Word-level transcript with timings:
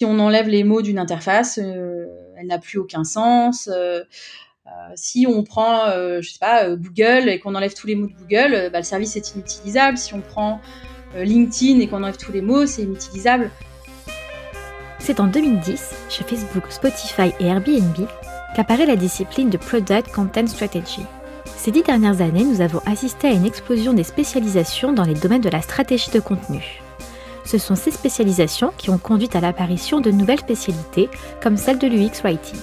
Si 0.00 0.06
on 0.06 0.20
enlève 0.20 0.48
les 0.48 0.62
mots 0.62 0.80
d'une 0.80 0.98
interface, 0.98 1.58
elle 1.58 2.46
n'a 2.46 2.58
plus 2.58 2.78
aucun 2.78 3.02
sens. 3.02 3.68
si 4.94 5.26
on 5.28 5.42
prend, 5.42 5.90
je 6.20 6.28
sais 6.28 6.38
pas, 6.38 6.68
Google 6.76 7.28
et 7.28 7.40
qu'on 7.40 7.56
enlève 7.56 7.74
tous 7.74 7.88
les 7.88 7.96
mots 7.96 8.06
de 8.06 8.12
Google, 8.12 8.70
bah, 8.72 8.78
le 8.78 8.84
service 8.84 9.16
est 9.16 9.34
inutilisable. 9.34 9.98
Si 9.98 10.14
on 10.14 10.20
prend 10.20 10.60
LinkedIn 11.16 11.80
et 11.80 11.88
qu'on 11.88 12.04
enlève 12.04 12.16
tous 12.16 12.30
les 12.30 12.42
mots, 12.42 12.64
c'est 12.64 12.82
inutilisable. 12.82 13.50
C'est 15.00 15.18
en 15.18 15.26
2010, 15.26 15.94
chez 16.10 16.22
Facebook, 16.22 16.64
Spotify 16.70 17.32
et 17.40 17.46
Airbnb, 17.46 18.06
qu'apparaît 18.54 18.86
la 18.86 18.94
discipline 18.94 19.50
de 19.50 19.56
Product 19.56 20.12
Content 20.12 20.46
Strategy. 20.46 21.02
Ces 21.56 21.72
dix 21.72 21.82
dernières 21.82 22.20
années, 22.20 22.44
nous 22.44 22.60
avons 22.60 22.80
assisté 22.86 23.26
à 23.26 23.32
une 23.32 23.46
explosion 23.46 23.94
des 23.94 24.04
spécialisations 24.04 24.92
dans 24.92 25.04
les 25.04 25.14
domaines 25.14 25.40
de 25.40 25.48
la 25.48 25.60
stratégie 25.60 26.12
de 26.12 26.20
contenu. 26.20 26.82
Ce 27.48 27.56
sont 27.56 27.76
ces 27.76 27.90
spécialisations 27.90 28.74
qui 28.76 28.90
ont 28.90 28.98
conduit 28.98 29.30
à 29.32 29.40
l'apparition 29.40 30.02
de 30.02 30.10
nouvelles 30.10 30.40
spécialités, 30.40 31.08
comme 31.42 31.56
celle 31.56 31.78
de 31.78 31.86
l'UX 31.86 32.20
Writing. 32.22 32.60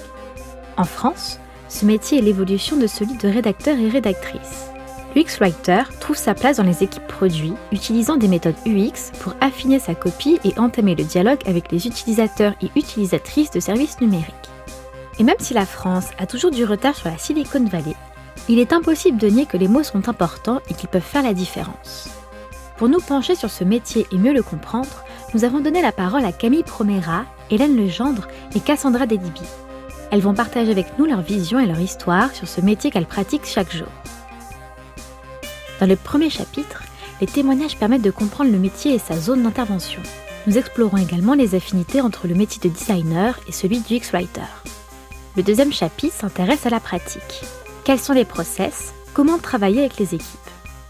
En 0.78 0.84
France, 0.84 1.40
ce 1.70 1.86
métier 1.86 2.20
est 2.20 2.22
l'évolution 2.22 2.78
de 2.78 2.86
celui 2.86 3.18
de 3.18 3.28
rédacteur 3.28 3.80
et 3.80 3.90
rédactrice. 3.90 4.70
L'UX 5.16 5.40
Writer 5.40 5.82
trouve 6.00 6.18
sa 6.18 6.36
place 6.36 6.58
dans 6.58 6.64
les 6.64 6.84
équipes 6.84 7.08
produits, 7.08 7.56
utilisant 7.72 8.18
des 8.18 8.28
méthodes 8.28 8.54
UX 8.68 9.12
pour 9.22 9.34
affiner 9.42 9.80
sa 9.80 9.96
copie 9.96 10.40
et 10.44 10.54
entamer 10.60 10.94
le 10.94 11.04
dialogue 11.04 11.42
avec 11.48 11.72
les 11.72 11.88
utilisateurs 11.88 12.54
et 12.62 12.70
utilisatrices 12.76 13.50
de 13.50 13.60
services 13.60 14.00
numériques. 14.02 14.36
Et 15.18 15.24
même 15.24 15.40
si 15.40 15.56
la 15.56 15.66
France 15.66 16.10
a 16.20 16.28
toujours 16.28 16.52
du 16.52 16.64
retard 16.64 16.96
sur 16.96 17.10
la 17.10 17.18
Silicon 17.18 17.66
Valley, 17.66 17.96
il 18.50 18.60
est 18.60 18.72
impossible 18.72 19.18
de 19.18 19.30
nier 19.30 19.48
que 19.48 19.58
les 19.58 19.68
mots 19.68 19.82
sont 19.82 20.10
importants 20.10 20.62
et 20.70 20.76
qu'ils 20.76 20.90
peuvent 20.90 21.02
faire 21.02 21.24
la 21.24 21.34
différence. 21.34 22.15
Pour 22.78 22.90
nous 22.90 23.00
pencher 23.00 23.36
sur 23.36 23.50
ce 23.50 23.64
métier 23.64 24.06
et 24.12 24.18
mieux 24.18 24.34
le 24.34 24.44
comprendre, 24.44 25.06
nous 25.34 25.46
avons 25.46 25.62
donné 25.62 25.82
la 25.82 25.94
parole 25.94 26.26
à 26.26 26.34
Camille 26.34 26.64
Promera, 26.64 27.24
Hélène 27.50 27.78
Legendre 27.78 28.28
et 28.54 28.60
Cassandra 28.60 29.06
Dedibi. 29.06 29.42
Elles 30.12 30.22
vont 30.22 30.34
partager 30.34 30.72
avec 30.72 31.00
nous 31.00 31.06
leur 31.06 31.22
vision 31.22 31.58
et 31.58 31.68
leur 31.68 31.80
histoire 31.80 32.34
sur 32.34 32.48
ce 32.50 32.60
métier 32.60 32.92
qu'elles 32.92 33.06
pratiquent 33.06 33.46
chaque 33.46 33.74
jour. 33.74 33.88
Dans 35.80 35.88
le 35.88 35.96
premier 35.96 36.30
chapitre, 36.30 36.84
les 37.22 37.28
témoignages 37.28 37.78
permettent 37.78 38.02
de 38.02 38.12
comprendre 38.12 38.52
le 38.52 38.60
métier 38.60 38.94
et 38.94 39.00
sa 39.00 39.18
zone 39.18 39.44
d'intervention. 39.44 40.02
Nous 40.46 40.58
explorons 40.58 40.98
également 40.98 41.34
les 41.34 41.56
affinités 41.56 42.02
entre 42.02 42.28
le 42.28 42.36
métier 42.36 42.62
de 42.62 42.74
designer 42.74 43.40
et 43.48 43.54
celui 43.54 43.80
du 43.80 43.96
X-Writer. 43.96 44.42
Le 45.38 45.44
deuxième 45.44 45.74
chapitre 45.74 46.16
s'intéresse 46.16 46.66
à 46.66 46.70
la 46.70 46.82
pratique. 46.82 47.46
Quels 47.86 48.00
sont 48.00 48.14
les 48.14 48.26
process? 48.26 48.94
Comment 49.14 49.38
travailler 49.38 49.80
avec 49.80 49.98
les 49.98 50.14
équipes? 50.16 50.45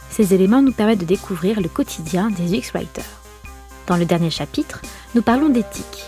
Ces 0.09 0.33
éléments 0.33 0.61
nous 0.61 0.71
permettent 0.71 0.99
de 0.99 1.05
découvrir 1.05 1.61
le 1.61 1.69
quotidien 1.69 2.29
des 2.29 2.57
UX-Writers. 2.57 3.03
Dans 3.87 3.97
le 3.97 4.05
dernier 4.05 4.29
chapitre, 4.29 4.81
nous 5.13 5.21
parlons 5.21 5.49
d'éthique. 5.49 6.05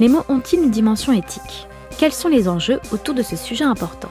Les 0.00 0.08
mots 0.08 0.24
ont-ils 0.28 0.62
une 0.62 0.70
dimension 0.70 1.12
éthique? 1.12 1.68
Quels 1.98 2.12
sont 2.12 2.28
les 2.28 2.48
enjeux 2.48 2.80
autour 2.90 3.14
de 3.14 3.22
ce 3.22 3.36
sujet 3.36 3.64
important? 3.64 4.10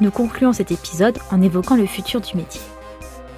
Nous 0.00 0.10
concluons 0.10 0.52
cet 0.52 0.72
épisode 0.72 1.18
en 1.30 1.42
évoquant 1.42 1.76
le 1.76 1.86
futur 1.86 2.20
du 2.20 2.36
métier. 2.36 2.60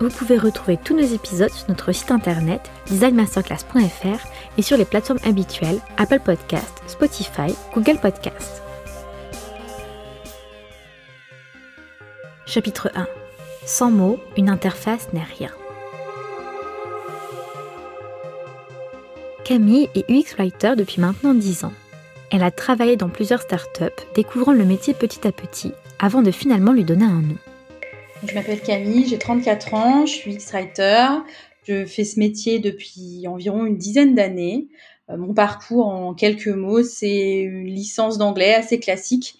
Vous 0.00 0.08
pouvez 0.08 0.36
retrouver 0.38 0.76
tous 0.76 0.94
nos 0.94 1.06
épisodes 1.06 1.50
sur 1.50 1.68
notre 1.68 1.92
site 1.92 2.10
internet 2.10 2.70
designmasterclass.fr 2.88 4.26
et 4.58 4.62
sur 4.62 4.76
les 4.76 4.84
plateformes 4.84 5.20
habituelles 5.24 5.80
Apple 5.96 6.20
Podcast, 6.20 6.82
Spotify, 6.86 7.54
Google 7.74 7.98
Podcast. 7.98 8.62
Chapitre 12.46 12.90
1 12.94 13.06
Sans 13.66 13.90
mots, 13.90 14.20
une 14.36 14.48
interface 14.48 15.12
n'est 15.12 15.24
rien. 15.24 15.50
Camille 19.44 19.88
est 19.96 20.08
UX 20.08 20.36
Writer 20.38 20.74
depuis 20.76 21.00
maintenant 21.00 21.34
10 21.34 21.64
ans. 21.64 21.72
Elle 22.30 22.44
a 22.44 22.52
travaillé 22.52 22.94
dans 22.96 23.08
plusieurs 23.08 23.42
startups, 23.42 24.04
découvrant 24.14 24.52
le 24.52 24.64
métier 24.64 24.94
petit 24.94 25.26
à 25.26 25.32
petit, 25.32 25.72
avant 25.98 26.22
de 26.22 26.30
finalement 26.30 26.72
lui 26.72 26.84
donner 26.84 27.06
un 27.06 27.22
nom. 27.22 27.36
Je 28.24 28.34
m'appelle 28.34 28.60
Camille, 28.60 29.04
j'ai 29.08 29.18
34 29.18 29.74
ans, 29.74 30.06
je 30.06 30.12
suis 30.12 30.34
X-Writer. 30.34 31.08
Je 31.64 31.84
fais 31.86 32.04
ce 32.04 32.20
métier 32.20 32.60
depuis 32.60 33.26
environ 33.26 33.66
une 33.66 33.76
dizaine 33.76 34.14
d'années. 34.14 34.68
Euh, 35.10 35.16
mon 35.16 35.34
parcours 35.34 35.88
en 35.88 36.14
quelques 36.14 36.46
mots, 36.46 36.84
c'est 36.84 37.40
une 37.40 37.66
licence 37.66 38.16
d'anglais 38.16 38.54
assez 38.54 38.78
classique, 38.78 39.36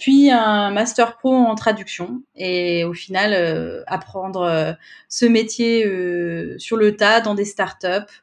puis 0.00 0.30
un 0.30 0.70
master 0.70 1.16
pro 1.16 1.32
en 1.32 1.54
traduction 1.54 2.22
et 2.34 2.82
au 2.84 2.94
final 2.94 3.32
euh, 3.32 3.82
apprendre 3.86 4.40
euh, 4.40 4.72
ce 5.08 5.26
métier 5.26 5.84
sur 6.58 6.76
le 6.76 6.96
tas 6.96 7.20
dans 7.20 7.34
des 7.34 7.44
startups 7.44 8.22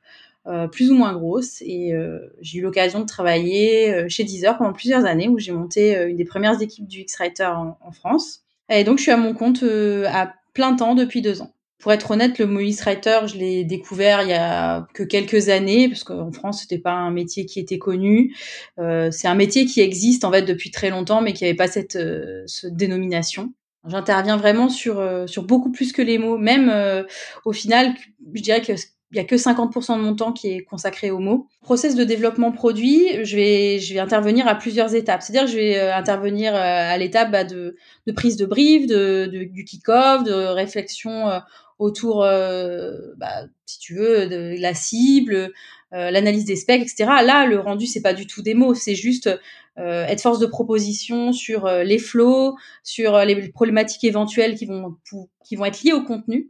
plus 0.72 0.92
ou 0.92 0.96
moins 0.96 1.14
grosses 1.14 1.62
et 1.62 1.92
j'ai 2.40 2.60
eu 2.60 2.62
l'occasion 2.62 3.02
de 3.02 3.06
travailler 3.06 4.08
chez 4.08 4.24
Deezer 4.24 4.58
pendant 4.58 4.72
plusieurs 4.72 5.06
années 5.06 5.28
où 5.28 5.38
j'ai 5.38 5.52
monté 5.52 6.02
une 6.04 6.16
des 6.16 6.24
premières 6.24 6.62
équipes 6.62 6.88
du 6.88 7.02
X-Writer 7.02 7.52
en 7.82 7.92
France. 7.92 8.48
Et 8.70 8.84
donc, 8.84 8.98
je 8.98 9.04
suis 9.04 9.12
à 9.12 9.18
mon 9.18 9.34
compte 9.34 9.64
euh, 9.64 10.06
à 10.08 10.34
plein 10.54 10.76
temps 10.76 10.96
depuis 10.96 11.22
deux 11.22 11.42
ans. 11.42 11.54
Pour 11.80 11.92
être 11.94 12.10
honnête, 12.10 12.40
le 12.40 12.48
Moïse 12.48 12.82
Writer, 12.82 13.20
je 13.28 13.38
l'ai 13.38 13.64
découvert 13.64 14.24
il 14.24 14.30
y 14.30 14.34
a 14.34 14.88
que 14.96 15.04
quelques 15.04 15.50
années, 15.50 15.88
parce 15.88 16.04
qu'en 16.04 16.32
France, 16.32 16.62
c'était 16.62 16.80
pas 16.80 16.94
un 16.94 17.12
métier 17.12 17.46
qui 17.46 17.60
était 17.60 17.78
connu. 17.78 18.36
Euh, 18.80 19.12
c'est 19.12 19.28
un 19.28 19.36
métier 19.36 19.66
qui 19.66 19.82
existe 19.82 20.26
en 20.26 20.32
fait 20.32 20.42
depuis 20.42 20.72
très 20.72 20.90
longtemps, 20.90 21.22
mais 21.22 21.34
qui 21.34 21.44
n'avait 21.44 21.56
pas 21.56 21.68
cette, 21.68 21.96
euh, 21.96 22.44
cette 22.48 22.76
dénomination. 22.76 23.54
J'interviens 23.88 24.38
vraiment 24.38 24.70
sur 24.70 25.00
euh, 25.00 25.28
sur 25.28 25.44
beaucoup 25.44 25.72
plus 25.72 25.94
que 25.94 26.02
les 26.02 26.18
mots. 26.18 26.38
Même 26.38 26.74
au 27.46 27.54
final, 27.54 27.94
je 28.34 28.42
dirais 28.42 28.62
que 28.62 28.74
il 29.12 29.18
y 29.18 29.20
a 29.22 29.24
que 29.24 29.36
50% 29.36 29.98
de 29.98 30.02
mon 30.02 30.16
temps 30.16 30.34
qui 30.34 30.50
est 30.50 30.64
consacré 30.64 31.12
aux 31.12 31.20
mots. 31.20 31.48
Process 31.62 31.96
de 31.96 32.04
développement 32.04 32.52
produit, 32.52 33.24
je 33.24 33.36
vais, 33.38 33.80
je 33.80 33.94
vais 33.94 34.02
intervenir 34.02 34.48
à 34.48 34.56
plusieurs 34.56 34.96
étapes. 34.96 35.22
C'est-à-dire 35.22 35.46
que 35.46 35.52
je 35.52 35.56
vais 35.56 35.78
euh, 35.78 35.96
intervenir 35.96 36.54
euh, 36.54 36.60
à 36.60 36.98
l'étape 36.98 37.32
bah, 37.32 37.46
de, 37.46 37.78
de, 38.06 38.12
prise 38.12 38.36
de 38.36 38.46
brief, 38.46 38.86
de, 38.86 39.30
de 39.32 39.44
du 39.46 39.64
kick-off, 39.64 40.24
de 40.24 40.34
réflexion 40.34 41.30
euh, 41.30 41.40
autour, 41.80 42.22
bah, 42.22 43.46
si 43.66 43.80
tu 43.80 43.96
veux, 43.96 44.28
de 44.28 44.60
la 44.60 44.74
cible, 44.74 45.52
l'analyse 45.92 46.46
des 46.46 46.56
specs, 46.56 46.82
etc. 46.82 47.06
Là, 47.24 47.46
le 47.46 47.60
rendu, 47.60 47.86
c'est 47.86 48.02
pas 48.02 48.14
du 48.14 48.28
tout 48.28 48.42
des 48.42 48.54
mots, 48.54 48.74
c'est 48.74 48.96
juste 48.96 49.30
être 49.78 50.22
force 50.22 50.40
de 50.40 50.48
proposition 50.48 51.34
sur 51.34 51.68
les 51.68 52.00
flows, 52.00 52.56
sur 52.84 53.20
les 53.20 53.50
problématiques 53.50 54.04
éventuelles 54.04 54.56
qui 54.56 54.66
vont, 54.66 54.96
qui 55.46 55.56
vont 55.56 55.66
être 55.66 55.84
liées 55.84 55.94
au 55.94 56.04
contenu. 56.04 56.50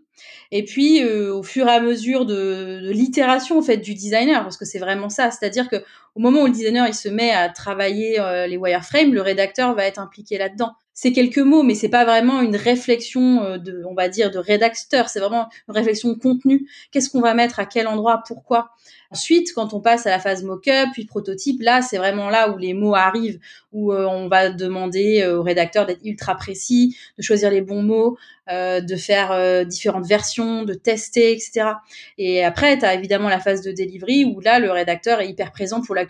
Et 0.52 0.64
puis, 0.64 1.04
euh, 1.04 1.34
au 1.34 1.44
fur 1.44 1.68
et 1.68 1.72
à 1.72 1.80
mesure 1.80 2.26
de, 2.26 2.82
de 2.84 2.92
l'itération 2.92 3.60
en 3.60 3.62
fait 3.62 3.78
du 3.78 3.94
designer, 3.94 4.42
parce 4.44 4.58
que 4.58 4.66
c'est 4.66 4.80
vraiment 4.80 5.10
ça, 5.10 5.32
c'est-à-dire 5.32 5.70
que 5.70 5.84
au 6.18 6.20
moment 6.20 6.42
où 6.42 6.46
le 6.48 6.52
designer 6.52 6.88
il 6.88 6.96
se 6.96 7.10
met 7.10 7.30
à 7.30 7.48
travailler 7.48 8.20
euh, 8.20 8.48
les 8.48 8.58
wireframes, 8.58 9.14
le 9.14 9.22
rédacteur 9.22 9.76
va 9.76 9.86
être 9.86 10.00
impliqué 10.00 10.40
là-dedans. 10.40 10.72
C'est 10.96 11.12
quelques 11.12 11.38
mots, 11.38 11.62
mais 11.62 11.76
c'est 11.76 11.90
pas 11.90 12.06
vraiment 12.06 12.42
une 12.42 12.56
réflexion 12.56 13.44
euh, 13.44 13.58
de, 13.60 13.84
on 13.88 13.94
va 13.94 14.10
dire, 14.10 14.32
de 14.32 14.40
rédacteur. 14.40 15.10
C'est 15.10 15.20
vraiment 15.20 15.48
une 15.68 15.76
réflexion 15.76 16.10
de 16.10 16.18
contenu. 16.18 16.68
Qu'est-ce 16.92 17.12
qu'on 17.12 17.22
va 17.22 17.36
mettre 17.36 17.60
à 17.60 17.68
quel 17.68 17.88
endroit, 17.88 18.24
pourquoi? 18.28 18.72
Ensuite, 19.12 19.54
quand 19.54 19.76
on 19.76 19.80
passe 19.80 20.08
à 20.08 20.10
la 20.10 20.18
phase 20.18 20.44
mock-up, 20.44 20.90
puis 20.92 21.06
prototype, 21.06 21.62
là, 21.62 21.84
c'est 21.84 22.00
vraiment 22.00 22.32
là 22.32 22.50
où 22.50 22.58
les 22.58 22.74
mots 22.74 22.96
arrivent, 22.96 23.40
où 23.72 23.94
on 23.94 24.28
va 24.28 24.50
demander 24.50 25.26
au 25.26 25.44
rédacteur 25.44 25.86
d'être 25.86 26.02
ultra 26.04 26.36
précis, 26.36 26.98
de 27.18 27.24
choisir 27.24 27.50
les 27.50 27.62
bons 27.62 27.84
mots, 27.84 28.18
euh, 28.50 28.80
de 28.80 28.96
faire 28.96 29.34
euh, 29.34 29.66
différentes 29.66 30.08
versions, 30.08 30.64
de 30.64 30.74
tester, 30.74 31.34
etc. 31.34 31.72
Et 32.18 32.46
après, 32.46 32.78
tu 32.78 32.86
as 32.86 32.94
évidemment 32.94 33.28
la 33.28 33.42
phase 33.42 33.62
de 33.62 33.74
delivery 33.74 34.24
où 34.24 34.40
là, 34.40 34.60
le 34.60 34.72
rédacteur 34.72 35.20
est 35.20 35.28
hyper 35.28 35.52
présent 35.52 35.82
pour 35.82 35.96
la 35.96 36.06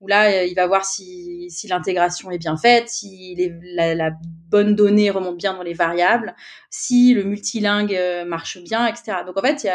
Où 0.00 0.06
là, 0.06 0.30
euh, 0.30 0.44
il 0.44 0.54
va 0.54 0.66
voir 0.66 0.84
si, 0.84 1.48
l'intégration 1.68 2.30
est 2.30 2.38
bien 2.38 2.56
faite, 2.56 2.88
si 2.88 3.36
la, 3.74 4.10
bonne 4.48 4.74
donnée 4.74 5.10
remonte 5.10 5.36
bien 5.36 5.52
dans 5.52 5.62
les 5.62 5.74
variables, 5.74 6.34
si 6.70 7.12
le 7.12 7.22
multilingue 7.22 7.98
marche 8.26 8.62
bien, 8.62 8.86
etc. 8.86 9.18
Donc 9.26 9.36
en 9.36 9.42
fait, 9.42 9.68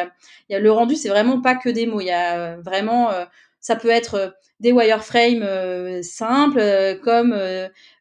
le 0.49 0.71
rendu, 0.71 0.95
c'est 0.95 1.09
vraiment 1.09 1.41
pas 1.41 1.55
que 1.55 1.69
des 1.69 1.85
mots, 1.85 2.01
il 2.01 2.07
y 2.07 2.11
a 2.11 2.57
vraiment, 2.57 3.11
ça 3.59 3.75
peut 3.75 3.91
être 3.91 4.35
des 4.59 4.71
wireframes 4.71 6.01
simples, 6.01 6.99
comme 7.03 7.37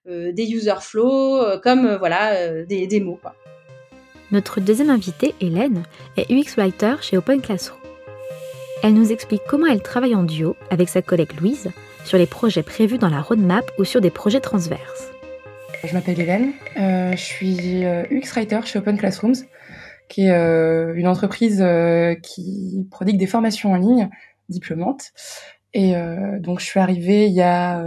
des 0.06 0.50
user 0.50 0.80
flow, 0.80 1.58
comme 1.62 1.96
voilà 1.96 2.64
des, 2.64 3.00
mots. 3.00 3.20
Notre 4.30 4.60
deuxième 4.60 4.88
invitée, 4.88 5.34
Hélène, 5.42 5.82
est 6.16 6.30
UX 6.30 6.56
Writer 6.56 6.94
chez 7.02 7.18
Open 7.18 7.42
Classroom. 7.42 7.81
Elle 8.84 8.94
nous 8.94 9.12
explique 9.12 9.42
comment 9.48 9.68
elle 9.68 9.80
travaille 9.80 10.16
en 10.16 10.24
duo 10.24 10.56
avec 10.70 10.88
sa 10.88 11.02
collègue 11.02 11.40
Louise 11.40 11.70
sur 12.04 12.18
les 12.18 12.26
projets 12.26 12.64
prévus 12.64 12.98
dans 12.98 13.08
la 13.08 13.20
roadmap 13.20 13.70
ou 13.78 13.84
sur 13.84 14.00
des 14.00 14.10
projets 14.10 14.40
transverses. 14.40 15.12
Je 15.84 15.94
m'appelle 15.94 16.18
Hélène, 16.18 16.50
euh, 16.76 17.12
je 17.12 17.22
suis 17.22 17.84
UX 17.84 17.86
euh, 17.86 18.32
Writer 18.34 18.58
chez 18.64 18.80
Open 18.80 18.98
Classrooms, 18.98 19.36
qui 20.08 20.26
est 20.26 20.32
euh, 20.32 20.94
une 20.96 21.06
entreprise 21.06 21.64
qui 22.24 22.84
prodigue 22.90 23.18
des 23.18 23.28
formations 23.28 23.70
en 23.70 23.76
ligne 23.76 24.10
diplômantes. 24.48 25.12
Et 25.74 25.94
donc 26.40 26.60
je 26.60 26.66
suis 26.66 26.80
arrivée 26.80 27.28
il 27.28 27.32
y 27.32 27.40
a 27.40 27.82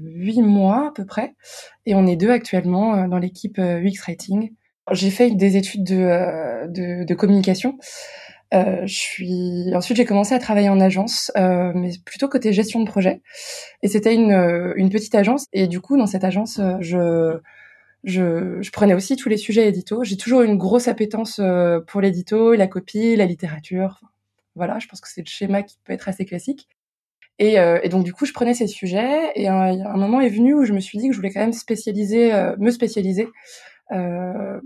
huit 0.00 0.42
mois 0.42 0.88
à 0.88 0.92
peu 0.92 1.04
près, 1.04 1.34
et 1.86 1.94
on 1.94 2.04
est 2.04 2.16
deux 2.16 2.30
actuellement 2.30 3.06
dans 3.06 3.18
l'équipe 3.18 3.58
UX 3.58 4.00
Writing 4.02 4.50
j'ai 4.92 5.10
fait 5.10 5.30
des 5.30 5.56
études 5.56 5.84
de, 5.84 7.14
communication 7.14 7.78
Euh, 8.54 8.86
je 8.86 8.94
suis 8.94 9.74
ensuite 9.74 9.96
j'ai 9.98 10.06
commencé 10.06 10.34
à 10.34 10.38
travailler 10.38 10.70
en 10.70 10.80
agence, 10.80 11.30
euh, 11.36 11.72
mais 11.74 11.90
plutôt 12.04 12.28
côté 12.28 12.52
gestion 12.52 12.80
de 12.80 12.86
projet. 12.86 13.20
Et 13.82 13.88
c'était 13.88 14.14
une, 14.14 14.32
euh, 14.32 14.72
une 14.76 14.90
petite 14.90 15.14
agence. 15.14 15.46
Et 15.52 15.66
du 15.66 15.80
coup, 15.80 15.96
dans 15.98 16.06
cette 16.06 16.24
agence, 16.24 16.58
euh, 16.58 16.76
je 16.80 17.38
je, 18.04 18.62
je 18.62 18.70
prenais 18.70 18.94
aussi 18.94 19.16
tous 19.16 19.28
les 19.28 19.36
sujets 19.36 19.68
édito. 19.68 20.04
J'ai 20.04 20.16
toujours 20.16 20.42
une 20.42 20.56
grosse 20.56 20.88
appétence 20.88 21.40
pour 21.88 22.00
l'édito, 22.00 22.54
la 22.54 22.68
copie, 22.68 23.16
la 23.16 23.26
littérature. 23.26 24.00
voilà, 24.54 24.78
je 24.78 24.86
pense 24.86 25.00
que 25.00 25.08
c'est 25.08 25.20
le 25.20 25.26
schéma 25.28 25.62
qui 25.64 25.78
peut 25.84 25.92
être 25.92 26.08
assez 26.08 26.24
classique. 26.24 26.68
Et, 27.40 27.54
et, 27.56 27.88
donc 27.88 28.04
du 28.04 28.12
coup, 28.12 28.24
je 28.24 28.32
prenais 28.32 28.54
ces 28.54 28.68
sujets. 28.68 29.32
Et 29.34 29.48
un, 29.48 29.84
un, 29.84 29.96
moment 29.96 30.20
est 30.20 30.28
venu 30.28 30.54
où 30.54 30.64
je 30.64 30.72
me 30.72 30.80
suis 30.80 30.98
dit 30.98 31.08
que 31.08 31.12
je 31.12 31.18
voulais 31.18 31.32
quand 31.32 31.40
même 31.40 31.52
spécialiser, 31.52 32.32
me 32.58 32.70
spécialiser 32.70 33.28
euh, 33.92 34.60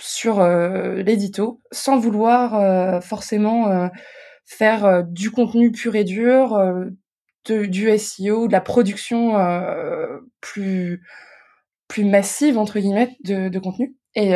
sur 0.00 0.40
euh, 0.40 1.02
l'édito 1.02 1.60
sans 1.72 1.98
vouloir 1.98 2.54
euh, 2.54 3.00
forcément 3.00 3.68
euh, 3.68 3.88
faire 4.44 5.02
du 5.04 5.30
contenu 5.30 5.72
pur 5.72 5.96
et 5.96 6.04
dur, 6.04 6.56
de, 7.46 7.64
du 7.66 7.98
SEO, 7.98 8.46
de 8.46 8.52
la 8.52 8.60
production 8.60 9.34
plus 10.40 11.02
plus 11.88 12.04
massive 12.04 12.56
entre 12.56 12.78
guillemets 12.78 13.16
de, 13.24 13.48
de 13.48 13.58
contenu. 13.58 13.96
Et, 14.14 14.34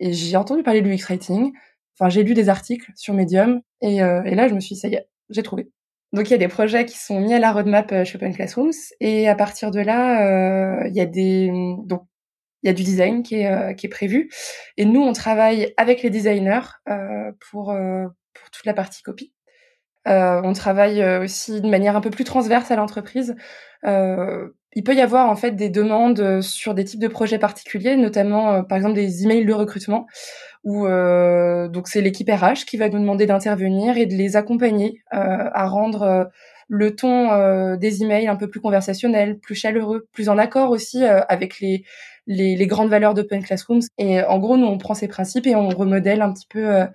et 0.00 0.12
j'ai 0.14 0.36
entendu 0.38 0.62
parler 0.62 0.80
de 0.80 0.88
l'UX 0.88 1.04
writing. 1.06 1.52
Enfin, 1.98 2.08
j'ai 2.08 2.22
lu 2.22 2.32
des 2.32 2.48
articles 2.48 2.90
sur 2.96 3.12
Medium 3.12 3.60
et, 3.82 3.96
et 3.96 4.34
là 4.34 4.48
je 4.48 4.54
me 4.54 4.60
suis 4.60 4.74
dit 4.74 4.80
ça 4.80 4.88
y 4.88 4.94
est, 4.94 5.06
j'ai 5.28 5.42
trouvé. 5.42 5.70
Donc 6.14 6.30
il 6.30 6.30
y 6.30 6.34
a 6.34 6.38
des 6.38 6.48
projets 6.48 6.86
qui 6.86 6.96
sont 6.96 7.20
mis 7.20 7.34
à 7.34 7.38
la 7.38 7.52
roadmap 7.52 8.04
chez 8.04 8.16
Open 8.16 8.34
Classrooms 8.34 8.72
et 9.00 9.28
à 9.28 9.34
partir 9.34 9.70
de 9.70 9.80
là, 9.80 10.86
il 10.86 10.94
y 10.94 11.00
a 11.02 11.06
des 11.06 11.52
donc 11.84 12.06
il 12.62 12.68
y 12.68 12.70
a 12.70 12.72
du 12.72 12.82
design 12.82 13.22
qui 13.22 13.36
est, 13.36 13.50
euh, 13.50 13.72
qui 13.74 13.86
est 13.86 13.90
prévu. 13.90 14.30
Et 14.76 14.84
nous, 14.84 15.00
on 15.00 15.12
travaille 15.12 15.72
avec 15.76 16.02
les 16.02 16.10
designers 16.10 16.60
euh, 16.88 17.32
pour, 17.50 17.70
euh, 17.70 18.06
pour 18.34 18.50
toute 18.50 18.64
la 18.66 18.74
partie 18.74 19.02
copie. 19.02 19.32
on 20.06 20.52
travaille 20.52 21.02
aussi 21.18 21.60
de 21.60 21.68
manière 21.68 21.96
un 21.96 22.00
peu 22.00 22.10
plus 22.10 22.24
transverse 22.24 22.70
à 22.70 22.76
l'entreprise. 22.76 23.36
il 23.84 24.84
peut 24.84 24.94
y 24.94 25.00
avoir 25.00 25.28
en 25.28 25.36
fait 25.36 25.52
des 25.52 25.68
demandes 25.68 26.40
sur 26.40 26.74
des 26.74 26.84
types 26.84 27.00
de 27.00 27.08
projets 27.08 27.38
particuliers, 27.38 27.96
notamment 27.96 28.64
par 28.64 28.78
exemple 28.78 28.94
des 28.94 29.24
emails 29.24 29.44
de 29.44 29.52
recrutement, 29.52 30.06
où 30.64 30.86
donc 31.68 31.88
c'est 31.88 32.00
l'équipe 32.00 32.28
RH 32.28 32.64
qui 32.66 32.78
va 32.78 32.88
nous 32.88 32.98
demander 32.98 33.26
d'intervenir 33.26 33.96
et 33.96 34.06
de 34.06 34.14
les 34.14 34.34
accompagner 34.34 35.02
à 35.10 35.66
rendre 35.68 36.30
le 36.74 36.96
ton 36.96 37.76
des 37.76 38.02
emails 38.02 38.28
un 38.28 38.36
peu 38.36 38.48
plus 38.48 38.60
conversationnel, 38.60 39.38
plus 39.38 39.54
chaleureux, 39.54 40.06
plus 40.12 40.30
en 40.30 40.38
accord 40.38 40.70
aussi 40.70 41.04
avec 41.04 41.60
les 41.60 41.84
les, 42.26 42.56
les 42.56 42.66
grandes 42.66 42.88
valeurs 42.88 43.14
d'Open 43.14 43.42
Classrooms. 43.42 43.82
Et 43.98 44.22
en 44.22 44.38
gros, 44.38 44.56
nous, 44.56 44.66
on 44.66 44.78
prend 44.78 44.94
ces 44.94 45.08
principes 45.08 45.46
et 45.46 45.56
on 45.56 45.68
remodèle 45.68 46.22
un 46.22 46.32
petit 46.32 46.46
peu 46.48 46.74
euh, 46.74 46.86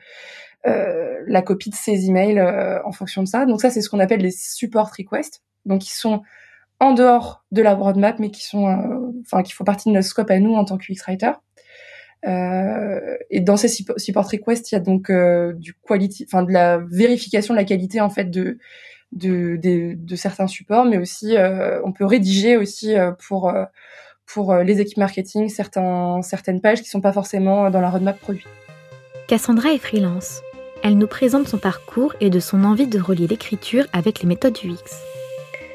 euh, 0.66 1.20
la 1.28 1.42
copie 1.42 1.70
de 1.70 1.76
ces 1.76 2.08
emails 2.08 2.40
euh, 2.40 2.80
en 2.86 2.92
fonction 2.92 3.24
de 3.24 3.28
ça. 3.28 3.46
Donc 3.46 3.62
ça, 3.62 3.70
c'est 3.70 3.82
ce 3.82 3.90
qu'on 3.90 4.00
appelle 4.00 4.22
les 4.22 4.32
support 4.32 4.90
requests. 4.98 5.42
Donc 5.66 5.88
ils 5.88 5.94
sont 5.94 6.22
en 6.80 6.94
dehors 6.94 7.44
de 7.52 7.62
la 7.62 7.74
roadmap, 7.74 8.20
mais 8.20 8.30
qui 8.30 8.46
sont, 8.46 8.68
euh, 8.68 9.12
enfin, 9.22 9.44
qui 9.44 9.52
font 9.54 9.64
partie 9.64 9.90
de 9.90 9.94
notre 9.94 10.08
scope 10.08 10.30
à 10.30 10.40
nous 10.40 10.54
en 10.54 10.64
tant 10.64 10.78
que 10.78 10.92
UX 10.92 11.02
writer. 11.08 11.32
Euh, 12.26 13.18
et 13.30 13.42
dans 13.42 13.58
ces 13.58 13.68
support 13.68 14.30
requests, 14.30 14.72
il 14.72 14.76
y 14.76 14.78
a 14.78 14.82
donc 14.82 15.10
euh, 15.10 15.54
du 15.54 15.74
quality, 15.76 16.26
enfin 16.28 16.44
de 16.44 16.52
la 16.52 16.80
vérification 16.90 17.54
de 17.54 17.60
la 17.60 17.64
qualité 17.64 18.02
en 18.02 18.10
fait 18.10 18.26
de 18.26 18.58
de, 19.12 19.58
de, 19.58 19.94
de 19.96 20.16
certains 20.16 20.48
supports, 20.48 20.86
mais 20.86 20.98
aussi 20.98 21.38
euh, 21.38 21.82
on 21.84 21.92
peut 21.92 22.06
rédiger 22.06 22.58
aussi 22.58 22.96
pour 23.28 23.52
pour 24.28 24.52
euh, 24.52 24.64
les 24.64 24.80
équipes 24.80 24.98
marketing 24.98 25.50
certains, 25.50 26.22
certaines 26.22 26.62
pages 26.62 26.84
qui 26.84 26.90
sont 26.90 27.02
pas 27.02 27.14
forcément 27.14 27.72
dans 27.72 27.82
la 27.82 27.90
roadmap 27.90 28.20
produit. 28.20 28.46
Cassandra 29.28 29.72
est 29.72 29.80
freelance. 29.80 30.42
Elle 30.84 30.98
nous 30.98 31.08
présente 31.08 31.48
son 31.48 31.58
parcours 31.58 32.14
et 32.22 32.30
de 32.30 32.40
son 32.40 32.64
envie 32.64 32.88
de 32.88 33.00
relier 33.00 33.26
l'écriture 33.26 33.88
avec 33.94 34.22
les 34.22 34.28
méthodes 34.28 34.58
UX. 34.64 34.78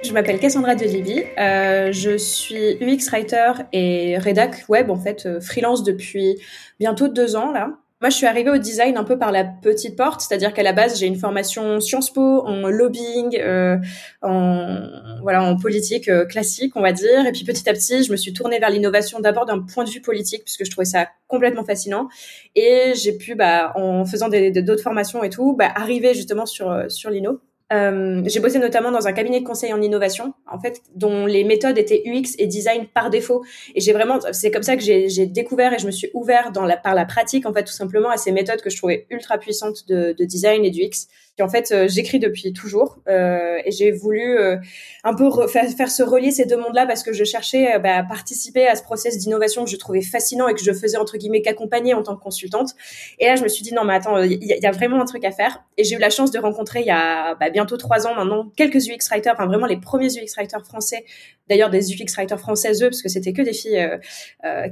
Je 0.04 0.12
m'appelle 0.12 0.38
Cassandra 0.38 0.74
Delibi, 0.74 1.22
euh, 1.38 1.92
je 1.92 2.16
suis 2.16 2.76
UX 2.80 3.08
writer 3.10 3.52
et 3.72 4.18
rédac 4.18 4.64
web 4.68 4.90
en 4.90 4.96
fait 4.96 5.26
euh, 5.26 5.40
freelance 5.40 5.84
depuis 5.84 6.38
bientôt 6.78 7.08
deux 7.08 7.36
ans 7.36 7.52
là. 7.52 7.70
Moi, 8.02 8.10
je 8.10 8.16
suis 8.16 8.26
arrivée 8.26 8.50
au 8.50 8.58
design 8.58 8.96
un 8.96 9.04
peu 9.04 9.16
par 9.16 9.30
la 9.30 9.44
petite 9.44 9.96
porte, 9.96 10.22
c'est-à-dire 10.22 10.52
qu'à 10.52 10.64
la 10.64 10.72
base, 10.72 10.98
j'ai 10.98 11.06
une 11.06 11.14
formation 11.14 11.78
Sciences 11.78 12.12
Po 12.12 12.44
en 12.44 12.66
lobbying, 12.66 13.38
euh, 13.38 13.76
en 14.22 14.88
voilà, 15.22 15.44
en 15.44 15.56
politique 15.56 16.08
euh, 16.08 16.26
classique, 16.26 16.72
on 16.74 16.82
va 16.82 16.90
dire. 16.90 17.24
Et 17.24 17.30
puis 17.30 17.44
petit 17.44 17.68
à 17.70 17.72
petit, 17.72 18.02
je 18.02 18.10
me 18.10 18.16
suis 18.16 18.32
tournée 18.32 18.58
vers 18.58 18.70
l'innovation 18.70 19.20
d'abord 19.20 19.46
d'un 19.46 19.60
point 19.60 19.84
de 19.84 19.90
vue 19.90 20.00
politique, 20.00 20.42
puisque 20.42 20.64
je 20.64 20.70
trouvais 20.72 20.84
ça 20.84 21.10
complètement 21.28 21.64
fascinant. 21.64 22.08
Et 22.56 22.92
j'ai 22.96 23.16
pu, 23.16 23.36
bah, 23.36 23.72
en 23.76 24.04
faisant 24.04 24.28
d'autres 24.28 24.82
formations 24.82 25.22
et 25.22 25.30
tout, 25.30 25.54
bah, 25.54 25.70
arriver 25.72 26.12
justement 26.12 26.44
sur 26.44 26.90
sur 26.90 27.08
l'inno. 27.08 27.40
Euh, 27.72 28.22
j'ai 28.26 28.40
bossé 28.40 28.58
notamment 28.58 28.90
dans 28.90 29.06
un 29.06 29.12
cabinet 29.12 29.40
de 29.40 29.46
conseil 29.46 29.72
en 29.72 29.80
innovation, 29.80 30.34
en 30.50 30.58
fait, 30.58 30.82
dont 30.94 31.26
les 31.26 31.44
méthodes 31.44 31.78
étaient 31.78 32.02
UX 32.04 32.34
et 32.38 32.46
design 32.46 32.86
par 32.86 33.10
défaut. 33.10 33.44
Et 33.74 33.80
j'ai 33.80 33.92
vraiment, 33.92 34.18
c'est 34.32 34.50
comme 34.50 34.62
ça 34.62 34.76
que 34.76 34.82
j'ai 34.82 35.26
découvert 35.26 35.72
et 35.72 35.78
je 35.78 35.86
me 35.86 35.90
suis 35.90 36.10
ouvert 36.14 36.52
dans 36.52 36.64
la, 36.64 36.76
par 36.76 36.94
la 36.94 37.04
pratique, 37.04 37.46
en 37.46 37.52
fait, 37.52 37.64
tout 37.64 37.72
simplement 37.72 38.10
à 38.10 38.16
ces 38.16 38.32
méthodes 38.32 38.60
que 38.60 38.70
je 38.70 38.76
trouvais 38.76 39.06
ultra 39.10 39.38
puissantes 39.38 39.88
de, 39.88 40.14
de 40.18 40.24
design 40.24 40.64
et 40.64 40.70
du 40.70 40.82
UX. 40.82 41.08
Et 41.38 41.42
en 41.42 41.48
fait, 41.48 41.72
euh, 41.72 41.88
j'écris 41.88 42.18
depuis 42.18 42.52
toujours 42.52 42.98
euh, 43.08 43.56
et 43.64 43.70
j'ai 43.70 43.90
voulu 43.90 44.38
euh, 44.38 44.58
un 45.02 45.14
peu 45.14 45.30
faire, 45.46 45.90
se 45.90 46.02
relier 46.02 46.30
ces 46.30 46.44
deux 46.44 46.58
mondes-là 46.58 46.86
parce 46.86 47.02
que 47.02 47.14
je 47.14 47.24
cherchais 47.24 47.78
bah, 47.78 47.96
à 47.96 48.02
participer 48.02 48.66
à 48.66 48.74
ce 48.74 48.82
process 48.82 49.16
d'innovation 49.16 49.64
que 49.64 49.70
je 49.70 49.76
trouvais 49.76 50.02
fascinant 50.02 50.46
et 50.48 50.54
que 50.54 50.62
je 50.62 50.72
faisais 50.72 50.98
entre 50.98 51.16
guillemets 51.16 51.40
qu'accompagner 51.40 51.94
en 51.94 52.02
tant 52.02 52.16
que 52.16 52.22
consultante. 52.22 52.72
Et 53.18 53.26
là, 53.26 53.36
je 53.36 53.42
me 53.42 53.48
suis 53.48 53.62
dit 53.62 53.72
non, 53.72 53.84
mais 53.84 53.94
attends, 53.94 54.22
il 54.22 54.42
y, 54.42 54.66
a 54.66 54.70
vraiment 54.70 55.00
un 55.00 55.06
truc 55.06 55.24
à 55.24 55.30
faire. 55.30 55.64
Et 55.78 55.84
j'ai 55.84 55.96
eu 55.96 55.98
la 55.98 56.10
chance 56.10 56.30
de 56.30 56.38
rencontrer 56.38 56.80
il 56.80 56.86
y 56.86 56.90
a 56.90 57.34
bah, 57.36 57.48
bientôt 57.62 57.76
trois 57.76 58.06
ans 58.06 58.14
maintenant 58.14 58.50
quelques 58.56 58.88
UX 58.88 59.08
writers, 59.10 59.34
enfin 59.34 59.46
vraiment 59.46 59.66
les 59.66 59.78
premiers 59.78 60.08
UX 60.08 60.34
writers 60.36 60.64
français, 60.64 61.04
d'ailleurs 61.48 61.70
des 61.70 61.92
UX 61.92 62.14
writers 62.16 62.38
françaises 62.38 62.80
parce 62.80 63.02
que 63.02 63.08
c'était 63.08 63.32
que 63.32 63.42
des 63.42 63.52
filles 63.52 63.88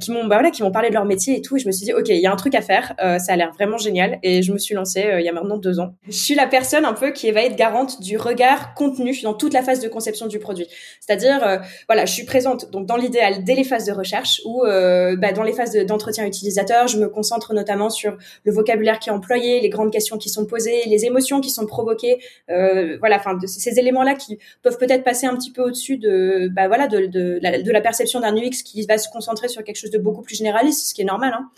qui 0.00 0.10
m'ont 0.10 0.26
bah, 0.26 0.36
voilà, 0.36 0.50
qui 0.50 0.62
m'ont 0.62 0.72
parlé 0.72 0.88
de 0.88 0.94
leur 0.94 1.04
métier 1.04 1.36
et 1.36 1.42
tout. 1.42 1.56
Et 1.56 1.60
je 1.60 1.66
me 1.66 1.72
suis 1.72 1.84
dit 1.84 1.92
ok, 1.92 2.08
il 2.08 2.20
y 2.20 2.26
a 2.26 2.32
un 2.32 2.36
truc 2.36 2.54
à 2.54 2.62
faire, 2.62 2.94
ça 2.98 3.32
a 3.32 3.36
l'air 3.36 3.52
vraiment 3.52 3.78
génial. 3.78 4.18
Et 4.22 4.42
je 4.42 4.52
me 4.52 4.58
suis 4.58 4.74
lancée 4.74 5.04
il 5.18 5.24
y 5.24 5.28
a 5.28 5.32
maintenant 5.32 5.58
deux 5.58 5.80
ans. 5.80 5.94
Je 6.06 6.12
suis 6.12 6.34
la 6.34 6.46
personne 6.46 6.84
un 6.84 6.92
peu 6.92 7.12
qui 7.12 7.30
va 7.30 7.42
être 7.42 7.56
garante 7.56 8.00
du 8.00 8.16
regard 8.16 8.74
contenu 8.74 9.14
dans 9.22 9.34
toute 9.34 9.52
la 9.52 9.62
phase 9.62 9.80
de 9.80 9.88
conception 9.88 10.26
du 10.26 10.38
produit. 10.38 10.66
C'est-à-dire, 11.00 11.46
euh, 11.46 11.58
voilà, 11.88 12.06
je 12.06 12.12
suis 12.12 12.24
présente 12.24 12.70
donc 12.70 12.86
dans 12.86 12.96
l'idéal 12.96 13.44
dès 13.44 13.54
les 13.54 13.64
phases 13.64 13.84
de 13.84 13.92
recherche 13.92 14.40
ou 14.44 14.64
euh, 14.64 15.16
bah, 15.16 15.32
dans 15.32 15.42
les 15.42 15.52
phases 15.52 15.74
d'entretien 15.86 16.26
utilisateur, 16.26 16.88
je 16.88 16.98
me 16.98 17.08
concentre 17.08 17.54
notamment 17.54 17.90
sur 17.90 18.16
le 18.44 18.52
vocabulaire 18.52 18.98
qui 18.98 19.08
est 19.08 19.12
employé, 19.12 19.60
les 19.60 19.68
grandes 19.68 19.92
questions 19.92 20.18
qui 20.18 20.28
sont 20.28 20.46
posées, 20.46 20.82
les 20.86 21.04
émotions 21.04 21.40
qui 21.40 21.50
sont 21.50 21.66
provoquées, 21.66 22.20
euh, 22.50 22.69
voilà, 22.98 23.16
enfin 23.16 23.34
de 23.34 23.46
ces 23.46 23.78
éléments-là 23.78 24.14
qui 24.14 24.38
peuvent 24.62 24.78
peut-être 24.78 25.04
passer 25.04 25.26
un 25.26 25.34
petit 25.34 25.52
peu 25.52 25.62
au-dessus 25.62 25.96
de, 25.96 26.48
bah 26.52 26.68
voilà, 26.68 26.88
de, 26.88 27.06
de, 27.06 27.38
la, 27.42 27.60
de 27.60 27.72
la 27.72 27.80
perception 27.80 28.20
d'un 28.20 28.36
UX 28.36 28.62
qui 28.64 28.84
va 28.86 28.98
se 28.98 29.08
concentrer 29.08 29.48
sur 29.48 29.62
quelque 29.64 29.76
chose 29.76 29.90
de 29.90 29.98
beaucoup 29.98 30.22
plus 30.22 30.36
généraliste, 30.36 30.88
ce 30.88 30.94
qui 30.94 31.02
est 31.02 31.06
normal. 31.06 31.32
Hein. 31.34 31.48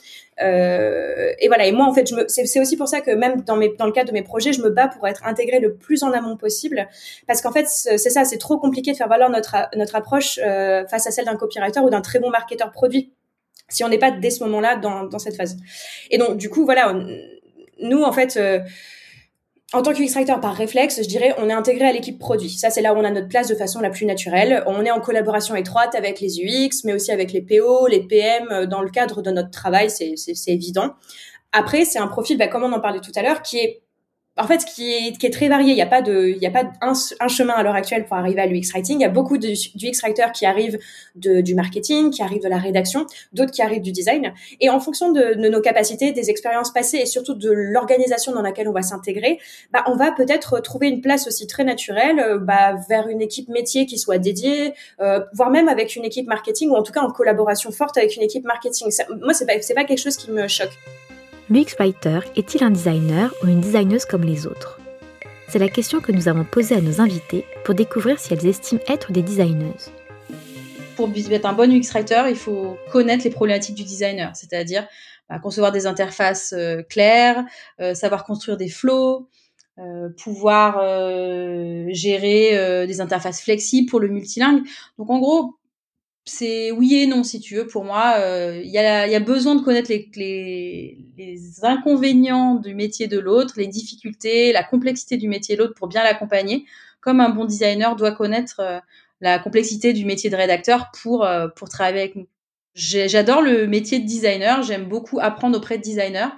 Euh, 0.43 1.33
et 1.39 1.49
voilà. 1.49 1.67
Et 1.67 1.73
moi, 1.73 1.87
en 1.87 1.93
fait, 1.93 2.09
c'est 2.29 2.61
aussi 2.61 2.77
pour 2.77 2.89
ça 2.89 3.01
que 3.01 3.11
même 3.11 3.43
dans, 3.43 3.57
mes, 3.57 3.75
dans 3.77 3.87
le 3.87 3.93
cadre 3.93 4.09
de 4.09 4.15
mes 4.15 4.23
projets, 4.23 4.53
je 4.53 4.63
me 4.63 4.71
bats 4.71 4.89
pour 4.89 5.07
être 5.07 5.25
intégrée 5.25 5.61
le 5.61 5.75
plus 5.75 6.03
en 6.03 6.13
amont 6.13 6.37
possible, 6.37 6.89
parce 7.27 7.41
qu'en 7.43 7.53
fait, 7.53 7.67
c'est 7.69 7.99
ça, 7.99 8.25
c'est 8.25 8.39
trop 8.39 8.59
compliqué 8.59 8.93
de 8.93 8.97
faire 8.97 9.09
valoir 9.09 9.31
notre 9.31 9.57
notre 9.77 9.97
approche 9.97 10.39
euh, 10.43 10.87
face 10.87 11.07
à 11.07 11.11
celle 11.11 11.27
d'un 11.27 11.37
copywriter 11.37 11.81
ou 11.81 11.91
d'un 11.91 12.01
très 12.01 12.19
bon 12.19 12.31
marketeur 12.31 12.71
produit 12.71 13.13
si 13.69 13.85
on 13.85 13.89
n'est 13.89 13.99
pas 13.99 14.11
dès 14.11 14.31
ce 14.31 14.45
moment-là 14.45 14.77
dans, 14.77 15.05
dans 15.05 15.19
cette 15.19 15.37
phase. 15.37 15.57
Et 16.11 16.19
donc, 16.19 16.37
du 16.37 16.51
coup, 16.51 16.65
voilà, 16.65 16.95
nous, 17.81 18.03
en 18.03 18.13
fait. 18.13 18.37
Euh, 18.37 18.61
en 19.73 19.83
tant 19.83 19.93
qu'UX 19.93 20.13
Writer 20.15 20.35
par 20.41 20.55
réflexe, 20.55 21.01
je 21.03 21.09
dirais, 21.09 21.35
on 21.39 21.49
est 21.49 21.53
intégré 21.53 21.87
à 21.87 21.93
l'équipe 21.93 22.19
produit. 22.19 22.51
Ça, 22.51 22.71
c'est 22.71 22.83
là 22.83 22.93
où 22.93 22.99
on 22.99 23.05
a 23.05 23.11
notre 23.11 23.29
place 23.29 23.49
de 23.49 23.55
façon 23.55 23.81
la 23.81 23.91
plus 23.91 24.05
naturelle. 24.05 24.63
On 24.67 24.85
est 24.85 24.91
en 24.91 25.01
collaboration 25.01 25.55
étroite 25.55 25.95
avec 25.95 26.21
les 26.21 26.41
UX, 26.41 26.85
mais 26.85 26.93
aussi 26.93 27.11
avec 27.11 27.33
les 27.33 27.41
PO, 27.41 27.87
les 27.87 28.07
PM, 28.07 28.49
euh, 28.51 28.67
dans 28.67 28.83
le 28.83 28.91
cadre 28.91 29.23
de 29.23 29.31
notre 29.31 29.51
travail, 29.51 29.91
c'est 29.91 30.29
évident. 30.47 30.95
Après, 31.53 31.85
c'est 31.85 31.99
un 31.99 32.07
profil, 32.07 32.39
bah, 32.39 32.49
comme 32.49 32.65
on 32.65 32.73
en 32.73 32.81
parlait 32.81 33.01
tout 33.01 33.13
à 33.15 33.23
l'heure, 33.23 33.43
qui 33.43 33.59
est 33.59 33.82
en 34.39 34.47
fait, 34.47 34.65
qui 34.65 34.93
est, 34.93 35.19
qui 35.19 35.27
est 35.27 35.31
très 35.31 35.49
varié. 35.49 35.73
Il 35.73 35.75
n'y 35.75 35.83
a 35.83 35.87
pas 35.87 36.01
de, 36.01 36.29
il 36.29 36.39
y 36.39 36.47
a 36.47 36.51
pas 36.51 36.65
un, 36.81 36.93
un, 37.21 37.29
chemin 37.29 37.53
à 37.53 37.63
l'heure 37.63 37.75
actuelle 37.75 38.07
pour 38.07 38.17
arriver 38.17 38.41
à 38.41 38.47
l'UX 38.47 38.73
writing. 38.73 38.99
Il 38.99 39.03
y 39.03 39.05
a 39.05 39.11
beaucoup 39.11 39.37
de 39.37 39.49
UX 39.49 40.01
writers 40.03 40.33
qui 40.33 40.47
arrivent 40.47 40.79
de, 41.17 41.43
du 41.43 41.55
marketing, 41.55 42.11
qui 42.11 42.23
arrivent 42.23 42.43
de 42.43 42.49
la 42.49 42.57
rédaction, 42.57 43.07
d'autres 43.35 43.51
qui 43.51 43.61
arrivent 43.61 43.83
du 43.83 43.93
design. 43.93 44.33
Et 44.61 44.71
en 44.71 44.81
fonction 44.81 45.13
de, 45.13 45.35
de 45.35 45.49
nos 45.49 45.61
capacités, 45.61 46.13
des 46.13 46.31
expériences 46.31 46.73
passées 46.73 46.99
et 46.99 47.07
surtout 47.07 47.35
de 47.35 47.51
l'organisation 47.51 48.33
dans 48.33 48.43
laquelle 48.43 48.69
on 48.69 48.73
va 48.73 48.83
s'intégrer, 48.83 49.39
bah, 49.71 49.85
on 49.87 49.97
va 49.97 50.13
peut-être 50.13 50.61
trouver 50.61 50.89
une 50.89 51.03
place 51.03 51.27
aussi 51.27 51.47
très 51.47 51.65
naturelle 51.65 52.19
euh, 52.19 52.39
bah, 52.39 52.77
vers 52.89 53.09
une 53.09 53.21
équipe 53.21 53.49
métier 53.51 53.85
qui 53.85 53.99
soit 53.99 54.19
dédiée, 54.19 54.73
euh, 55.01 55.21
voire 55.35 55.51
même 55.51 55.69
avec 55.69 55.95
une 55.95 56.07
équipe 56.07 56.27
marketing 56.27 56.71
ou 56.71 56.75
en 56.75 56.83
tout 56.83 56.93
cas 56.93 57.03
en 57.03 57.11
collaboration 57.11 57.71
forte 57.71 57.99
avec 57.99 58.17
une 58.17 58.23
équipe 58.23 58.45
marketing. 58.45 58.89
Moi, 59.21 59.35
c'est 59.35 59.47
pas, 59.47 59.61
c'est 59.61 59.75
pas 59.75 59.85
quelque 59.85 60.01
chose 60.01 60.17
qui 60.17 60.31
me 60.31 60.49
choque. 60.49 60.73
L'UX 61.51 61.75
Writer 61.79 62.21
est-il 62.37 62.63
un 62.63 62.71
designer 62.71 63.35
ou 63.43 63.49
une 63.49 63.61
designeuse 63.61 64.05
comme 64.05 64.23
les 64.23 64.47
autres? 64.47 64.79
C'est 65.49 65.59
la 65.59 65.69
question 65.69 66.01
que 66.01 66.13
nous 66.13 66.29
avons 66.29 66.45
posée 66.45 66.77
à 66.77 66.81
nos 66.81 67.01
invités 67.01 67.45
pour 67.65 67.75
découvrir 67.75 68.19
si 68.21 68.33
elles 68.33 68.47
estiment 68.47 68.81
être 68.87 69.11
des 69.11 69.23
designeuses. 69.23 69.91
Pour 70.97 71.11
être 71.15 71.47
un 71.47 71.53
bon 71.53 71.71
UX 71.71 71.91
Writer, 71.93 72.25
il 72.29 72.37
faut 72.37 72.77
connaître 72.93 73.25
les 73.25 73.31
problématiques 73.31 73.75
du 73.75 73.83
designer, 73.83 74.35
c'est-à-dire 74.37 74.87
bah, 75.29 75.41
concevoir 75.41 75.73
des 75.73 75.87
interfaces 75.87 76.55
claires, 76.89 77.45
savoir 77.95 78.25
construire 78.25 78.57
des 78.57 78.69
flows, 78.69 79.29
pouvoir 80.23 80.81
gérer 81.89 82.87
des 82.87 83.01
interfaces 83.01 83.43
flexibles 83.43 83.91
pour 83.91 83.99
le 83.99 84.09
multilingue. 84.09 84.63
Donc 84.97 85.11
en 85.11 85.19
gros, 85.19 85.57
c'est 86.25 86.71
oui 86.71 86.95
et 86.97 87.07
non 87.07 87.25
si 87.25 87.41
tu 87.41 87.57
veux 87.57 87.67
pour 87.67 87.85
moi. 87.85 88.17
Il 88.63 88.71
y, 88.71 88.79
a, 88.79 89.07
y, 89.09 89.15
a, 89.15 89.21
besoin 89.21 89.55
de 89.55 89.63
connaître 89.63 89.91
les, 89.91 90.09
les, 90.15 90.99
les 91.17 91.65
inconvénients 91.65 92.55
du 92.55 92.75
métier 92.75 93.09
de 93.09 93.19
l'autre, 93.19 93.55
les 93.57 93.67
difficultés, 93.67 94.53
la 94.53 94.63
complexité 94.63 95.17
du 95.17 95.29
métier 95.29 95.57
de 95.57 95.63
l'autre 95.63 95.75
pour 95.75 95.89
bien 95.89 96.03
l'accompagner, 96.05 96.65
comme 97.01 97.21
un 97.21 97.31
bon 97.31 97.45
designer 97.45 97.97
doit 97.97 98.13
connaître 98.13 98.83
la 99.23 99.39
complexité 99.39 99.93
du 99.93 100.05
métier 100.05 100.29
de 100.29 100.37
rédacteur 100.37 100.91
pour, 101.01 101.25
euh, 101.25 101.49
pour 101.49 101.69
travailler 101.69 102.01
avec 102.01 102.17
nous. 102.17 102.27
J'adore 102.75 103.43
le 103.43 103.67
métier 103.67 104.01
de 104.01 104.07
designer, 104.07 104.63
j'aime 104.63 104.87
beaucoup 104.87 105.19
apprendre 105.21 105.57
auprès 105.57 105.79
de 105.79 105.83
designers, 105.83 106.33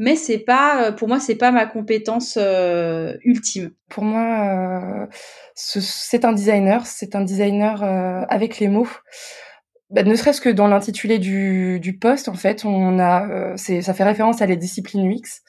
mais 0.00 0.16
c'est 0.16 0.38
pas, 0.38 0.82
euh, 0.82 0.92
pour 0.92 1.06
moi, 1.08 1.20
c'est 1.20 1.36
pas 1.36 1.52
ma 1.52 1.66
compétence 1.66 2.36
euh, 2.40 3.16
ultime. 3.22 3.70
Pour 3.88 4.02
moi, 4.02 5.08
c'est 5.54 6.24
un 6.24 6.32
designer, 6.32 6.86
c'est 6.86 7.14
un 7.14 7.20
designer 7.20 7.82
avec 8.28 8.58
les 8.60 8.68
mots. 8.68 8.88
Bah, 9.90 10.04
ne 10.04 10.14
serait-ce 10.14 10.40
que 10.40 10.48
dans 10.48 10.68
l'intitulé 10.68 11.18
du, 11.18 11.80
du 11.80 11.98
poste, 11.98 12.28
en 12.28 12.34
fait, 12.34 12.64
on 12.64 12.98
a, 12.98 13.56
ça 13.56 13.94
fait 13.94 14.04
référence 14.04 14.40
à 14.40 14.46
les 14.46 14.56
disciplines 14.56 15.10
UX. 15.10 15.42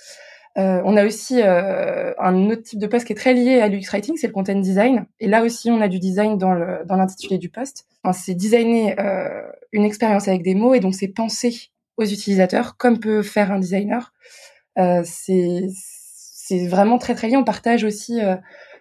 Euh, 0.57 0.81
on 0.83 0.97
a 0.97 1.05
aussi 1.05 1.41
euh, 1.41 2.13
un 2.19 2.49
autre 2.49 2.63
type 2.63 2.79
de 2.79 2.87
poste 2.87 3.07
qui 3.07 3.13
est 3.13 3.15
très 3.15 3.33
lié 3.33 3.61
à 3.61 3.69
l'UX 3.69 3.89
writing, 3.91 4.17
c'est 4.17 4.27
le 4.27 4.33
content 4.33 4.59
design. 4.59 5.05
Et 5.19 5.27
là 5.27 5.43
aussi, 5.43 5.71
on 5.71 5.79
a 5.79 5.87
du 5.87 5.99
design 5.99 6.37
dans 6.37 6.53
l'intitulé 6.53 7.37
du 7.37 7.49
poste. 7.49 7.85
c'est 8.13 8.35
designer 8.35 8.95
euh, 8.99 9.41
une 9.71 9.85
expérience 9.85 10.27
avec 10.27 10.43
des 10.43 10.55
mots 10.55 10.73
et 10.73 10.81
donc 10.81 10.93
c'est 10.93 11.07
penser 11.07 11.70
aux 12.01 12.05
utilisateurs 12.05 12.77
comme 12.77 12.99
peut 12.99 13.21
faire 13.21 13.51
un 13.51 13.59
designer. 13.59 14.13
c'est 15.03 15.67
vraiment 16.67 16.97
très 16.97 17.15
très 17.15 17.29
lié. 17.29 17.37
On 17.37 17.43
partage 17.43 17.83
aussi 17.83 18.19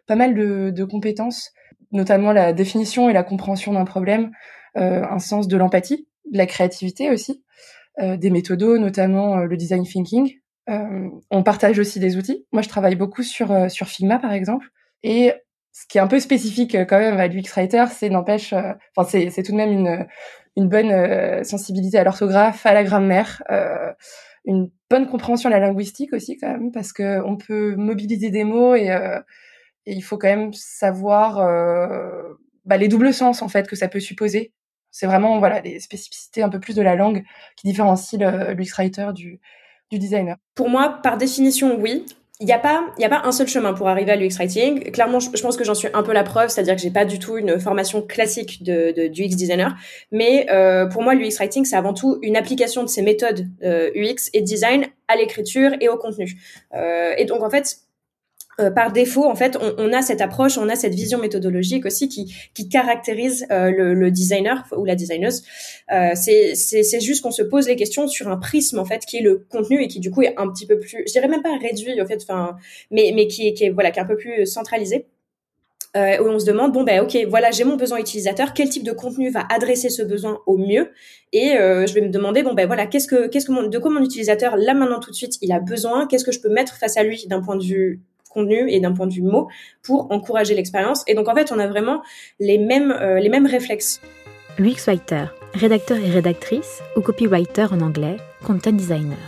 pas 0.06 0.16
mal 0.16 0.34
de, 0.34 0.84
compétences, 0.84 1.52
notamment 1.92 2.32
la 2.32 2.52
définition 2.52 3.08
et 3.08 3.12
la 3.12 3.22
compréhension 3.22 3.72
d'un 3.72 3.84
problème, 3.84 4.32
un 4.74 5.18
sens 5.18 5.48
de 5.48 5.56
l'empathie, 5.56 6.08
de 6.30 6.38
la 6.38 6.46
créativité 6.46 7.10
aussi, 7.10 7.44
des 8.00 8.30
méthodos, 8.30 8.78
notamment 8.78 9.36
le 9.36 9.56
design 9.56 9.84
thinking, 9.84 10.40
euh, 10.70 11.08
on 11.30 11.42
partage 11.42 11.78
aussi 11.78 12.00
des 12.00 12.16
outils. 12.16 12.46
Moi, 12.52 12.62
je 12.62 12.68
travaille 12.68 12.94
beaucoup 12.94 13.22
sur, 13.22 13.50
euh, 13.50 13.68
sur 13.68 13.88
Figma, 13.88 14.18
par 14.18 14.32
exemple. 14.32 14.68
Et 15.02 15.32
ce 15.72 15.86
qui 15.86 15.98
est 15.98 16.00
un 16.00 16.06
peu 16.06 16.20
spécifique 16.20 16.74
euh, 16.74 16.84
quand 16.84 16.98
même 16.98 17.18
à 17.18 17.28
l'UX 17.28 17.50
Writer, 17.54 17.84
c'est 17.90 18.10
n'empêche, 18.10 18.52
enfin, 18.52 19.08
c'est, 19.08 19.30
c'est 19.30 19.42
tout 19.42 19.52
de 19.52 19.56
même 19.56 19.72
une, 19.72 20.06
une 20.56 20.68
bonne 20.68 21.44
sensibilité 21.44 21.98
à 21.98 22.04
l'orthographe, 22.04 22.66
à 22.66 22.74
la 22.74 22.84
grammaire, 22.84 23.42
une 24.44 24.70
bonne 24.90 25.06
compréhension 25.08 25.48
de 25.48 25.54
la 25.54 25.60
linguistique 25.60 26.12
aussi 26.12 26.36
quand 26.36 26.48
même, 26.48 26.72
parce 26.72 26.92
que 26.92 27.22
on 27.24 27.36
peut 27.36 27.76
mobiliser 27.76 28.30
des 28.30 28.44
mots 28.44 28.74
et, 28.74 28.90
il 29.86 30.02
faut 30.02 30.18
quand 30.18 30.28
même 30.28 30.52
savoir 30.52 31.36
bah, 32.64 32.76
les 32.76 32.88
doubles 32.88 33.14
sens 33.14 33.42
en 33.42 33.48
fait 33.48 33.68
que 33.68 33.76
ça 33.76 33.88
peut 33.88 34.00
supposer. 34.00 34.52
C'est 34.90 35.06
vraiment 35.06 35.38
voilà 35.38 35.60
les 35.60 35.78
spécificités 35.78 36.42
un 36.42 36.48
peu 36.48 36.58
plus 36.58 36.74
de 36.74 36.82
la 36.82 36.96
langue 36.96 37.22
qui 37.56 37.68
différencient 37.68 38.18
l'UX 38.18 38.72
Writer 38.76 39.10
du, 39.14 39.40
du 39.90 39.98
designer 39.98 40.36
Pour 40.54 40.68
moi, 40.68 41.00
par 41.02 41.16
définition, 41.16 41.78
oui. 41.80 42.04
Il 42.40 42.46
n'y 42.46 42.52
a 42.52 42.58
pas, 42.58 42.86
il 42.96 43.02
y 43.02 43.04
a 43.04 43.10
pas 43.10 43.20
un 43.24 43.32
seul 43.32 43.46
chemin 43.46 43.74
pour 43.74 43.88
arriver 43.88 44.12
à 44.12 44.16
l'UX 44.16 44.36
writing. 44.38 44.90
Clairement, 44.92 45.20
je, 45.20 45.28
pense 45.42 45.58
que 45.58 45.64
j'en 45.64 45.74
suis 45.74 45.88
un 45.92 46.02
peu 46.02 46.12
la 46.12 46.24
preuve, 46.24 46.48
c'est-à-dire 46.48 46.74
que 46.74 46.80
j'ai 46.80 46.90
pas 46.90 47.04
du 47.04 47.18
tout 47.18 47.36
une 47.36 47.60
formation 47.60 48.00
classique 48.00 48.62
de, 48.62 48.92
de 48.96 49.08
du 49.08 49.24
UX 49.24 49.36
designer, 49.36 49.76
mais 50.10 50.46
euh, 50.50 50.86
pour 50.86 51.02
moi, 51.02 51.14
l'UX 51.14 51.36
writing, 51.38 51.66
c'est 51.66 51.76
avant 51.76 51.92
tout 51.92 52.18
une 52.22 52.36
application 52.36 52.82
de 52.82 52.88
ces 52.88 53.02
méthodes 53.02 53.46
euh, 53.62 53.90
UX 53.94 54.30
et 54.32 54.40
design 54.40 54.86
à 55.06 55.16
l'écriture 55.16 55.72
et 55.80 55.90
au 55.90 55.98
contenu. 55.98 56.40
Euh, 56.74 57.12
et 57.18 57.26
donc, 57.26 57.42
en 57.42 57.50
fait, 57.50 57.76
euh, 58.60 58.70
par 58.70 58.92
défaut, 58.92 59.24
en 59.24 59.34
fait, 59.34 59.56
on, 59.60 59.74
on, 59.78 59.92
a 59.92 60.02
cette 60.02 60.20
approche, 60.20 60.58
on 60.58 60.68
a 60.68 60.76
cette 60.76 60.94
vision 60.94 61.18
méthodologique 61.18 61.86
aussi 61.86 62.08
qui, 62.08 62.34
qui 62.54 62.68
caractérise 62.68 63.46
euh, 63.50 63.70
le, 63.70 63.94
le, 63.94 64.10
designer 64.10 64.64
ou 64.76 64.84
la 64.84 64.94
designeuse. 64.94 65.42
Euh, 65.92 66.10
c'est 66.14 67.00
juste 67.00 67.22
qu'on 67.22 67.30
se 67.30 67.42
pose 67.42 67.66
les 67.68 67.76
questions 67.76 68.06
sur 68.06 68.28
un 68.28 68.36
prisme 68.36 68.78
en 68.78 68.84
fait 68.84 69.04
qui 69.06 69.16
est 69.18 69.22
le 69.22 69.44
contenu 69.48 69.82
et 69.82 69.88
qui 69.88 70.00
du 70.00 70.10
coup 70.10 70.22
est 70.22 70.34
un 70.36 70.48
petit 70.48 70.66
peu 70.66 70.78
plus, 70.78 71.02
je 71.06 71.12
dirais 71.12 71.28
même 71.28 71.42
pas 71.42 71.56
réduit 71.56 72.00
en 72.00 72.06
fait, 72.06 72.22
enfin, 72.22 72.56
mais 72.90 73.12
mais 73.14 73.26
qui 73.26 73.48
est, 73.48 73.54
qui 73.54 73.64
est 73.64 73.70
voilà 73.70 73.90
qui 73.90 73.98
est 73.98 74.02
un 74.02 74.06
peu 74.06 74.16
plus 74.16 74.46
centralisé. 74.46 75.06
Euh, 75.96 76.22
où 76.22 76.28
on 76.28 76.38
se 76.38 76.46
demande 76.46 76.70
bon 76.70 76.84
ben 76.84 77.00
ok 77.00 77.18
voilà 77.28 77.50
j'ai 77.50 77.64
mon 77.64 77.74
besoin 77.74 77.98
utilisateur 77.98 78.54
quel 78.54 78.68
type 78.68 78.84
de 78.84 78.92
contenu 78.92 79.28
va 79.28 79.44
adresser 79.50 79.88
ce 79.88 80.02
besoin 80.02 80.38
au 80.46 80.56
mieux? 80.56 80.92
Et 81.32 81.56
euh, 81.56 81.84
je 81.84 81.94
vais 81.94 82.00
me 82.00 82.10
demander 82.10 82.44
bon 82.44 82.54
ben 82.54 82.68
voilà 82.68 82.86
qu'est-ce 82.86 83.08
que 83.08 83.26
qu'est-ce 83.26 83.46
que 83.46 83.50
mon, 83.50 83.66
de 83.66 83.78
quoi 83.78 83.90
mon 83.90 84.00
utilisateur 84.00 84.56
là 84.56 84.72
maintenant 84.72 85.00
tout 85.00 85.10
de 85.10 85.16
suite 85.16 85.38
il 85.42 85.50
a 85.50 85.58
besoin? 85.58 86.06
Qu'est-ce 86.06 86.24
que 86.24 86.30
je 86.30 86.40
peux 86.40 86.48
mettre 86.48 86.76
face 86.76 86.96
à 86.96 87.02
lui 87.02 87.26
d'un 87.26 87.42
point 87.42 87.56
de 87.56 87.64
vue 87.64 88.00
contenu 88.30 88.70
et 88.70 88.80
d'un 88.80 88.92
point 88.92 89.06
de 89.06 89.12
vue 89.12 89.22
mot 89.22 89.48
pour 89.82 90.10
encourager 90.10 90.54
l'expérience. 90.54 91.04
Et 91.06 91.14
donc 91.14 91.28
en 91.28 91.34
fait, 91.34 91.52
on 91.52 91.58
a 91.58 91.66
vraiment 91.66 92.02
les 92.38 92.58
mêmes, 92.58 92.92
euh, 92.92 93.18
les 93.20 93.28
mêmes 93.28 93.46
réflexes. 93.46 94.00
UX 94.58 94.86
writer, 94.86 95.26
rédacteur 95.54 95.98
et 95.98 96.10
rédactrice 96.10 96.82
ou 96.96 97.00
copywriter 97.00 97.66
en 97.70 97.80
anglais, 97.80 98.16
content 98.44 98.72
designer. 98.72 99.18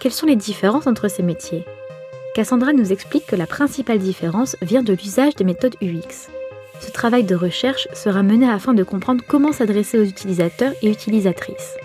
Quelles 0.00 0.12
sont 0.12 0.26
les 0.26 0.36
différences 0.36 0.86
entre 0.86 1.08
ces 1.08 1.22
métiers? 1.22 1.64
Cassandra 2.34 2.72
nous 2.72 2.92
explique 2.92 3.26
que 3.26 3.36
la 3.36 3.46
principale 3.46 3.98
différence 3.98 4.56
vient 4.62 4.82
de 4.82 4.94
l'usage 4.94 5.34
des 5.34 5.44
méthodes 5.44 5.76
UX. 5.82 6.28
Ce 6.80 6.90
travail 6.90 7.24
de 7.24 7.34
recherche 7.34 7.86
sera 7.92 8.22
mené 8.22 8.48
afin 8.48 8.74
de 8.74 8.82
comprendre 8.82 9.22
comment 9.26 9.52
s'adresser 9.52 9.98
aux 9.98 10.04
utilisateurs 10.04 10.72
et 10.82 10.90
utilisatrices. 10.90 11.76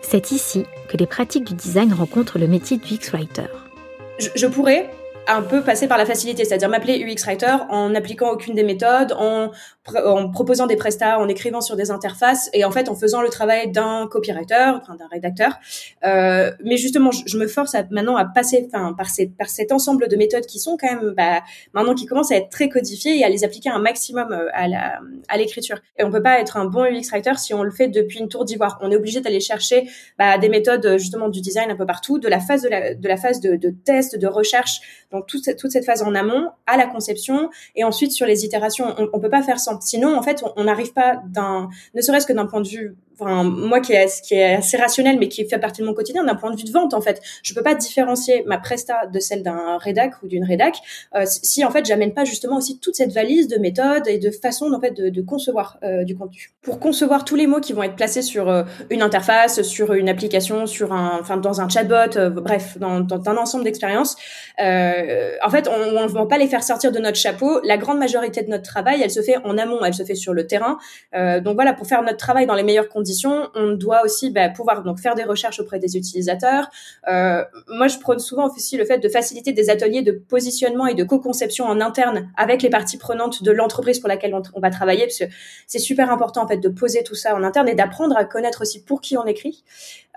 C'est 0.00 0.30
ici 0.30 0.64
que 0.88 0.96
les 0.96 1.06
pratiques 1.06 1.44
du 1.44 1.54
design 1.54 1.92
rencontrent 1.92 2.38
le 2.38 2.46
métier 2.46 2.76
d'UX 2.76 3.10
writer. 3.12 3.48
Je, 4.18 4.28
je 4.34 4.46
pourrais 4.46 4.90
un 5.28 5.42
peu 5.42 5.62
passer 5.62 5.86
par 5.86 5.98
la 5.98 6.06
facilité, 6.06 6.44
c'est-à-dire 6.44 6.68
m'appeler 6.68 6.98
UX 7.04 7.24
Writer 7.24 7.56
en 7.68 7.90
n'appliquant 7.90 8.30
aucune 8.30 8.54
des 8.54 8.62
méthodes, 8.62 9.12
en, 9.12 9.50
en 9.94 10.30
proposant 10.30 10.66
des 10.66 10.76
prestats, 10.76 11.18
en 11.18 11.28
écrivant 11.28 11.60
sur 11.60 11.76
des 11.76 11.90
interfaces 11.90 12.50
et 12.52 12.64
en 12.64 12.70
fait 12.70 12.88
en 12.88 12.94
faisant 12.94 13.20
le 13.20 13.28
travail 13.28 13.70
d'un 13.70 14.08
copywriter, 14.10 14.72
enfin, 14.80 14.96
d'un 14.96 15.06
rédacteur. 15.08 15.58
Euh, 16.04 16.50
mais 16.64 16.76
justement, 16.76 17.10
je, 17.10 17.36
me 17.36 17.46
force 17.46 17.74
à, 17.74 17.84
maintenant 17.90 18.16
à 18.16 18.24
passer 18.24 18.68
enfin, 18.72 18.94
par, 18.94 19.10
ces, 19.10 19.26
par 19.26 19.48
cet 19.48 19.70
ensemble 19.70 20.08
de 20.08 20.16
méthodes 20.16 20.46
qui 20.46 20.58
sont 20.58 20.76
quand 20.76 20.88
même 20.88 21.14
bah, 21.16 21.42
maintenant 21.74 21.94
qui 21.94 22.06
commencent 22.06 22.32
à 22.32 22.36
être 22.36 22.50
très 22.50 22.68
codifiées 22.68 23.18
et 23.18 23.24
à 23.24 23.28
les 23.28 23.44
appliquer 23.44 23.70
un 23.70 23.78
maximum 23.78 24.32
euh, 24.32 24.48
à, 24.54 24.66
la, 24.66 25.00
à 25.28 25.36
l'écriture. 25.36 25.78
Et 25.98 26.04
on 26.04 26.10
peut 26.10 26.22
pas 26.22 26.40
être 26.40 26.56
un 26.56 26.64
bon 26.64 26.84
UX 26.84 27.10
Writer 27.12 27.32
si 27.36 27.52
on 27.52 27.62
le 27.62 27.70
fait 27.70 27.88
depuis 27.88 28.18
une 28.18 28.28
tour 28.28 28.44
d'ivoire. 28.44 28.78
On 28.82 28.90
est 28.90 28.96
obligé 28.96 29.20
d'aller 29.20 29.40
chercher 29.40 29.88
bah, 30.18 30.38
des 30.38 30.48
méthodes 30.48 30.96
justement 30.98 31.28
du 31.28 31.40
design 31.40 31.70
un 31.70 31.76
peu 31.76 31.86
partout, 31.86 32.18
de 32.18 32.28
la 32.28 32.40
phase 32.40 32.62
de 32.62 32.68
la, 32.68 32.94
de 32.94 33.08
la 33.08 33.16
phase 33.16 33.40
de, 33.40 33.70
test, 33.84 34.18
de 34.18 34.26
recherche 34.26 34.80
toute 35.22 35.44
cette, 35.44 35.58
toute 35.58 35.70
cette 35.70 35.84
phase 35.84 36.02
en 36.02 36.14
amont 36.14 36.50
à 36.66 36.76
la 36.76 36.86
conception 36.86 37.50
et 37.76 37.84
ensuite 37.84 38.12
sur 38.12 38.26
les 38.26 38.44
itérations. 38.44 38.94
On, 38.98 39.08
on 39.12 39.20
peut 39.20 39.30
pas 39.30 39.42
faire 39.42 39.60
sans. 39.60 39.80
Sinon, 39.80 40.16
en 40.16 40.22
fait, 40.22 40.44
on 40.56 40.64
n'arrive 40.64 40.92
pas 40.92 41.22
d'un, 41.26 41.68
ne 41.94 42.00
serait-ce 42.00 42.26
que 42.26 42.32
d'un 42.32 42.46
point 42.46 42.60
de 42.60 42.68
vue 42.68 42.96
enfin 43.18 43.44
moi 43.44 43.80
qui 43.80 43.92
est, 43.92 44.22
qui 44.22 44.34
est 44.34 44.54
assez 44.54 44.76
rationnel 44.76 45.18
mais 45.18 45.28
qui 45.28 45.46
fait 45.46 45.58
partie 45.58 45.82
de 45.82 45.86
mon 45.86 45.94
quotidien 45.94 46.24
d'un 46.24 46.34
point 46.34 46.50
de 46.50 46.56
vue 46.56 46.64
de 46.64 46.70
vente 46.70 46.94
en 46.94 47.00
fait. 47.00 47.20
Je 47.42 47.54
peux 47.54 47.62
pas 47.62 47.74
différencier 47.74 48.44
ma 48.46 48.58
presta 48.58 49.06
de 49.06 49.18
celle 49.18 49.42
d'un 49.42 49.78
rédac 49.78 50.22
ou 50.22 50.28
d'une 50.28 50.44
rédac 50.44 50.76
euh, 51.14 51.24
si 51.26 51.64
en 51.64 51.70
fait 51.70 51.84
j'amène 51.84 52.14
pas 52.14 52.24
justement 52.24 52.56
aussi 52.56 52.78
toute 52.78 52.94
cette 52.94 53.12
valise 53.12 53.48
de 53.48 53.58
méthodes 53.58 54.06
et 54.06 54.18
de 54.18 54.30
façon 54.30 54.72
en 54.72 54.80
fait 54.80 54.92
de, 54.92 55.08
de 55.08 55.22
concevoir 55.22 55.78
euh, 55.82 56.04
du 56.04 56.16
contenu. 56.16 56.52
Pour 56.62 56.80
concevoir 56.80 57.24
tous 57.24 57.36
les 57.36 57.46
mots 57.46 57.60
qui 57.60 57.72
vont 57.72 57.82
être 57.82 57.96
placés 57.96 58.22
sur 58.22 58.48
euh, 58.48 58.64
une 58.90 59.02
interface 59.02 59.62
sur 59.62 59.92
une 59.94 60.08
application 60.08 60.66
sur 60.66 60.92
un 60.92 61.18
enfin 61.20 61.36
dans 61.36 61.60
un 61.60 61.68
chatbot 61.68 62.16
euh, 62.16 62.30
bref 62.30 62.78
dans, 62.78 63.00
dans, 63.00 63.28
un 63.28 63.36
ensemble 63.36 63.64
d'expériences 63.64 64.16
en 64.58 65.50
fait 65.50 65.68
on, 65.68 66.02
ne 66.02 66.08
va 66.08 66.26
pas 66.26 66.38
les 66.38 66.46
faire 66.46 66.62
sortir 66.62 66.92
de 66.92 66.98
notre 66.98 67.16
chapeau. 67.16 67.60
La 67.64 67.76
grande 67.76 67.98
majorité 67.98 68.42
de 68.42 68.48
notre 68.48 68.64
travail 68.64 69.00
elle 69.02 69.10
se 69.10 69.22
fait 69.22 69.36
en 69.44 69.58
amont 69.58 69.84
elle 69.84 69.94
se 69.94 70.04
fait 70.04 70.14
sur 70.14 70.32
le 70.32 70.46
terrain. 70.46 70.78
Donc 71.12 71.54
voilà 71.54 71.72
pour 71.72 71.86
faire 71.86 72.02
notre 72.02 72.16
travail 72.16 72.46
dans 72.46 72.54
les 72.54 72.62
meilleures 72.62 72.88
conditions 72.88 73.07
on 73.54 73.72
doit 73.72 74.04
aussi 74.04 74.30
bah, 74.30 74.48
pouvoir 74.48 74.82
donc 74.82 74.98
faire 74.98 75.14
des 75.14 75.24
recherches 75.24 75.60
auprès 75.60 75.78
des 75.78 75.96
utilisateurs. 75.96 76.70
Euh, 77.08 77.44
moi, 77.68 77.88
je 77.88 77.98
prône 77.98 78.18
souvent 78.18 78.48
aussi 78.48 78.76
le 78.76 78.84
fait 78.84 78.98
de 78.98 79.08
faciliter 79.08 79.52
des 79.52 79.70
ateliers 79.70 80.02
de 80.02 80.12
positionnement 80.12 80.86
et 80.86 80.94
de 80.94 81.04
co-conception 81.04 81.64
en 81.64 81.80
interne 81.80 82.30
avec 82.36 82.62
les 82.62 82.70
parties 82.70 82.98
prenantes 82.98 83.42
de 83.42 83.50
l'entreprise 83.50 83.98
pour 84.00 84.08
laquelle 84.08 84.34
on, 84.34 84.60
va 84.60 84.70
travailler, 84.70 85.06
parce 85.06 85.18
que 85.18 85.24
c'est 85.66 85.78
super 85.78 86.10
important 86.10 86.42
en 86.42 86.48
fait 86.48 86.58
de 86.58 86.68
poser 86.68 87.02
tout 87.02 87.14
ça 87.14 87.34
en 87.34 87.42
interne 87.42 87.68
et 87.68 87.74
d'apprendre 87.74 88.16
à 88.16 88.24
connaître 88.24 88.62
aussi 88.62 88.82
pour 88.82 89.00
qui 89.00 89.16
on 89.16 89.26
écrit. 89.26 89.64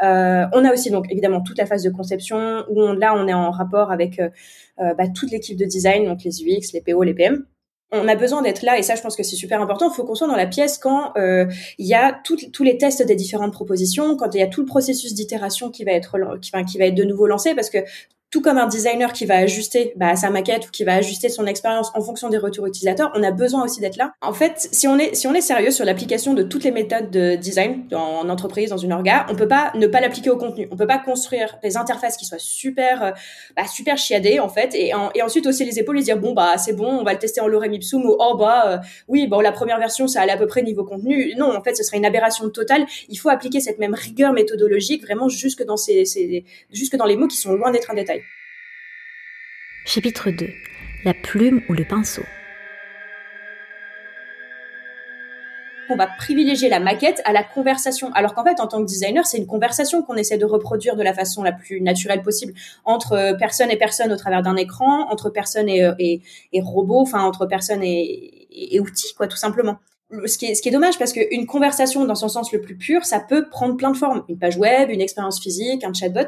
Euh, 0.04 0.46
on 0.54 0.66
a 0.66 0.74
aussi 0.74 0.90
donc 0.90 1.06
évidemment 1.12 1.42
toute 1.42 1.58
la 1.58 1.66
phase 1.66 1.84
de 1.84 1.90
conception 1.90 2.66
où 2.70 2.94
là 2.94 3.14
on 3.16 3.28
est 3.28 3.34
en 3.34 3.52
rapport 3.52 3.92
avec 3.92 4.20
euh, 4.20 4.30
bah, 4.78 5.08
toute 5.14 5.32
l'équipe 5.32 5.58
de 5.58 5.66
design, 5.66 6.06
donc 6.06 6.24
les 6.24 6.42
UX, 6.42 6.74
les 6.74 6.82
PO, 6.82 7.04
les 7.04 7.14
PM 7.14 7.46
on 7.92 8.08
a 8.08 8.16
besoin 8.16 8.42
d'être 8.42 8.62
là 8.62 8.78
et 8.78 8.84
ça 8.84 8.96
je 8.96 9.02
pense 9.02 9.16
que 9.16 9.24
c'est 9.24 9.36
super 9.36 9.62
important. 9.62 9.90
Il 9.92 9.96
faut 9.96 10.04
qu'on 10.04 10.16
soit 10.16 10.28
dans 10.28 10.36
la 10.36 10.48
pièce 10.48 10.78
quand 10.78 11.12
euh, 11.18 11.46
il 11.78 11.88
y 11.88 11.94
a 11.94 12.20
tous 12.24 12.64
les 12.64 12.78
tests 12.78 13.06
des 13.06 13.16
différentes 13.16 13.54
propositions, 13.54 14.16
quand 14.16 14.34
il 14.34 14.40
y 14.40 14.44
a 14.44 14.48
tout 14.48 14.62
le 14.62 14.68
processus 14.68 15.14
d'itération 15.14 15.70
qui 15.70 15.84
va 15.84 15.92
être 15.92 16.18
qui 16.42 16.52
va, 16.52 16.64
qui 16.64 16.78
va 16.78 16.86
être 16.86 16.96
de 16.96 17.04
nouveau 17.04 17.28
lancé 17.28 17.54
parce 17.54 17.70
que 17.70 17.80
tout 18.32 18.42
comme 18.42 18.58
un 18.58 18.68
designer 18.68 19.12
qui 19.12 19.26
va 19.26 19.36
ajuster 19.36 19.94
bah, 19.98 20.16
sa 20.16 20.30
maquette 20.30 20.68
ou 20.68 20.72
qui 20.72 20.86
va 20.86 20.96
ajuster 20.96 21.28
son 21.28 21.46
expérience 21.46 21.92
en 21.94 22.02
fonction 22.02 22.30
des 22.30 22.38
retours 22.38 22.66
utilisateurs, 22.66 23.12
on 23.14 23.24
a 23.24 23.32
besoin 23.32 23.64
aussi 23.66 23.82
d'être 23.82 23.98
là. 23.98 24.14
En 24.22 24.32
fait, 24.32 24.70
si 24.72 24.88
on 24.88 24.98
est 24.98 25.14
si 25.16 25.28
on 25.28 25.34
est 25.34 25.42
sérieux 25.42 25.72
sur 25.72 25.84
l'application 25.84 26.34
de 26.34 26.42
toutes 26.42 26.64
les 26.64 26.72
méthodes 26.72 27.12
de 27.12 27.36
design 27.36 27.84
en 27.94 28.30
entreprise, 28.30 28.70
dans 28.70 28.78
une 28.78 28.94
orga, 28.94 29.26
on 29.30 29.36
peut 29.36 29.50
pas 29.50 29.72
ne 29.76 29.86
pas 29.86 30.00
l'appliquer 30.00 30.30
au 30.30 30.38
contenu. 30.38 30.68
On 30.72 30.78
peut 30.78 30.88
pas 30.88 30.98
construire 30.98 31.58
des 31.62 31.76
interfaces 31.76 32.16
qui 32.16 32.26
soient 32.26 32.40
super 32.40 33.04
euh, 33.04 33.12
bah, 33.58 33.68
super 33.68 33.98
chiadées 33.98 34.40
en 34.40 34.50
fait 34.50 34.74
et, 34.76 34.94
ensuite 34.94 35.46
aussi 35.46 35.66
les 35.66 35.78
épaules 35.78 36.00
et 36.00 36.04
dire 36.04 36.18
bon 36.18 36.34
bah 36.34 36.58
c'est 36.58 36.74
bon, 36.74 36.88
on 36.88 37.04
va 37.04 37.12
le 37.14 37.20
tester 37.20 37.42
en 37.42 37.48
lorem 37.48 37.74
ipsum 37.74 38.06
ou 38.06 38.16
oh 38.18 38.38
bah 38.38 38.64
euh, 38.68 38.78
oui 39.08 39.28
bon 39.28 39.42
la 39.42 39.52
première 39.52 39.78
version 39.78 40.08
ça 40.08 40.22
allait 40.22 40.32
à 40.32 40.38
peu 40.38 40.48
près 40.48 40.64
niveau 40.64 40.86
contenu. 40.86 41.34
Non, 41.38 41.56
en 41.56 41.62
fait, 41.62 41.76
ce 41.76 41.84
serait 41.84 41.98
une 41.98 42.06
aberration 42.06 42.50
totale. 42.50 42.86
Il 43.10 43.18
faut 43.18 43.30
appliquer 43.30 43.60
cette 43.60 43.80
même 43.80 43.94
rigueur 43.94 44.34
méthodologique 44.34 45.04
vraiment 45.04 45.28
jusque 45.28 45.64
dans 45.64 45.78
ces, 45.78 46.06
ces 46.06 46.46
jusque 46.72 46.96
dans 46.96 47.06
les 47.06 47.18
mots 47.18 47.28
qui 47.28 47.38
sont 47.38 47.54
loin 47.54 47.72
d'être 47.72 47.92
un 47.92 47.96
détail. 47.96 48.21
Chapitre 49.84 50.30
2 50.30 50.48
La 51.06 51.14
plume 51.16 51.62
ou 51.68 51.74
le 51.74 51.84
pinceau. 51.84 52.24
on 55.90 55.98
va 55.98 56.08
privilégier 56.08 56.70
la 56.70 56.80
maquette 56.80 57.22
à 57.26 57.34
la 57.34 57.44
conversation. 57.44 58.14
Alors 58.14 58.34
qu'en 58.34 58.46
fait, 58.46 58.62
en 58.62 58.68
tant 58.68 58.80
que 58.80 58.86
designer, 58.86 59.26
c'est 59.26 59.38
une 59.38 59.46
conversation 59.46 60.04
qu'on 60.04 60.16
essaie 60.16 60.38
de 60.38 60.46
reproduire 60.46 60.96
de 60.96 61.04
la 61.04 61.14
façon 61.14 61.44
la 61.44 61.52
plus 61.52 61.82
naturelle 61.82 62.22
possible 62.22 62.54
entre 62.86 63.12
euh, 63.12 63.34
personne 63.34 63.70
et 63.72 63.76
personne 63.76 64.14
au 64.14 64.16
travers 64.16 64.42
d'un 64.42 64.56
écran, 64.56 65.10
entre 65.10 65.30
personne 65.30 65.68
et, 65.68 65.84
euh, 65.84 65.94
et, 66.00 66.22
robot, 66.62 67.02
enfin 67.02 67.24
entre 67.24 67.46
personne 67.46 67.84
et, 67.84 68.48
et, 68.52 68.80
outils, 68.80 69.14
quoi, 69.18 69.28
tout 69.28 69.36
simplement. 69.36 69.80
Ce 70.26 70.38
qui, 70.38 70.46
est, 70.46 70.56
ce 70.56 70.62
qui 70.62 70.70
est 70.70 70.72
dommage 70.72 70.98
parce 70.98 71.12
qu'une 71.12 71.46
conversation 71.46 72.06
dans 72.06 72.16
son 72.16 72.30
sens 72.30 72.54
le 72.54 72.62
plus 72.62 72.78
pur, 72.78 73.04
ça 73.04 73.20
peut 73.20 73.50
prendre 73.50 73.76
plein 73.76 73.92
de 73.92 73.98
formes. 73.98 74.24
Une 74.30 74.38
page 74.38 74.56
web, 74.56 74.90
une 74.90 75.02
expérience 75.02 75.42
physique, 75.42 75.84
un 75.84 75.92
chatbot. 75.92 76.28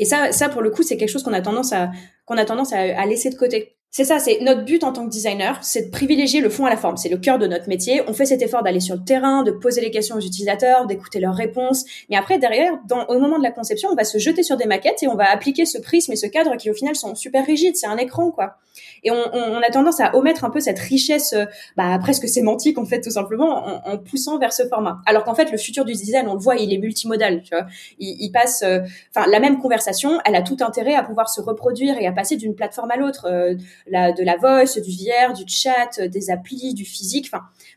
Et 0.00 0.06
ça, 0.06 0.32
ça 0.32 0.48
pour 0.48 0.62
le 0.62 0.70
coup, 0.70 0.82
c'est 0.82 0.96
quelque 0.96 1.10
chose 1.10 1.22
qu'on 1.22 1.34
a 1.34 1.42
tendance 1.42 1.72
à 1.72 1.92
qu'on 2.24 2.38
a 2.38 2.44
tendance 2.44 2.72
à, 2.72 3.06
laisser 3.06 3.30
de 3.30 3.36
côté. 3.36 3.76
C'est 3.92 4.04
ça, 4.04 4.20
c'est 4.20 4.38
notre 4.40 4.64
but 4.64 4.84
en 4.84 4.92
tant 4.92 5.04
que 5.04 5.10
designer, 5.10 5.58
c'est 5.62 5.86
de 5.86 5.90
privilégier 5.90 6.40
le 6.40 6.48
fond 6.48 6.64
à 6.64 6.70
la 6.70 6.76
forme. 6.76 6.96
C'est 6.96 7.08
le 7.08 7.16
cœur 7.16 7.40
de 7.40 7.48
notre 7.48 7.68
métier. 7.68 8.02
On 8.06 8.12
fait 8.12 8.26
cet 8.26 8.40
effort 8.40 8.62
d'aller 8.62 8.78
sur 8.78 8.94
le 8.94 9.02
terrain, 9.02 9.42
de 9.42 9.50
poser 9.50 9.80
les 9.80 9.90
questions 9.90 10.14
aux 10.14 10.20
utilisateurs, 10.20 10.86
d'écouter 10.86 11.18
leurs 11.18 11.34
réponses. 11.34 11.84
Mais 12.08 12.16
après, 12.16 12.38
derrière, 12.38 12.78
dans, 12.86 13.04
au 13.06 13.18
moment 13.18 13.36
de 13.36 13.42
la 13.42 13.50
conception, 13.50 13.88
on 13.90 13.96
va 13.96 14.04
se 14.04 14.18
jeter 14.18 14.44
sur 14.44 14.56
des 14.56 14.66
maquettes 14.66 15.02
et 15.02 15.08
on 15.08 15.16
va 15.16 15.28
appliquer 15.28 15.66
ce 15.66 15.78
prisme 15.78 16.12
et 16.12 16.16
ce 16.16 16.28
cadre 16.28 16.56
qui, 16.56 16.70
au 16.70 16.74
final, 16.74 16.94
sont 16.94 17.16
super 17.16 17.44
rigides. 17.44 17.74
C'est 17.74 17.88
un 17.88 17.96
écran, 17.96 18.30
quoi. 18.30 18.58
Et 19.02 19.10
on, 19.10 19.16
on, 19.32 19.58
a 19.58 19.70
tendance 19.70 20.00
à 20.00 20.14
omettre 20.14 20.44
un 20.44 20.50
peu 20.50 20.60
cette 20.60 20.78
richesse, 20.78 21.32
euh, 21.32 21.46
bah, 21.76 21.98
presque 22.00 22.28
sémantique, 22.28 22.78
en 22.78 22.84
fait, 22.84 23.00
tout 23.00 23.10
simplement, 23.10 23.66
en, 23.66 23.92
en 23.92 23.98
poussant 23.98 24.38
vers 24.38 24.52
ce 24.52 24.66
format. 24.66 25.00
Alors 25.06 25.24
qu'en 25.24 25.34
fait, 25.34 25.50
le 25.50 25.58
futur 25.58 25.84
du 25.84 25.92
design, 25.92 26.28
on 26.28 26.34
le 26.34 26.40
voit, 26.40 26.56
il 26.56 26.72
est 26.72 26.78
multimodal, 26.78 27.42
tu 27.42 27.54
vois. 27.54 27.66
Il, 27.98 28.16
il 28.20 28.30
passe, 28.30 28.62
euh, 28.62 28.80
enfin, 29.14 29.28
la 29.28 29.40
même 29.40 29.58
conversation, 29.58 30.20
elle 30.24 30.36
a 30.36 30.42
tout 30.42 30.58
intérêt 30.60 30.94
à 30.94 31.02
pouvoir 31.02 31.28
se 31.28 31.40
reproduire 31.40 31.96
et 31.98 32.06
à 32.06 32.12
passer 32.12 32.36
d'une 32.36 32.54
plateforme 32.54 32.90
à 32.90 32.96
l'autre, 32.96 33.26
euh, 33.26 33.54
de 33.86 34.24
la 34.24 34.36
voice, 34.36 34.78
du 34.78 34.90
VR, 34.90 35.32
du 35.32 35.44
chat, 35.46 35.98
euh, 35.98 36.08
des 36.08 36.30
applis, 36.30 36.74
du 36.74 36.84
physique. 36.84 37.30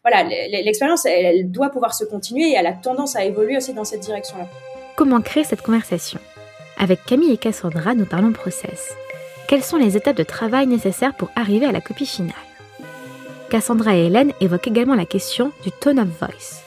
Voilà, 0.03 0.23
l'expérience, 0.23 1.05
doit 1.45 1.69
pouvoir 1.69 1.93
se 1.93 2.03
continuer 2.05 2.49
et 2.49 2.53
elle 2.53 2.67
a 2.67 2.73
tendance 2.73 3.15
à 3.15 3.23
évoluer 3.23 3.57
aussi 3.57 3.73
dans 3.73 3.85
cette 3.85 4.01
direction-là. 4.01 4.47
Comment 4.95 5.21
créer 5.21 5.43
cette 5.43 5.61
conversation? 5.61 6.19
Avec 6.77 7.03
Camille 7.05 7.33
et 7.33 7.37
Cassandra, 7.37 7.95
nous 7.95 8.05
parlons 8.05 8.31
process. 8.31 8.93
Quelles 9.47 9.63
sont 9.63 9.77
les 9.77 9.97
étapes 9.97 10.17
de 10.17 10.23
travail 10.23 10.67
nécessaires 10.67 11.15
pour 11.15 11.29
arriver 11.35 11.65
à 11.65 11.71
la 11.71 11.81
copie 11.81 12.05
finale? 12.05 12.35
Cassandra 13.49 13.95
et 13.95 14.05
Hélène 14.05 14.33
évoquent 14.41 14.67
également 14.67 14.95
la 14.95 15.05
question 15.05 15.51
du 15.63 15.71
tone 15.71 15.99
of 15.99 16.07
voice. 16.19 16.63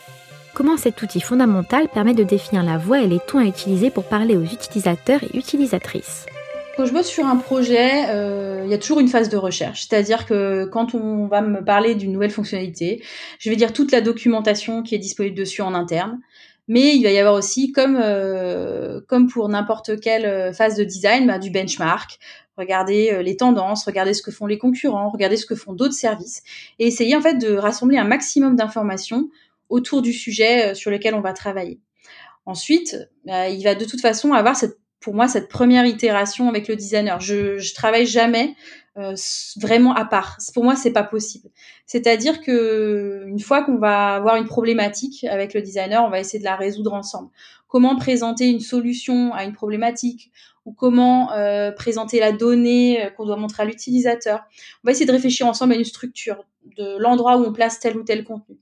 Comment 0.55 0.77
cet 0.77 1.03
outil 1.03 1.21
fondamental 1.21 1.89
permet 1.89 2.15
de 2.15 2.25
définir 2.25 2.63
la 2.63 2.79
voix 2.79 3.01
et 3.01 3.07
les 3.07 3.19
tons 3.19 3.39
à 3.39 3.45
utiliser 3.45 3.91
pour 3.91 4.05
parler 4.05 4.37
aux 4.37 4.45
utilisateurs 4.45 5.23
et 5.23 5.37
utilisatrices? 5.37 6.27
Quand 6.77 6.85
je 6.85 6.93
bosse 6.93 7.09
sur 7.09 7.27
un 7.27 7.37
projet, 7.37 8.11
euh, 8.11 8.63
il 8.65 8.71
y 8.71 8.75
a 8.75 8.79
toujours 8.79 9.01
une 9.01 9.09
phase 9.09 9.29
de 9.31 9.37
recherche. 9.37 9.87
C'est-à-dire 9.87 10.27
que 10.27 10.67
quand 10.67 10.95
on 10.95 11.27
va 11.27 11.41
me 11.41 11.65
parler 11.65 11.95
d'une 11.95 12.13
nouvelle 12.13 12.31
fonctionnalité, 12.31 13.03
je 13.39 13.49
vais 13.49 13.57
dire 13.57 13.73
toute 13.73 13.93
la 13.93 14.03
documentation 14.03 14.83
qui 14.83 14.95
est 14.95 14.99
disponible 14.99 15.37
dessus 15.37 15.63
en 15.63 15.75
interne. 15.75 16.21
Mais 16.69 16.97
il 16.97 17.03
va 17.05 17.11
y 17.11 17.19
avoir 17.19 17.35
aussi, 17.35 17.73
comme, 17.73 17.99
euh, 18.03 19.01
comme 19.09 19.29
pour 19.29 19.49
n'importe 19.49 20.01
quelle 20.01 20.27
euh, 20.27 20.53
phase 20.53 20.77
de 20.77 20.85
design, 20.85 21.27
bah, 21.27 21.39
du 21.39 21.51
benchmark. 21.51 22.19
Regarder 22.59 23.23
les 23.23 23.37
tendances, 23.37 23.85
regarder 23.85 24.15
ce 24.15 24.23
que 24.23 24.31
font 24.31 24.47
les 24.47 24.57
concurrents, 24.57 25.11
regarder 25.11 25.37
ce 25.37 25.45
que 25.45 25.55
font 25.55 25.75
d'autres 25.75 25.93
services, 25.93 26.43
et 26.79 26.87
essayer 26.87 27.15
en 27.15 27.21
fait 27.21 27.35
de 27.35 27.55
rassembler 27.55 27.99
un 27.99 28.05
maximum 28.05 28.57
d'informations 28.57 29.29
autour 29.69 30.01
du 30.01 30.15
sujet 30.15 30.75
sur 30.75 30.91
lequel 30.91 31.15
on 31.15 31.21
va 31.21 31.35
travailler. 31.35 31.81
Ensuite, 32.47 32.97
bah, 33.27 33.51
il 33.51 33.63
va 33.63 33.75
de 33.75 33.85
toute 33.85 34.01
façon 34.01 34.33
avoir 34.33 34.57
cette 34.57 34.79
pour 35.07 35.15
moi 35.15 35.29
cette 35.29 35.47
première 35.47 35.87
itération 35.87 36.49
avec 36.49 36.67
le 36.67 36.75
designer. 36.75 37.21
Je, 37.21 37.59
je 37.59 37.75
travaille 37.77 38.07
jamais 38.07 38.57
euh, 38.97 39.15
vraiment 39.57 39.95
à 39.95 40.05
part. 40.05 40.37
Pour 40.53 40.65
moi, 40.65 40.75
c'est 40.75 40.91
pas 40.91 41.05
possible. 41.05 41.49
C'est-à-dire 41.87 42.41
que 42.41 43.23
une 43.29 43.39
fois 43.39 43.63
qu'on 43.63 43.79
va 43.79 44.17
avoir 44.17 44.35
une 44.35 44.47
problématique 44.47 45.23
avec 45.23 45.55
le 45.55 45.63
designer, 45.63 46.05
on 46.05 46.11
va 46.11 46.19
essayer 46.19 46.41
de 46.41 46.45
la 46.45 46.57
résoudre 46.57 46.93
ensemble. 46.93 47.29
Comment 47.69 47.95
présenter 47.95 48.49
une 48.49 48.59
solution 48.59 49.33
à 49.33 49.45
une 49.45 49.53
problématique 49.53 50.33
ou 50.65 50.73
comment 50.73 51.31
euh, 51.31 51.71
présenter 51.71 52.19
la 52.19 52.33
donnée 52.33 53.05
euh, 53.05 53.11
qu'on 53.11 53.27
doit 53.27 53.37
montrer 53.37 53.63
à 53.63 53.67
l'utilisateur. 53.67 54.41
On 54.83 54.89
va 54.89 54.91
essayer 54.91 55.07
de 55.07 55.13
réfléchir 55.13 55.47
ensemble 55.47 55.75
à 55.75 55.77
une 55.77 55.85
structure 55.85 56.45
de 56.77 56.99
l'endroit 56.99 57.37
où 57.37 57.45
on 57.45 57.53
place 57.53 57.79
tel 57.79 57.97
ou 57.97 58.03
tel 58.03 58.25
contenu. 58.25 58.57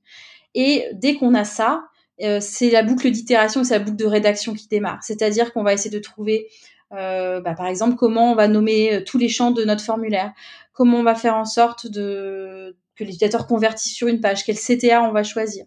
Et 0.55 0.91
dès 0.93 1.15
qu'on 1.15 1.33
a 1.33 1.45
ça, 1.45 1.87
euh, 2.23 2.39
c'est 2.41 2.71
la 2.71 2.83
boucle 2.83 3.11
d'itération, 3.11 3.65
c'est 3.65 3.75
la 3.75 3.85
boucle 3.85 3.97
de 3.97 4.07
rédaction 4.07 4.55
qui 4.55 4.69
démarre. 4.69 5.03
C'est-à-dire 5.03 5.53
qu'on 5.53 5.63
va 5.63 5.73
essayer 5.73 5.91
de 5.91 5.99
trouver, 5.99 6.49
euh, 6.93 7.41
bah, 7.41 7.55
par 7.55 7.67
exemple, 7.67 7.97
comment 7.97 8.33
on 8.33 8.35
va 8.35 8.47
nommer 8.47 8.95
euh, 8.95 9.05
tous 9.05 9.19
les 9.19 9.29
champs 9.29 9.51
de 9.51 9.65
notre 9.65 9.83
formulaire, 9.83 10.33
comment 10.73 10.99
on 10.99 11.03
va 11.03 11.15
faire 11.15 11.35
en 11.35 11.45
sorte 11.45 11.87
que 11.93 12.75
l'utilisateur 13.01 13.47
convertisse 13.47 13.93
sur 13.93 14.07
une 14.07 14.21
page, 14.21 14.45
quel 14.45 14.57
CTA 14.57 15.03
on 15.03 15.13
va 15.13 15.25
choisir. 15.25 15.65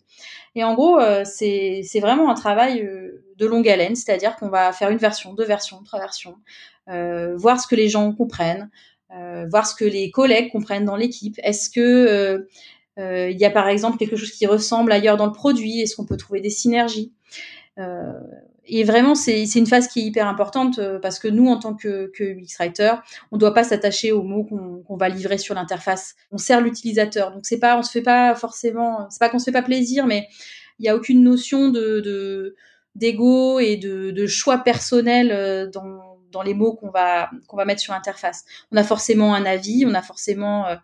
Et 0.55 0.63
en 0.63 0.73
gros, 0.73 0.99
c'est 1.23 1.99
vraiment 2.01 2.31
un 2.31 2.33
travail 2.33 2.89
de 3.35 3.45
longue 3.45 3.69
haleine, 3.69 3.95
c'est-à-dire 3.95 4.35
qu'on 4.37 4.49
va 4.49 4.71
faire 4.73 4.89
une 4.89 4.97
version, 4.97 5.33
deux 5.33 5.45
versions, 5.45 5.83
trois 5.83 5.99
versions, 5.99 6.35
voir 6.87 7.59
ce 7.59 7.67
que 7.67 7.75
les 7.75 7.89
gens 7.89 8.11
comprennent, 8.13 8.69
voir 9.49 9.67
ce 9.67 9.75
que 9.75 9.85
les 9.85 10.09
collègues 10.09 10.51
comprennent 10.51 10.85
dans 10.85 10.95
l'équipe. 10.95 11.35
Est-ce 11.43 11.69
que 11.69 12.47
il 12.97 13.37
y 13.37 13.45
a 13.45 13.49
par 13.51 13.67
exemple 13.67 13.97
quelque 13.97 14.15
chose 14.15 14.31
qui 14.31 14.47
ressemble 14.47 14.91
ailleurs 14.91 15.17
dans 15.17 15.27
le 15.27 15.31
produit. 15.31 15.81
Est-ce 15.81 15.95
qu'on 15.95 16.05
peut 16.05 16.17
trouver 16.17 16.41
des 16.41 16.49
synergies? 16.49 17.13
Euh, 17.79 18.11
et 18.65 18.83
vraiment, 18.83 19.15
c'est 19.15 19.43
une 19.43 19.65
phase 19.65 19.87
qui 19.87 20.01
est 20.01 20.03
hyper 20.03 20.27
importante 20.27 20.79
euh, 20.79 20.99
parce 20.99 21.19
que 21.19 21.27
nous, 21.27 21.47
en 21.47 21.57
tant 21.57 21.73
que, 21.73 22.11
que 22.13 22.23
UX 22.23 22.57
writer, 22.59 22.93
on 23.31 23.37
ne 23.37 23.39
doit 23.39 23.53
pas 23.53 23.63
s'attacher 23.63 24.11
aux 24.11 24.23
mots 24.23 24.43
qu'on 24.43 24.97
va 24.97 25.09
livrer 25.09 25.37
sur 25.37 25.55
l'interface. 25.55 26.15
On 26.31 26.37
sert 26.37 26.59
l'utilisateur, 26.59 27.31
donc 27.31 27.45
c'est 27.45 27.59
pas, 27.59 27.77
on 27.77 27.83
se 27.83 27.91
fait 27.91 28.01
pas 28.01 28.35
forcément, 28.35 29.07
c'est 29.09 29.19
pas 29.19 29.29
qu'on 29.29 29.39
se 29.39 29.45
fait 29.45 29.51
pas 29.51 29.61
plaisir, 29.61 30.05
mais 30.05 30.27
il 30.79 30.83
n'y 30.83 30.89
a 30.89 30.95
aucune 30.95 31.23
notion 31.23 31.69
de 31.69 32.55
d'ego 32.95 33.59
et 33.59 33.77
de, 33.77 34.25
choix 34.25 34.57
personnel 34.57 35.69
dans, 35.71 36.17
dans 36.31 36.41
les 36.41 36.53
mots 36.53 36.73
qu'on 36.73 36.89
va 36.89 37.29
mettre 37.65 37.81
sur 37.81 37.93
l'interface. 37.93 38.45
On 38.71 38.77
a 38.77 38.83
forcément 38.83 39.33
un 39.33 39.45
avis, 39.45 39.85
on 39.87 39.93
a 39.93 40.01
forcément 40.01 40.67
euh, 40.67 40.75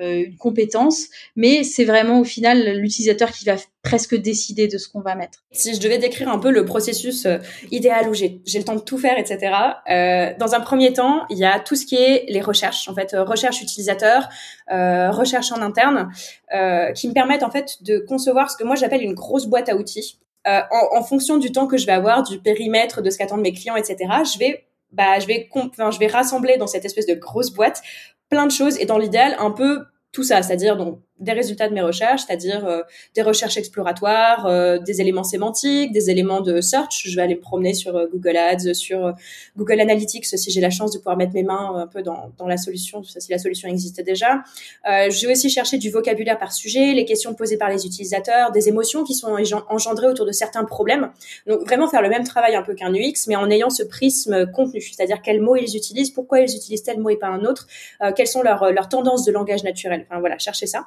une 0.00 0.36
compétence, 0.36 1.06
mais 1.36 1.64
c'est 1.64 1.84
vraiment 1.84 2.20
au 2.20 2.24
final 2.24 2.78
l'utilisateur 2.78 3.30
qui 3.30 3.44
va 3.44 3.56
presque 3.86 4.16
décider 4.16 4.66
de 4.66 4.78
ce 4.78 4.88
qu'on 4.88 5.00
va 5.00 5.14
mettre. 5.14 5.44
Si 5.52 5.72
je 5.72 5.80
devais 5.80 5.98
décrire 5.98 6.28
un 6.28 6.40
peu 6.40 6.50
le 6.50 6.64
processus 6.64 7.24
euh, 7.24 7.38
idéal 7.70 8.08
où 8.08 8.14
j'ai 8.14 8.40
le 8.44 8.64
temps 8.64 8.74
de 8.74 8.80
tout 8.80 8.98
faire, 8.98 9.16
etc. 9.16 9.54
Euh, 9.88 10.32
dans 10.38 10.54
un 10.54 10.60
premier 10.60 10.92
temps, 10.92 11.24
il 11.30 11.38
y 11.38 11.44
a 11.44 11.60
tout 11.60 11.76
ce 11.76 11.86
qui 11.86 11.94
est 11.94 12.24
les 12.28 12.40
recherches, 12.40 12.88
en 12.88 12.94
fait, 12.94 13.14
euh, 13.14 13.22
recherche 13.22 13.62
utilisateur, 13.62 14.28
euh, 14.72 15.10
recherche 15.12 15.52
en 15.52 15.62
interne, 15.62 16.10
euh, 16.52 16.90
qui 16.92 17.08
me 17.08 17.14
permettent 17.14 17.44
en 17.44 17.50
fait 17.50 17.82
de 17.82 17.98
concevoir 17.98 18.50
ce 18.50 18.56
que 18.56 18.64
moi 18.64 18.74
j'appelle 18.74 19.02
une 19.02 19.14
grosse 19.14 19.46
boîte 19.46 19.68
à 19.68 19.76
outils. 19.76 20.18
En, 20.48 20.98
en, 20.98 21.02
fonction 21.02 21.38
du 21.38 21.50
temps 21.50 21.66
que 21.66 21.76
je 21.76 21.86
vais 21.86 21.92
avoir, 21.92 22.22
du 22.22 22.38
périmètre, 22.38 23.02
de 23.02 23.10
ce 23.10 23.18
qu'attendent 23.18 23.40
mes 23.40 23.52
clients, 23.52 23.74
etc. 23.74 23.96
Je 24.32 24.38
vais 24.38 24.64
bah, 24.92 25.18
je 25.18 25.26
vais, 25.26 25.48
enfin, 25.52 25.90
je 25.90 25.98
vais 25.98 26.06
rassembler 26.06 26.56
dans 26.56 26.66
cette 26.66 26.84
espèce 26.84 27.06
de 27.06 27.14
grosse 27.14 27.50
boîte 27.50 27.82
plein 28.28 28.46
de 28.46 28.52
choses 28.52 28.78
et 28.78 28.86
dans 28.86 28.98
l'idéal 28.98 29.36
un 29.38 29.50
peu 29.50 29.84
tout 30.12 30.22
ça, 30.22 30.42
c'est-à-dire 30.42 30.76
donc 30.76 31.00
des 31.18 31.32
résultats 31.32 31.68
de 31.68 31.74
mes 31.74 31.80
recherches, 31.80 32.22
c'est-à-dire 32.26 32.66
euh, 32.66 32.82
des 33.14 33.22
recherches 33.22 33.56
exploratoires, 33.56 34.46
euh, 34.46 34.78
des 34.78 35.00
éléments 35.00 35.24
sémantiques, 35.24 35.92
des 35.92 36.10
éléments 36.10 36.42
de 36.42 36.60
search. 36.60 37.04
Je 37.06 37.16
vais 37.16 37.22
aller 37.22 37.36
me 37.36 37.40
promener 37.40 37.72
sur 37.72 37.96
euh, 37.96 38.06
Google 38.06 38.36
Ads, 38.36 38.74
sur 38.74 39.14
Google 39.56 39.80
Analytics 39.80 40.26
si 40.26 40.50
j'ai 40.50 40.60
la 40.60 40.70
chance 40.70 40.92
de 40.92 40.98
pouvoir 40.98 41.16
mettre 41.16 41.32
mes 41.32 41.42
mains 41.42 41.74
un 41.76 41.86
peu 41.86 42.02
dans, 42.02 42.32
dans 42.36 42.46
la 42.46 42.58
solution, 42.58 43.02
si 43.02 43.30
la 43.30 43.38
solution 43.38 43.68
existe 43.68 44.00
déjà. 44.02 44.42
je 44.84 45.26
vais 45.26 45.32
aussi 45.32 45.48
chercher 45.48 45.78
du 45.78 45.90
vocabulaire 45.90 46.38
par 46.38 46.52
sujet, 46.52 46.92
les 46.92 47.04
questions 47.04 47.34
posées 47.34 47.56
par 47.56 47.70
les 47.70 47.86
utilisateurs, 47.86 48.52
des 48.52 48.68
émotions 48.68 49.04
qui 49.04 49.14
sont 49.14 49.34
engendrées 49.68 50.08
autour 50.08 50.26
de 50.26 50.32
certains 50.32 50.64
problèmes. 50.64 51.10
Donc 51.46 51.60
vraiment 51.60 51.88
faire 51.88 52.02
le 52.02 52.08
même 52.08 52.24
travail 52.24 52.54
un 52.54 52.62
peu 52.62 52.74
qu'un 52.74 52.92
UX, 52.92 53.26
mais 53.28 53.36
en 53.36 53.48
ayant 53.50 53.70
ce 53.70 53.82
prisme 53.82 54.50
contenu, 54.52 54.80
c'est-à-dire 54.80 55.22
quels 55.22 55.40
mots 55.40 55.56
ils 55.56 55.76
utilisent, 55.76 56.10
pourquoi 56.10 56.40
ils 56.40 56.54
utilisent 56.54 56.82
tel 56.82 57.00
mot 57.00 57.10
et 57.10 57.16
pas 57.16 57.28
un 57.28 57.44
autre, 57.44 57.66
quelles 58.14 58.26
sont 58.26 58.42
leurs, 58.42 58.72
leurs 58.72 58.88
tendances 58.88 59.24
de 59.24 59.32
langage 59.32 59.64
naturel. 59.64 60.06
Enfin 60.08 60.20
voilà, 60.20 60.38
chercher 60.38 60.66
ça. 60.66 60.86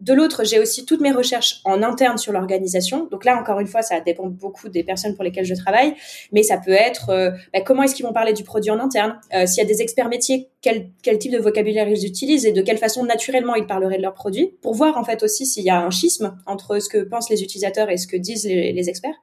De 0.00 0.12
l'autre, 0.12 0.44
j'ai 0.44 0.58
aussi 0.58 0.84
toutes 0.84 1.00
mes 1.00 1.10
recherches 1.10 1.60
en 1.64 1.82
interne 1.82 2.18
sur 2.18 2.30
l'organisation. 2.30 3.08
Donc 3.10 3.24
là, 3.24 3.38
encore 3.40 3.60
une 3.60 3.66
fois, 3.66 3.80
ça 3.80 4.00
dépend 4.00 4.26
beaucoup 4.26 4.68
des 4.68 4.84
personnes 4.84 5.14
pour 5.14 5.24
lesquelles 5.24 5.46
je 5.46 5.54
travaille, 5.54 5.94
mais 6.32 6.42
ça 6.42 6.58
peut 6.58 6.72
être 6.72 7.08
euh, 7.08 7.30
bah, 7.54 7.62
comment 7.62 7.82
est-ce 7.82 7.94
qu'ils 7.94 8.04
vont 8.04 8.12
parler 8.12 8.34
du 8.34 8.44
produit 8.44 8.70
en 8.70 8.78
interne, 8.78 9.18
euh, 9.34 9.46
s'il 9.46 9.58
y 9.62 9.66
a 9.66 9.68
des 9.68 9.80
experts 9.80 10.08
métiers, 10.08 10.50
quel, 10.60 10.90
type 11.18 11.32
de 11.32 11.38
vocabulaire 11.38 11.88
ils 11.88 12.04
utilisent 12.04 12.44
et 12.44 12.52
de 12.52 12.60
quelle 12.60 12.76
façon 12.76 13.04
naturellement 13.04 13.54
ils 13.54 13.66
parleraient 13.66 13.96
de 13.96 14.02
leur 14.02 14.14
produit, 14.14 14.52
pour 14.60 14.74
voir 14.74 14.98
en 14.98 15.04
fait 15.04 15.22
aussi 15.22 15.46
s'il 15.46 15.64
y 15.64 15.70
a 15.70 15.80
un 15.80 15.90
schisme 15.90 16.36
entre 16.44 16.78
ce 16.78 16.90
que 16.90 16.98
pensent 16.98 17.30
les 17.30 17.42
utilisateurs 17.42 17.88
et 17.88 17.96
ce 17.96 18.06
que 18.06 18.16
disent 18.18 18.44
les 18.44 18.88
experts. 18.90 19.16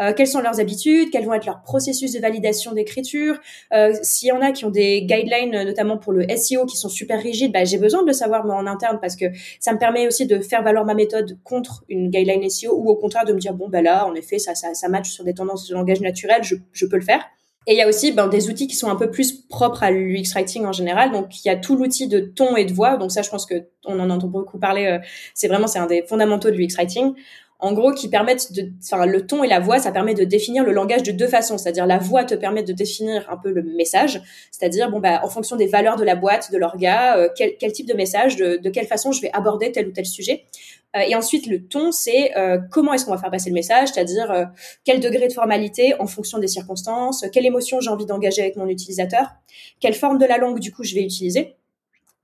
Euh, 0.00 0.12
quelles 0.12 0.26
sont 0.26 0.40
leurs 0.40 0.60
habitudes, 0.60 1.10
quels 1.10 1.24
vont 1.24 1.34
être 1.34 1.46
leurs 1.46 1.62
processus 1.62 2.12
de 2.12 2.20
validation 2.20 2.72
d'écriture. 2.72 3.38
Euh, 3.72 3.92
S'il 4.02 4.28
y 4.28 4.32
en 4.32 4.40
a 4.40 4.52
qui 4.52 4.64
ont 4.64 4.70
des 4.70 5.02
guidelines, 5.02 5.64
notamment 5.64 5.98
pour 5.98 6.12
le 6.12 6.26
SEO, 6.36 6.66
qui 6.66 6.76
sont 6.76 6.88
super 6.88 7.20
rigides, 7.20 7.52
bah, 7.52 7.64
j'ai 7.64 7.78
besoin 7.78 8.02
de 8.02 8.06
le 8.06 8.12
savoir 8.12 8.44
moi 8.44 8.56
en 8.56 8.66
interne 8.66 8.98
parce 9.00 9.16
que 9.16 9.26
ça 9.60 9.72
me 9.72 9.78
permet 9.78 10.06
aussi 10.06 10.26
de 10.26 10.38
faire 10.40 10.62
valoir 10.62 10.84
ma 10.84 10.94
méthode 10.94 11.38
contre 11.44 11.84
une 11.88 12.10
guideline 12.10 12.48
SEO 12.48 12.74
ou 12.74 12.88
au 12.88 12.96
contraire 12.96 13.24
de 13.24 13.32
me 13.32 13.38
dire 13.38 13.54
bon 13.54 13.68
bah 13.68 13.82
là 13.82 14.06
en 14.06 14.14
effet 14.14 14.38
ça 14.38 14.54
ça, 14.54 14.74
ça 14.74 14.88
match 14.88 15.10
sur 15.10 15.24
des 15.24 15.34
tendances 15.34 15.68
de 15.68 15.74
langage 15.74 16.00
naturel, 16.00 16.42
je, 16.42 16.56
je 16.72 16.86
peux 16.86 16.96
le 16.96 17.04
faire. 17.04 17.22
Et 17.68 17.72
il 17.72 17.76
y 17.76 17.82
a 17.82 17.88
aussi 17.88 18.12
ben, 18.12 18.28
des 18.28 18.48
outils 18.48 18.66
qui 18.66 18.76
sont 18.76 18.88
un 18.88 18.96
peu 18.96 19.10
plus 19.10 19.42
propres 19.46 19.82
à 19.82 19.90
l'UX 19.90 20.32
writing 20.34 20.64
en 20.64 20.72
général. 20.72 21.12
Donc 21.12 21.44
il 21.44 21.48
y 21.48 21.50
a 21.50 21.56
tout 21.56 21.76
l'outil 21.76 22.08
de 22.08 22.18
ton 22.18 22.56
et 22.56 22.64
de 22.64 22.72
voix. 22.72 22.96
Donc 22.96 23.12
ça, 23.12 23.20
je 23.20 23.28
pense 23.28 23.44
que 23.44 23.66
on 23.84 24.00
en 24.00 24.08
entend 24.08 24.26
beaucoup 24.26 24.58
parler. 24.58 24.86
Euh, 24.86 24.98
c'est 25.34 25.48
vraiment 25.48 25.66
c'est 25.66 25.78
un 25.78 25.86
des 25.86 26.02
fondamentaux 26.02 26.50
de 26.50 26.56
l'UX 26.56 26.74
writing 26.76 27.12
en 27.60 27.72
gros, 27.72 27.92
qui 27.92 28.08
permettent 28.08 28.52
de, 28.52 28.70
enfin, 28.82 29.04
le 29.04 29.26
ton 29.26 29.42
et 29.42 29.48
la 29.48 29.58
voix, 29.58 29.78
ça 29.78 29.90
permet 29.90 30.14
de 30.14 30.24
définir 30.24 30.64
le 30.64 30.72
langage 30.72 31.02
de 31.02 31.10
deux 31.10 31.26
façons. 31.26 31.58
C'est-à-dire, 31.58 31.86
la 31.86 31.98
voix 31.98 32.24
te 32.24 32.34
permet 32.34 32.62
de 32.62 32.72
définir 32.72 33.28
un 33.30 33.36
peu 33.36 33.50
le 33.50 33.62
message. 33.62 34.22
C'est-à-dire, 34.52 34.90
bon, 34.90 35.00
bah, 35.00 35.20
en 35.24 35.28
fonction 35.28 35.56
des 35.56 35.66
valeurs 35.66 35.96
de 35.96 36.04
la 36.04 36.14
boîte, 36.14 36.52
de 36.52 36.58
l'orga, 36.58 37.16
euh, 37.16 37.28
quel, 37.36 37.72
type 37.72 37.86
de 37.86 37.94
message, 37.94 38.36
de, 38.36 38.56
de, 38.56 38.70
quelle 38.70 38.86
façon 38.86 39.10
je 39.10 39.20
vais 39.20 39.30
aborder 39.32 39.72
tel 39.72 39.88
ou 39.88 39.92
tel 39.92 40.06
sujet. 40.06 40.44
Euh, 40.96 41.00
et 41.00 41.14
ensuite, 41.14 41.46
le 41.46 41.66
ton, 41.66 41.92
c'est 41.92 42.36
euh, 42.36 42.58
comment 42.70 42.94
est-ce 42.94 43.04
qu'on 43.04 43.12
va 43.12 43.18
faire 43.18 43.30
passer 43.30 43.50
le 43.50 43.54
message, 43.54 43.88
c'est-à-dire 43.88 44.30
euh, 44.30 44.44
quel 44.84 45.00
degré 45.00 45.28
de 45.28 45.32
formalité 45.32 45.94
en 46.00 46.06
fonction 46.06 46.38
des 46.38 46.48
circonstances, 46.48 47.24
quelle 47.32 47.44
émotion 47.46 47.80
j'ai 47.80 47.90
envie 47.90 48.06
d'engager 48.06 48.42
avec 48.42 48.56
mon 48.56 48.66
utilisateur, 48.66 49.28
quelle 49.80 49.94
forme 49.94 50.18
de 50.18 50.24
la 50.24 50.38
langue, 50.38 50.60
du 50.60 50.72
coup, 50.72 50.84
je 50.84 50.94
vais 50.94 51.02
utiliser 51.02 51.56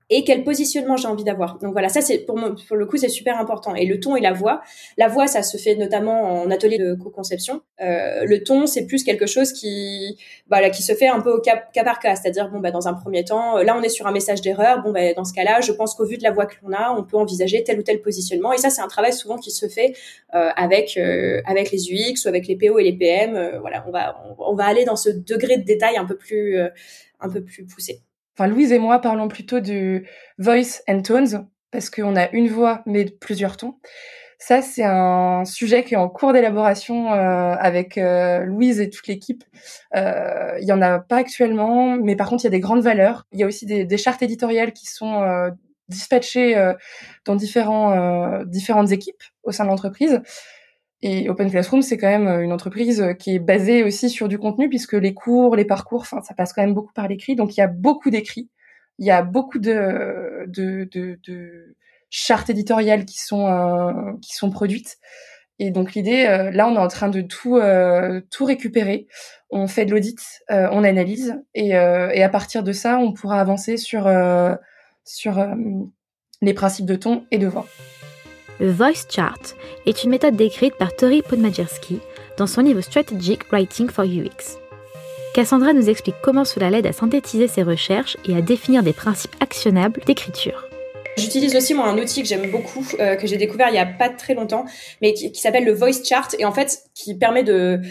et 0.09 0.23
quel 0.23 0.43
positionnement 0.43 0.97
j'ai 0.97 1.07
envie 1.07 1.23
d'avoir. 1.23 1.57
Donc 1.59 1.71
voilà, 1.73 1.89
ça 1.89 2.01
c'est 2.01 2.19
pour, 2.19 2.39
pour 2.67 2.77
le 2.77 2.85
coup 2.85 2.97
c'est 2.97 3.09
super 3.09 3.39
important. 3.39 3.75
Et 3.75 3.85
le 3.85 3.99
ton 3.99 4.15
et 4.15 4.21
la 4.21 4.33
voix, 4.33 4.61
la 4.97 5.07
voix 5.07 5.27
ça 5.27 5.43
se 5.43 5.57
fait 5.57 5.75
notamment 5.75 6.41
en 6.41 6.51
atelier 6.51 6.77
de 6.77 6.93
co-conception. 6.93 7.61
Euh, 7.81 8.25
le 8.25 8.43
ton 8.43 8.67
c'est 8.67 8.85
plus 8.85 9.03
quelque 9.03 9.25
chose 9.25 9.51
qui 9.51 10.17
voilà 10.49 10.69
qui 10.69 10.83
se 10.83 10.93
fait 10.93 11.07
un 11.07 11.21
peu 11.21 11.31
au 11.31 11.41
cas, 11.41 11.63
par 11.83 11.99
cas, 11.99 12.15
c'est-à-dire 12.15 12.49
bon 12.49 12.59
bah 12.59 12.71
dans 12.71 12.87
un 12.87 12.93
premier 12.93 13.23
temps, 13.23 13.57
là 13.57 13.75
on 13.77 13.81
est 13.81 13.89
sur 13.89 14.07
un 14.07 14.11
message 14.11 14.41
d'erreur, 14.41 14.81
bon 14.83 14.91
bah 14.91 15.13
dans 15.13 15.25
ce 15.25 15.33
cas-là, 15.33 15.61
je 15.61 15.71
pense 15.71 15.95
qu'au 15.95 16.05
vu 16.05 16.17
de 16.17 16.23
la 16.23 16.31
voix 16.31 16.45
que 16.45 16.55
l'on 16.63 16.73
a, 16.73 16.95
on 16.97 17.03
peut 17.03 17.17
envisager 17.17 17.63
tel 17.63 17.79
ou 17.79 17.83
tel 17.83 18.01
positionnement. 18.01 18.53
Et 18.53 18.57
ça 18.57 18.69
c'est 18.69 18.81
un 18.81 18.87
travail 18.87 19.13
souvent 19.13 19.37
qui 19.37 19.51
se 19.51 19.67
fait 19.67 19.93
euh, 20.33 20.49
avec 20.55 20.97
euh, 20.97 21.41
avec 21.45 21.71
les 21.71 21.91
UX 21.91 22.25
ou 22.25 22.27
avec 22.27 22.47
les 22.47 22.55
PO 22.55 22.79
et 22.79 22.83
les 22.83 22.93
PM. 22.93 23.35
Euh, 23.35 23.59
voilà, 23.59 23.83
on 23.87 23.91
va 23.91 24.17
on, 24.25 24.51
on, 24.51 24.55
va 24.55 24.65
aller 24.65 24.85
dans 24.85 24.95
ce 24.95 25.09
degré 25.09 25.57
de 25.57 25.63
détail 25.63 25.97
un 25.97 26.05
peu 26.05 26.15
plus 26.17 26.57
euh, 26.57 26.69
un 27.19 27.29
peu 27.29 27.41
plus 27.41 27.65
poussé 27.65 28.01
enfin 28.37 28.47
Louise 28.47 28.71
et 28.71 28.79
moi 28.79 28.99
parlons 28.99 29.27
plutôt 29.27 29.59
du 29.59 30.07
voice 30.37 30.81
and 30.87 31.01
tones 31.01 31.47
parce 31.71 31.89
qu'on 31.89 32.15
a 32.15 32.29
une 32.31 32.47
voix 32.47 32.81
mais 32.85 33.05
plusieurs 33.05 33.57
tons. 33.57 33.75
Ça, 34.37 34.61
c'est 34.61 34.83
un 34.83 35.45
sujet 35.45 35.83
qui 35.83 35.93
est 35.93 35.97
en 35.97 36.09
cours 36.09 36.33
d'élaboration 36.33 37.13
euh, 37.13 37.55
avec 37.57 37.97
euh, 37.97 38.39
Louise 38.43 38.81
et 38.81 38.89
toute 38.89 39.07
l'équipe. 39.07 39.43
Euh, 39.95 40.57
il 40.59 40.67
y 40.67 40.73
en 40.73 40.81
a 40.81 40.99
pas 40.99 41.17
actuellement, 41.17 41.95
mais 41.95 42.15
par 42.15 42.29
contre, 42.29 42.43
il 42.43 42.47
y 42.47 42.49
a 42.49 42.51
des 42.51 42.59
grandes 42.59 42.83
valeurs. 42.83 43.25
Il 43.31 43.39
y 43.39 43.43
a 43.43 43.47
aussi 43.47 43.65
des, 43.65 43.97
chartes 43.97 44.21
éditoriales 44.21 44.73
qui 44.73 44.87
sont 44.87 45.23
euh, 45.23 45.49
dispatchées 45.87 46.57
euh, 46.57 46.73
dans 47.25 47.35
différents, 47.35 47.91
euh, 47.93 48.43
différentes 48.45 48.91
équipes 48.91 49.23
au 49.43 49.51
sein 49.51 49.63
de 49.63 49.69
l'entreprise. 49.69 50.21
Et 51.01 51.29
Open 51.29 51.51
Classroom, 51.51 51.81
c'est 51.81 51.97
quand 51.97 52.07
même 52.07 52.27
une 52.41 52.51
entreprise 52.51 53.03
qui 53.19 53.35
est 53.35 53.39
basée 53.39 53.83
aussi 53.83 54.09
sur 54.09 54.27
du 54.27 54.39
contenu, 54.39 54.69
puisque 54.69 54.93
les 54.93 55.13
cours, 55.13 55.55
les 55.55 55.65
parcours, 55.65 56.01
enfin, 56.01 56.21
ça 56.21 56.33
passe 56.33 56.53
quand 56.53 56.61
même 56.61 56.73
beaucoup 56.73 56.93
par 56.93 57.07
l'écrit. 57.07 57.35
Donc, 57.35 57.55
il 57.55 57.59
y 57.59 57.63
a 57.63 57.67
beaucoup 57.67 58.09
d'écrits. 58.09 58.49
Il 58.97 59.05
y 59.05 59.11
a 59.11 59.21
beaucoup 59.21 59.59
de, 59.59 60.45
de, 60.47 60.87
de, 60.91 61.19
de 61.27 61.75
chartes 62.09 62.49
éditoriales 62.49 63.05
qui 63.05 63.19
sont, 63.19 63.45
euh, 63.47 64.13
qui 64.21 64.33
sont 64.33 64.49
produites. 64.49 64.97
Et 65.59 65.69
donc, 65.69 65.93
l'idée, 65.93 66.25
euh, 66.27 66.49
là, 66.51 66.67
on 66.67 66.75
est 66.75 66.79
en 66.79 66.87
train 66.87 67.09
de 67.09 67.21
tout, 67.21 67.57
euh, 67.57 68.21
tout 68.31 68.45
récupérer. 68.45 69.07
On 69.49 69.67
fait 69.67 69.85
de 69.85 69.91
l'audit, 69.91 70.19
euh, 70.49 70.67
on 70.71 70.83
analyse, 70.83 71.41
et, 71.53 71.77
euh, 71.77 72.09
et 72.13 72.23
à 72.23 72.29
partir 72.29 72.63
de 72.63 72.71
ça, 72.71 72.97
on 72.97 73.13
pourra 73.13 73.39
avancer 73.39 73.77
sur, 73.77 74.07
euh, 74.07 74.55
sur 75.03 75.45
les 76.41 76.53
principes 76.53 76.85
de 76.85 76.95
ton 76.95 77.25
et 77.31 77.37
de 77.37 77.47
voix. 77.47 77.67
Le 78.59 78.71
Voice 78.71 79.05
Chart 79.09 79.39
est 79.85 80.05
une 80.05 80.11
méthode 80.11 80.37
décrite 80.37 80.75
par 80.75 80.95
Tori 80.95 81.21
Podmajersky 81.21 81.99
dans 82.37 82.47
son 82.47 82.61
livre 82.61 82.79
Strategic 82.79 83.51
Writing 83.51 83.89
for 83.89 84.05
UX. 84.05 84.57
Cassandra 85.33 85.73
nous 85.73 85.89
explique 85.89 86.15
comment 86.23 86.45
cela 86.45 86.69
l'aide 86.69 86.87
à 86.87 86.93
synthétiser 86.93 87.49
ses 87.49 87.63
recherches 87.63 88.15
et 88.25 88.33
à 88.33 88.41
définir 88.41 88.81
des 88.81 88.93
principes 88.93 89.35
actionnables 89.41 89.99
d'écriture. 90.05 90.69
J'utilise 91.17 91.53
aussi 91.53 91.73
moi 91.73 91.87
un 91.87 91.97
outil 91.97 92.21
que 92.21 92.29
j'aime 92.29 92.49
beaucoup, 92.49 92.85
euh, 92.99 93.17
que 93.17 93.27
j'ai 93.27 93.37
découvert 93.37 93.67
il 93.69 93.75
y 93.75 93.79
a 93.79 93.85
pas 93.85 94.07
très 94.07 94.35
longtemps, 94.35 94.65
mais 95.01 95.13
qui 95.13 95.33
s'appelle 95.35 95.65
le 95.65 95.73
Voice 95.73 96.03
Chart 96.03 96.33
et 96.39 96.45
en 96.45 96.53
fait 96.53 96.79
qui 96.93 97.13
permet 97.15 97.43
de 97.43 97.81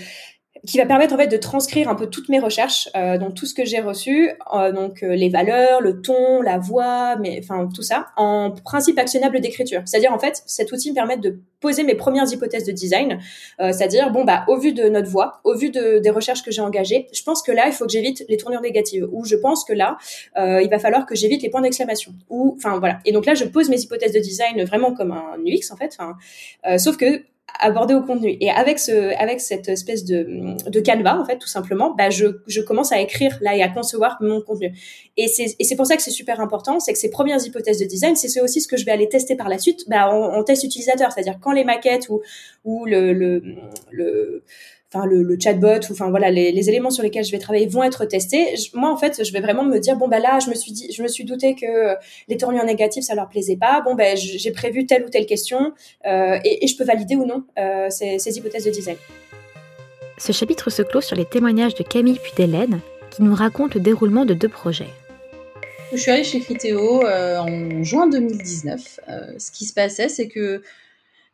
qui 0.67 0.79
va 0.79 0.87
permettre 0.87 1.15
en 1.15 1.19
fait 1.19 1.27
de 1.27 1.37
transcrire 1.37 1.89
un 1.89 1.95
peu 1.95 2.07
toutes 2.07 2.29
mes 2.29 2.39
recherches, 2.39 2.89
euh, 2.97 3.19
donc 3.19 3.35
tout 3.35 3.47
ce 3.47 3.55
que 3.55 3.65
j'ai 3.65 3.81
reçu, 3.81 4.31
euh, 4.55 4.73
donc 4.73 5.03
euh, 5.03 5.15
les 5.15 5.29
valeurs, 5.29 5.81
le 5.81 6.01
ton, 6.01 6.41
la 6.43 6.59
voix, 6.59 7.17
mais 7.17 7.39
enfin 7.43 7.69
tout 7.75 7.83
ça, 7.83 8.07
en 8.17 8.51
principe 8.51 8.99
actionnable 8.99 9.41
d'écriture. 9.41 9.83
C'est-à-dire 9.85 10.13
en 10.13 10.19
fait, 10.19 10.43
cet 10.47 10.73
outil 10.73 10.91
me 10.91 10.95
permet 10.95 11.17
de 11.17 11.39
poser 11.65 11.83
mes 11.83 11.95
premières 11.95 12.31
hypothèses 12.31 12.65
de 12.65 12.73
design, 12.73 13.19
euh, 13.59 13.73
c'est-à-dire 13.73 14.11
bon 14.11 14.23
bah 14.23 14.45
au 14.49 14.59
vu 14.59 14.75
de 14.75 14.87
notre 14.91 15.09
voix, 15.09 15.41
au 15.45 15.55
vu 15.57 15.71
de, 15.71 15.99
des 15.99 16.11
recherches 16.11 16.43
que 16.43 16.51
j'ai 16.51 16.61
engagées, 16.61 17.07
je 17.11 17.23
pense 17.23 17.43
que 17.43 17.53
là 17.53 17.65
il 17.67 17.73
faut 17.73 17.87
que 17.87 17.93
j'évite 17.93 18.23
les 18.29 18.37
tournures 18.37 18.61
négatives, 18.61 19.09
ou 19.11 19.25
je 19.25 19.35
pense 19.37 19.65
que 19.65 19.73
là 19.73 19.97
euh, 20.37 20.61
il 20.61 20.69
va 20.69 20.79
falloir 20.79 21.07
que 21.07 21.15
j'évite 21.15 21.43
les 21.43 21.49
points 21.49 21.63
d'exclamation, 21.63 22.13
ou 22.29 22.55
enfin 22.59 22.79
voilà. 22.79 22.99
Et 23.07 23.13
donc 23.13 23.25
là 23.25 23.33
je 23.33 23.47
pose 23.47 23.71
mes 23.71 23.81
hypothèses 23.81 24.13
de 24.13 24.19
design 24.19 24.63
vraiment 24.65 24.93
comme 24.93 25.13
un 25.13 25.39
UX 25.39 25.73
en 25.73 25.77
fait, 25.77 25.97
euh, 26.67 26.77
sauf 26.77 26.99
que 26.99 27.23
aborder 27.61 27.95
au 27.95 28.03
contenu. 28.03 28.37
Et 28.41 28.51
avec 28.51 28.79
ce, 28.79 29.15
avec 29.21 29.41
cette 29.41 29.69
espèce 29.69 30.05
de, 30.05 30.57
de 30.69 30.81
canevas, 30.81 31.19
en 31.19 31.25
fait, 31.25 31.39
tout 31.39 31.49
simplement, 31.49 31.95
bah, 31.97 32.11
je, 32.11 32.27
je 32.47 32.61
commence 32.61 32.93
à 32.93 33.01
écrire 33.01 33.39
là 33.41 33.57
et 33.57 33.63
à 33.63 33.69
concevoir 33.69 34.19
mon 34.21 34.41
contenu. 34.41 34.73
Et 35.17 35.29
c'est, 35.29 35.55
et 35.59 35.65
c'est 35.65 35.77
pour 35.77 35.87
ça 35.87 35.97
que 35.97 36.03
c'est 36.03 36.11
super 36.11 36.41
important, 36.41 36.81
c'est 36.81 36.93
que 36.93 36.99
ces 36.99 37.11
premières 37.11 37.45
hypothèses 37.45 37.79
de 37.79 37.85
design, 37.85 38.17
c'est 38.17 38.41
aussi 38.41 38.61
ce 38.61 38.69
que 38.69 38.77
je 38.77 38.85
vais 38.85 38.93
aller 38.93 39.09
tester 39.09 39.37
par 39.37 39.49
la 39.49 39.59
suite, 39.59 39.89
bah, 39.89 40.11
en, 40.11 40.35
en 40.35 40.43
test 40.45 40.65
utilisateur, 40.65 41.13
c'est-à-dire 41.13 41.39
quand 41.41 41.53
les 41.53 41.65
maquettes 41.65 42.09
ou, 42.09 42.21
ou 42.65 42.85
le, 42.87 43.13
le, 43.13 43.43
le 43.91 44.43
enfin 44.95 45.07
le, 45.07 45.23
le, 45.23 45.39
chatbot 45.39 45.81
ou 45.89 45.93
enfin 45.93 46.11
voilà 46.11 46.31
les, 46.31 46.53
les, 46.53 46.69
éléments 46.69 46.91
sur 46.91 47.03
lesquels 47.03 47.25
je 47.25 47.33
vais 47.33 47.39
travailler 47.39 47.67
vont 47.67 47.83
être 47.83 48.05
testés. 48.05 48.57
Je, 48.57 48.77
moi 48.77 48.91
en 48.91 48.97
fait, 48.97 49.25
je 49.25 49.33
vais 49.33 49.41
vraiment 49.41 49.65
me 49.65 49.79
dire 49.79 49.97
bon 49.97 50.09
bah 50.09 50.21
là, 50.21 50.39
je 50.39 50.51
me 50.51 50.55
suis 50.55 50.73
dit, 50.73 50.93
je 50.93 51.03
me 51.03 51.09
suis 51.09 51.25
douté 51.25 51.55
que 51.55 51.95
les 52.29 52.37
tournures 52.37 52.65
négatives 52.65 53.03
ça 53.03 53.15
leur 53.15 53.29
plaisait 53.29 53.57
pas. 53.57 53.81
Bon 53.81 53.95
ben 53.95 54.15
bah, 54.15 54.21
j'ai 54.21 54.51
prévu 54.53 54.87
telle 54.87 55.05
ou 55.05 55.09
telle 55.09 55.27
question 55.27 55.73
euh, 56.07 56.39
et, 56.45 56.65
et, 56.65 56.67
je 56.67 56.77
peux 56.77 56.85
valider 56.85 57.17
ou 57.17 57.25
non 57.25 57.45
euh, 57.59 57.89
ces, 57.91 58.19
ces, 58.19 58.37
hypothèses 58.37 58.65
de 58.65 58.71
design. 58.71 58.97
Ce 60.19 60.33
chapitre 60.33 60.71
se 60.71 60.83
clôt 60.83 61.01
sur 61.01 61.17
les 61.17 61.25
témoignages 61.25 61.75
de 61.75 61.83
Camille 61.83 62.21
puis 62.23 62.33
d'Hélène 62.37 62.81
qui 63.11 63.23
nous 63.23 63.35
racontent 63.35 63.75
le 63.75 63.81
déroulement 63.81 64.25
de 64.25 64.35
deux 64.35 64.49
projets. 64.49 64.91
Je 65.93 65.99
suis 65.99 66.11
arrivée 66.11 66.27
chez 66.27 66.41
Criteo 66.41 67.05
euh, 67.05 67.39
en 67.39 67.85
juin 67.85 68.09
2019. 68.09 69.01
Euh, 69.09 69.39
ce 69.39 69.53
qui 69.53 69.65
se 69.65 69.73
passait, 69.73 70.09
c'est 70.09 70.29
que 70.29 70.63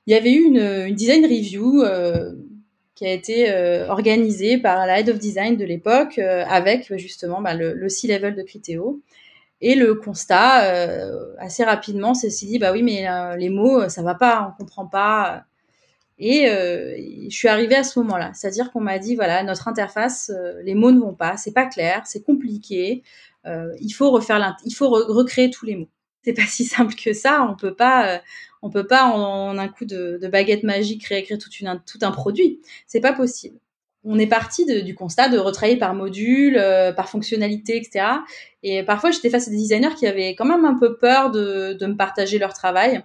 il 0.06 0.12
y 0.12 0.16
avait 0.16 0.32
eu 0.32 0.42
une, 0.42 0.58
une 0.58 0.94
design 0.94 1.24
review 1.24 1.82
euh, 1.82 2.32
qui 3.00 3.06
a 3.06 3.12
été 3.14 3.50
euh, 3.50 3.88
organisé 3.88 4.58
par 4.58 4.84
la 4.84 5.00
Head 5.00 5.08
of 5.08 5.18
Design 5.18 5.56
de 5.56 5.64
l'époque 5.64 6.18
euh, 6.18 6.44
avec 6.46 6.94
justement 6.98 7.40
bah, 7.40 7.54
le, 7.54 7.72
le 7.72 7.88
C-level 7.88 8.34
de 8.34 8.42
Criteo. 8.42 9.00
Et 9.62 9.74
le 9.74 9.94
constat, 9.94 10.64
euh, 10.64 11.32
assez 11.38 11.64
rapidement, 11.64 12.12
c'est 12.12 12.28
dit, 12.28 12.58
bah 12.58 12.72
oui, 12.72 12.82
mais 12.82 13.06
les 13.38 13.48
mots, 13.48 13.88
ça 13.88 14.02
va 14.02 14.14
pas, 14.14 14.52
on 14.52 14.58
comprend 14.58 14.86
pas. 14.86 15.44
Et 16.18 16.46
je 16.46 17.34
suis 17.34 17.48
arrivée 17.48 17.76
à 17.76 17.84
ce 17.84 17.98
moment-là. 18.00 18.32
C'est-à-dire 18.34 18.70
qu'on 18.70 18.80
m'a 18.80 18.98
dit, 18.98 19.16
voilà, 19.16 19.42
notre 19.42 19.68
interface, 19.68 20.30
les 20.64 20.74
mots 20.74 20.92
ne 20.92 21.00
vont 21.00 21.14
pas, 21.14 21.36
c'est 21.36 21.52
pas 21.52 21.66
clair, 21.66 22.02
c'est 22.06 22.22
compliqué, 22.22 23.02
il 23.46 23.90
faut 23.90 24.10
refaire, 24.10 24.56
il 24.64 24.74
faut 24.74 24.88
re 24.88 25.04
recréer 25.08 25.50
tous 25.50 25.66
les 25.66 25.76
mots. 25.76 25.90
C'est 26.22 26.32
pas 26.32 26.42
si 26.48 26.64
simple 26.64 26.94
que 26.94 27.12
ça, 27.12 27.46
on 27.50 27.56
peut 27.56 27.74
pas 27.74 28.20
on 28.62 28.70
peut 28.70 28.86
pas 28.86 29.04
en, 29.04 29.56
un 29.58 29.68
coup 29.68 29.86
de, 29.86 30.18
baguette 30.30 30.64
magique 30.64 31.06
réécrire 31.06 31.38
tout, 31.38 31.98
un 32.02 32.10
produit. 32.10 32.60
C'est 32.86 33.00
pas 33.00 33.12
possible. 33.12 33.58
On 34.04 34.18
est 34.18 34.26
parti 34.26 34.82
du 34.82 34.94
constat 34.94 35.28
de 35.28 35.38
retravailler 35.38 35.76
par 35.76 35.94
module, 35.94 36.56
euh, 36.56 36.92
par 36.92 37.10
fonctionnalité, 37.10 37.76
etc. 37.76 38.06
Et 38.62 38.82
parfois, 38.82 39.10
j'étais 39.10 39.28
face 39.28 39.48
à 39.48 39.50
des 39.50 39.58
designers 39.58 39.94
qui 39.94 40.06
avaient 40.06 40.30
quand 40.30 40.46
même 40.46 40.64
un 40.64 40.78
peu 40.78 40.96
peur 40.96 41.30
de, 41.30 41.74
de 41.74 41.86
me 41.86 41.96
partager 41.96 42.38
leur 42.38 42.54
travail 42.54 43.02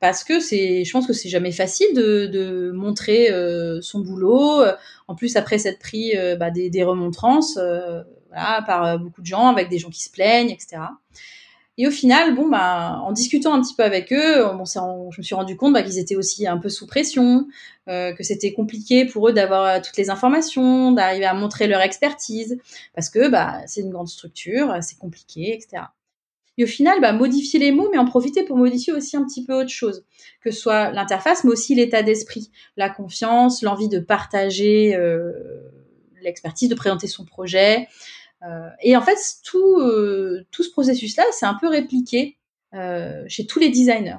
parce 0.00 0.22
que 0.22 0.38
c'est, 0.38 0.84
je 0.84 0.92
pense 0.92 1.06
que 1.06 1.14
c'est 1.14 1.30
jamais 1.30 1.50
facile 1.50 1.94
de, 1.94 2.26
de 2.26 2.72
montrer 2.72 3.30
euh, 3.30 3.80
son 3.80 4.00
boulot. 4.00 4.62
En 5.08 5.14
plus, 5.14 5.36
après 5.36 5.56
s'être 5.56 5.78
pris 5.78 6.16
euh, 6.16 6.36
bah, 6.36 6.50
des, 6.50 6.84
remontrances, 6.84 7.56
euh, 7.56 8.02
voilà, 8.28 8.62
par 8.66 8.98
beaucoup 8.98 9.22
de 9.22 9.26
gens, 9.26 9.48
avec 9.48 9.70
des 9.70 9.78
gens 9.78 9.88
qui 9.90 10.02
se 10.02 10.10
plaignent, 10.10 10.50
etc. 10.50 10.82
Et 11.76 11.88
au 11.88 11.90
final, 11.90 12.36
bon, 12.36 12.48
bah, 12.48 13.00
en 13.02 13.10
discutant 13.10 13.52
un 13.52 13.60
petit 13.60 13.74
peu 13.74 13.82
avec 13.82 14.12
eux, 14.12 14.44
bon, 14.52 14.64
je 14.64 15.18
me 15.18 15.22
suis 15.22 15.34
rendu 15.34 15.56
compte 15.56 15.72
bah, 15.72 15.82
qu'ils 15.82 15.98
étaient 15.98 16.14
aussi 16.14 16.46
un 16.46 16.58
peu 16.58 16.68
sous 16.68 16.86
pression, 16.86 17.48
euh, 17.88 18.12
que 18.12 18.22
c'était 18.22 18.52
compliqué 18.52 19.04
pour 19.06 19.28
eux 19.28 19.32
d'avoir 19.32 19.64
euh, 19.64 19.80
toutes 19.84 19.96
les 19.96 20.08
informations, 20.08 20.92
d'arriver 20.92 21.24
à 21.24 21.34
montrer 21.34 21.66
leur 21.66 21.80
expertise, 21.80 22.58
parce 22.94 23.10
que 23.10 23.28
bah, 23.28 23.60
c'est 23.66 23.80
une 23.80 23.90
grande 23.90 24.08
structure, 24.08 24.72
c'est 24.82 24.98
compliqué, 24.98 25.52
etc. 25.54 25.86
Et 26.56 26.64
au 26.64 26.66
final, 26.68 27.00
bah, 27.00 27.12
modifier 27.12 27.58
les 27.58 27.72
mots, 27.72 27.88
mais 27.90 27.98
en 27.98 28.04
profiter 28.04 28.44
pour 28.44 28.56
modifier 28.56 28.92
aussi 28.92 29.16
un 29.16 29.24
petit 29.24 29.44
peu 29.44 29.54
autre 29.54 29.70
chose, 29.70 30.04
que 30.42 30.50
ce 30.50 30.60
soit 30.60 30.92
l'interface, 30.92 31.42
mais 31.42 31.50
aussi 31.50 31.74
l'état 31.74 32.02
d'esprit, 32.02 32.50
la 32.76 32.88
confiance, 32.88 33.62
l'envie 33.62 33.88
de 33.88 33.98
partager 33.98 34.94
euh, 34.94 35.32
l'expertise, 36.22 36.68
de 36.68 36.74
présenter 36.74 37.08
son 37.08 37.24
projet, 37.24 37.82
euh, 37.82 37.84
et 38.82 38.96
en 38.96 39.02
fait, 39.02 39.18
tout, 39.44 39.78
euh, 39.80 40.46
tout 40.50 40.62
ce 40.62 40.70
processus-là, 40.70 41.24
c'est 41.32 41.46
un 41.46 41.54
peu 41.54 41.68
répliqué 41.68 42.38
euh, 42.74 43.24
chez 43.28 43.46
tous 43.46 43.58
les 43.58 43.70
designers. 43.70 44.18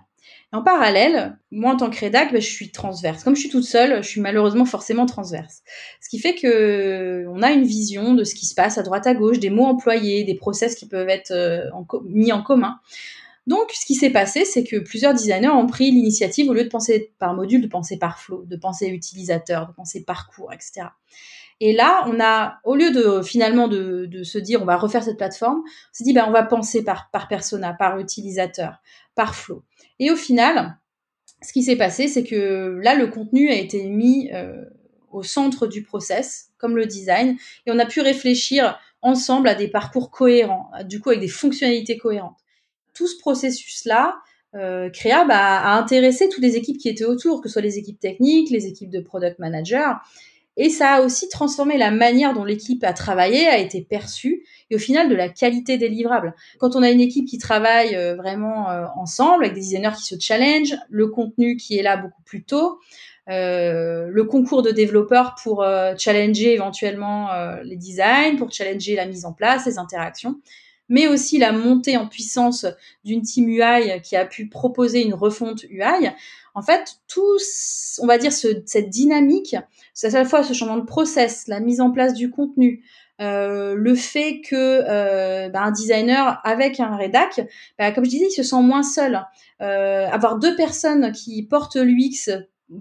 en 0.52 0.64
parallèle, 0.64 1.38
moi 1.52 1.74
en 1.74 1.78
tant 1.78 1.90
que 1.90 2.00
rédac, 2.00 2.32
bah, 2.32 2.40
je 2.40 2.50
suis 2.50 2.72
transverse. 2.72 3.24
Comme 3.24 3.36
je 3.36 3.42
suis 3.42 3.50
toute 3.50 3.66
seule, 3.66 4.02
je 4.02 4.08
suis 4.08 4.22
malheureusement 4.22 4.66
forcément 4.66 5.06
transverse. 5.06 5.62
Ce 6.02 6.10
qui 6.10 6.20
fait 6.20 6.36
que 6.36 7.26
on 7.28 7.42
a 7.42 7.52
une 7.52 7.66
vision 7.66 8.14
de 8.14 8.24
ce 8.24 8.36
qui 8.36 8.46
se 8.46 8.56
passe 8.56 8.78
à 8.78 8.84
droite 8.84 9.06
à 9.06 9.14
gauche, 9.14 9.40
des 9.40 9.50
mots 9.50 9.66
employés, 9.66 10.24
des 10.24 10.36
process 10.36 10.76
qui 10.76 10.88
peuvent 10.88 11.10
être 11.10 11.34
mis 12.06 12.32
en 12.32 12.42
commun. 12.42 12.80
Donc, 13.48 13.72
ce 13.74 13.86
qui 13.86 13.94
s'est 13.94 14.10
passé, 14.10 14.44
c'est 14.44 14.64
que 14.64 14.78
plusieurs 14.78 15.14
designers 15.14 15.50
ont 15.50 15.68
pris 15.68 15.92
l'initiative, 15.92 16.50
au 16.50 16.54
lieu 16.54 16.64
de 16.64 16.70
penser 16.70 17.14
par 17.20 17.36
module, 17.36 17.62
de 17.62 17.68
penser 17.68 17.98
par 17.98 18.20
flow, 18.20 18.44
de 18.46 18.56
penser 18.56 18.88
utilisateur, 18.88 19.68
de 19.68 19.74
penser 19.74 20.04
parcours, 20.04 20.52
etc. 20.52 20.88
Et 21.62 21.74
là, 21.74 22.04
on 22.08 22.20
a, 22.20 22.60
au 22.64 22.76
lieu 22.76 22.92
de 22.92 23.22
finalement 23.22 23.68
de, 23.68 24.24
se 24.24 24.38
dire 24.38 24.62
on 24.62 24.66
va 24.66 24.78
refaire 24.78 25.04
cette 25.04 25.18
plateforme, 25.18 25.60
on 25.60 25.94
s'est 25.94 26.04
dit 26.04 26.14
ben 26.14 26.26
on 26.28 26.32
va 26.32 26.44
penser 26.44 26.84
par, 26.84 27.10
par 27.12 27.28
persona, 27.28 27.74
par 27.74 27.98
utilisateur, 28.00 28.82
par 29.16 29.36
flow. 29.36 29.64
Et 30.00 30.12
au 30.12 30.16
final, 30.16 30.78
ce 31.42 31.54
qui 31.54 31.64
s'est 31.64 31.78
passé, 31.78 32.08
c'est 32.08 32.24
que 32.24 32.80
là, 32.82 32.96
le 32.96 33.08
contenu 33.08 33.50
a 33.50 33.56
été 33.56 33.86
mis 33.86 34.30
euh, 34.34 34.66
au 35.12 35.24
centre 35.24 35.68
du 35.68 35.84
process, 35.84 36.50
comme 36.58 36.76
le 36.76 36.86
design, 36.86 37.38
et 37.66 37.72
on 37.72 37.80
a 37.80 37.86
pu 37.86 38.02
réfléchir 38.02 38.78
ensemble 39.02 39.48
à 39.48 39.56
des 39.56 39.68
parcours 39.68 40.12
cohérents, 40.12 40.72
du 40.84 41.00
coup 41.00 41.10
avec 41.10 41.22
des 41.22 41.28
fonctionnalités 41.28 41.98
cohérentes. 41.98 42.40
Tout 42.94 43.08
ce 43.08 43.18
processus-là, 43.20 44.18
euh, 44.56 44.90
Créa 44.90 45.26
bah, 45.26 45.60
a 45.60 45.78
intéressé 45.78 46.30
toutes 46.30 46.44
les 46.44 46.56
équipes 46.56 46.78
qui 46.78 46.90
étaient 46.90 47.06
autour, 47.06 47.42
que 47.42 47.50
ce 47.50 47.54
soit 47.54 47.62
les 47.62 47.78
équipes 47.78 48.00
techniques, 48.00 48.50
les 48.50 48.68
équipes 48.68 48.90
de 48.90 49.00
product 49.00 49.38
manager, 49.40 50.00
et 50.58 50.70
ça 50.70 50.96
a 50.96 51.02
aussi 51.02 51.28
transformé 51.30 51.78
la 51.78 51.92
manière 51.92 52.34
dont 52.34 52.44
l'équipe 52.44 52.84
a 52.84 52.94
travaillé, 52.94 53.48
a 53.48 53.58
été 53.58 53.82
perçue, 53.82 54.46
et 54.70 54.76
au 54.76 54.80
final 54.80 55.10
de 55.10 55.16
la 55.16 55.30
qualité 55.30 55.78
des 55.78 55.90
livrables. 55.90 56.34
Quand 56.60 56.76
on 56.76 56.84
a 56.84 56.90
une 56.90 57.02
équipe 57.02 57.28
qui 57.28 57.38
travaille 57.38 57.96
euh, 57.96 58.16
vraiment 58.16 58.70
euh, 58.70 58.86
ensemble, 58.96 59.44
avec 59.44 59.56
des 59.56 59.62
designers 59.62 59.96
qui 59.98 60.04
se 60.04 60.16
challenge, 60.20 60.76
le 60.90 61.08
contenu 61.08 61.58
qui 61.58 61.78
est 61.78 61.84
là 61.84 61.98
beaucoup 61.98 62.22
plus 62.24 62.44
tôt, 62.44 62.80
euh, 63.30 64.08
le 64.10 64.24
concours 64.24 64.62
de 64.62 64.72
développeurs 64.72 65.36
pour 65.42 65.66
challenger 65.98 66.54
éventuellement 66.54 67.30
les 67.64 67.76
designs, 67.76 68.38
pour 68.38 68.52
challenger 68.52 68.96
la 68.96 69.08
mise 69.08 69.26
en 69.26 69.34
place, 69.34 69.66
les 69.66 69.80
interactions, 69.80 70.36
mais 70.90 71.08
aussi 71.08 71.40
la 71.40 71.52
montée 71.52 71.98
en 71.98 72.08
puissance 72.08 72.68
d'une 73.04 73.24
team 73.24 73.50
UI 73.50 74.02
qui 74.04 74.16
a 74.16 74.26
pu 74.26 74.48
proposer 74.48 75.04
une 75.04 75.16
refonte 75.16 75.64
UI. 75.64 76.12
En 76.56 76.62
fait, 76.62 76.96
tout, 77.08 77.38
on 78.00 78.08
va 78.08 78.18
dire, 78.18 78.32
ce, 78.32 78.48
cette 78.66 78.90
dynamique, 78.90 79.58
c'est 79.94 80.16
à 80.16 80.20
la 80.20 80.26
fois 80.26 80.42
ce 80.42 80.54
changement 80.54 80.78
de 80.78 80.86
process, 80.86 81.48
la 81.48 81.60
mise 81.60 81.82
en 81.82 81.92
place 81.92 82.14
du 82.14 82.32
contenu, 82.32 82.84
euh, 83.22 83.76
le 83.76 83.96
fait 83.96 84.42
que 84.42 84.56
euh, 84.56 85.50
bah, 85.50 85.62
un 85.64 85.72
designer 85.72 86.42
avec 86.44 86.80
un 86.80 86.96
rédac, 86.96 87.42
bah, 87.80 87.92
comme 87.92 88.06
je 88.06 88.10
disais, 88.10 88.28
il 88.30 88.34
se 88.34 88.44
sent 88.44 88.62
moins 88.62 88.84
seul. 88.84 89.22
Euh, 89.62 90.08
avoir 90.08 90.38
deux 90.38 90.56
personnes 90.56 91.12
qui 91.12 91.44
portent 91.44 91.78
l'UX 91.78 92.30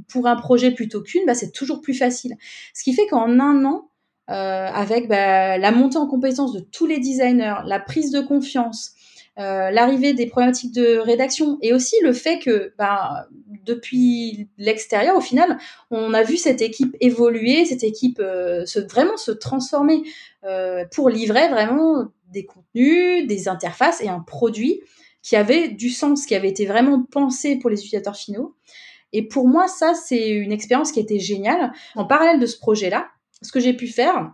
pour 0.09 0.27
un 0.27 0.37
projet 0.37 0.71
plutôt 0.71 1.03
qu'une, 1.03 1.27
bah, 1.27 1.35
c'est 1.35 1.53
toujours 1.53 1.81
plus 1.81 1.95
facile. 1.95 2.37
Ce 2.75 2.83
qui 2.83 2.95
fait 2.95 3.07
qu'en 3.07 3.39
un 3.39 3.65
an, 3.65 3.89
avec 4.27 5.09
la 5.09 5.71
montée 5.71 5.99
en 5.99 6.07
compétence 6.07 6.53
de 6.53 6.61
tous 6.61 6.87
les 6.87 6.99
designers, 6.99 7.57
la 7.67 7.79
prise 7.79 8.11
de 8.11 8.21
confiance, 8.21 8.94
euh, 9.39 9.71
l'arrivée 9.71 10.13
des 10.13 10.27
problématiques 10.27 10.73
de 10.73 10.99
rédaction 10.99 11.59
et 11.61 11.73
aussi 11.73 11.97
le 12.03 12.13
fait 12.13 12.39
que 12.39 12.73
bah, 12.79 13.27
depuis 13.65 14.49
l'extérieur, 14.59 15.17
au 15.17 15.21
final, 15.21 15.59
on 15.91 16.15
a 16.15 16.23
vu 16.23 16.37
cette 16.37 16.63
équipe 16.63 16.97
évoluer, 17.01 17.65
cette 17.65 17.83
équipe 17.83 18.21
euh, 18.21 18.65
se, 18.65 18.79
vraiment 18.79 19.17
se 19.17 19.33
transformer 19.33 20.05
euh, 20.45 20.85
pour 20.93 21.09
livrer 21.09 21.49
vraiment 21.49 22.07
des 22.33 22.45
contenus, 22.45 23.27
des 23.27 23.49
interfaces 23.49 24.01
et 24.01 24.09
un 24.09 24.21
produit 24.21 24.83
qui 25.23 25.35
avait 25.35 25.69
du 25.69 25.91
sens, 25.91 26.27
qui 26.27 26.37
avait 26.37 26.51
été 26.51 26.67
vraiment 26.67 27.03
pensé 27.03 27.57
pour 27.57 27.71
les 27.71 27.79
utilisateurs 27.79 28.17
finaux. 28.17 28.55
Et 29.13 29.27
pour 29.27 29.49
moi, 29.49 29.67
ça, 29.67 29.95
c'est 29.95 30.29
une 30.29 30.53
expérience 30.53 30.93
qui 30.93 31.01
été 31.01 31.19
géniale. 31.19 31.73
En 31.97 32.05
parallèle 32.05 32.39
de 32.39 32.47
ce 32.47 32.59
projet-là, 32.59 33.09
ce 33.43 33.51
que 33.51 33.61
j'ai 33.61 33.73
pu 33.73 33.89
faire, 33.89 34.33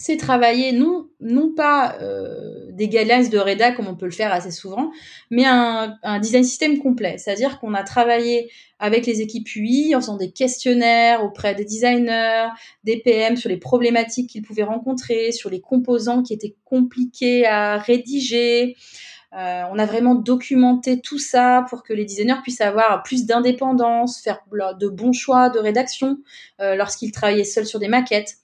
c'est 0.00 0.16
travailler 0.16 0.72
non, 0.72 1.08
non 1.20 1.52
pas 1.54 1.98
euh, 2.00 2.70
des 2.72 2.88
guidelines 2.88 3.28
de 3.28 3.36
rédac 3.36 3.76
comme 3.76 3.86
on 3.86 3.96
peut 3.96 4.06
le 4.06 4.12
faire 4.12 4.32
assez 4.32 4.50
souvent, 4.50 4.90
mais 5.30 5.44
un, 5.44 5.94
un 6.02 6.18
design 6.18 6.42
système 6.42 6.78
complet. 6.78 7.18
C'est-à-dire 7.18 7.60
qu'on 7.60 7.74
a 7.74 7.82
travaillé 7.82 8.50
avec 8.78 9.04
les 9.04 9.20
équipes 9.20 9.54
UI 9.54 9.94
en 9.94 10.00
faisant 10.00 10.16
des 10.16 10.30
questionnaires 10.30 11.22
auprès 11.22 11.54
des 11.54 11.66
designers, 11.66 12.48
des 12.82 12.96
PM 12.96 13.36
sur 13.36 13.50
les 13.50 13.58
problématiques 13.58 14.30
qu'ils 14.30 14.40
pouvaient 14.40 14.62
rencontrer, 14.62 15.32
sur 15.32 15.50
les 15.50 15.60
composants 15.60 16.22
qui 16.22 16.32
étaient 16.32 16.56
compliqués 16.64 17.46
à 17.46 17.76
rédiger. 17.76 18.76
Euh, 19.36 19.62
on 19.70 19.78
a 19.78 19.84
vraiment 19.84 20.14
documenté 20.14 21.02
tout 21.02 21.18
ça 21.18 21.66
pour 21.68 21.82
que 21.82 21.92
les 21.92 22.06
designers 22.06 22.40
puissent 22.42 22.62
avoir 22.62 23.02
plus 23.02 23.26
d'indépendance, 23.26 24.22
faire 24.22 24.40
de 24.50 24.88
bons 24.88 25.12
choix 25.12 25.50
de 25.50 25.58
rédaction 25.58 26.16
euh, 26.62 26.74
lorsqu'ils 26.74 27.12
travaillaient 27.12 27.44
seuls 27.44 27.66
sur 27.66 27.78
des 27.78 27.88
maquettes. 27.88 28.39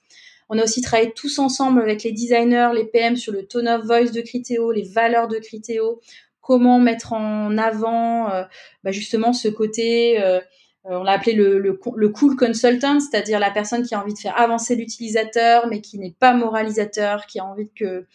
On 0.48 0.58
a 0.58 0.64
aussi 0.64 0.80
travaillé 0.80 1.12
tous 1.12 1.38
ensemble 1.38 1.80
avec 1.80 2.02
les 2.02 2.12
designers, 2.12 2.70
les 2.74 2.84
PM 2.84 3.16
sur 3.16 3.32
le 3.32 3.46
tone 3.46 3.68
of 3.68 3.84
voice 3.84 4.12
de 4.12 4.20
Criteo, 4.20 4.70
les 4.72 4.84
valeurs 4.84 5.28
de 5.28 5.38
Criteo, 5.38 6.00
comment 6.40 6.78
mettre 6.78 7.12
en 7.12 7.58
avant 7.58 8.30
euh, 8.30 8.44
bah 8.84 8.92
justement 8.92 9.32
ce 9.32 9.48
côté 9.48 10.22
euh, 10.22 10.40
on 10.88 11.02
l'a 11.02 11.12
appelé 11.12 11.32
le, 11.34 11.72
cool 11.72 12.36
consultant, 12.36 13.00
c'est-à-dire 13.00 13.40
la 13.40 13.50
personne 13.50 13.84
qui 13.84 13.94
a 13.94 14.00
envie 14.00 14.14
de 14.14 14.18
faire 14.18 14.38
avancer 14.38 14.76
l'utilisateur, 14.76 15.66
mais 15.66 15.80
qui 15.80 15.98
n'est 15.98 16.14
pas 16.18 16.32
moralisateur, 16.32 17.26
qui 17.26 17.40
a 17.40 17.44
envie 17.44 17.70
que, 17.74 18.06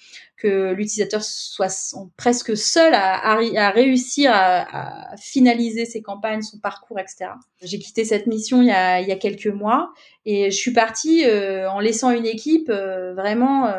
l'utilisateur 0.44 1.24
soit 1.24 1.70
presque 2.18 2.58
seul 2.58 2.94
à, 2.96 3.36
réussir 3.76 4.32
à, 4.34 5.16
finaliser 5.18 5.86
ses 5.86 6.02
campagnes, 6.02 6.42
son 6.42 6.58
parcours, 6.58 6.98
etc. 7.00 7.32
J'ai 7.62 7.78
quitté 7.78 8.06
cette 8.06 8.26
mission 8.26 8.62
il 8.62 8.70
y 8.70 8.72
a, 8.72 9.02
il 9.02 9.08
y 9.08 9.12
a 9.12 9.18
quelques 9.18 9.46
mois 9.46 9.92
et 10.26 10.50
je 10.50 10.56
suis 10.56 10.74
partie 10.74 11.26
euh, 11.26 11.70
en 11.70 11.80
laissant 11.80 12.10
une 12.10 12.26
équipe 12.26 12.70
euh, 12.70 13.14
vraiment 13.14 13.72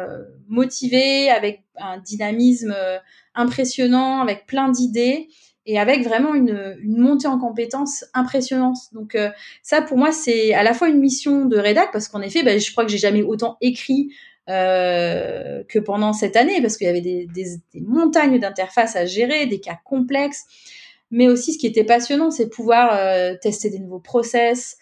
motivée, 0.49 1.31
avec 1.31 1.65
un 1.79 1.99
dynamisme 1.99 2.77
impressionnant, 3.35 4.21
avec 4.21 4.47
plein 4.47 4.69
d'idées 4.69 5.29
et 5.67 5.79
avec 5.79 6.05
vraiment 6.05 6.35
une, 6.35 6.77
montée 6.85 7.29
en 7.29 7.39
compétences 7.39 8.05
impressionnante. 8.15 8.79
Donc 8.93 9.15
euh, 9.15 9.31
ça, 9.63 9.83
pour 9.83 9.97
moi, 9.97 10.13
c'est 10.13 10.55
à 10.55 10.63
la 10.63 10.75
fois 10.75 10.89
une 10.89 10.99
mission 10.99 11.45
de 11.45 11.57
rédac, 11.57 11.91
parce 11.93 12.09
qu'en 12.09 12.21
effet, 12.21 12.43
bah, 12.43 12.59
je 12.59 12.71
crois 12.73 12.85
que 12.85 12.91
j'ai 12.91 12.99
jamais 12.99 13.23
autant 13.23 13.57
écrit 13.61 14.13
euh, 14.49 15.63
que 15.69 15.79
pendant 15.79 16.13
cette 16.13 16.37
année, 16.37 16.61
parce 16.61 16.77
qu'il 16.77 16.87
y 16.87 16.91
avait 16.91 17.01
des, 17.01 17.29
montagnes 17.75 18.41
d'interfaces 18.41 18.97
à 18.97 19.07
gérer, 19.07 19.47
des 19.47 19.61
cas 19.61 19.79
complexes, 19.85 20.45
mais 21.11 21.29
aussi 21.29 21.53
ce 21.53 21.59
qui 21.59 21.67
était 21.67 21.85
passionnant, 21.85 22.31
c'est 22.31 22.49
pouvoir 22.49 22.95
euh, 22.95 23.35
tester 23.41 23.71
des 23.71 23.79
nouveaux 23.79 24.01
process, 24.01 24.79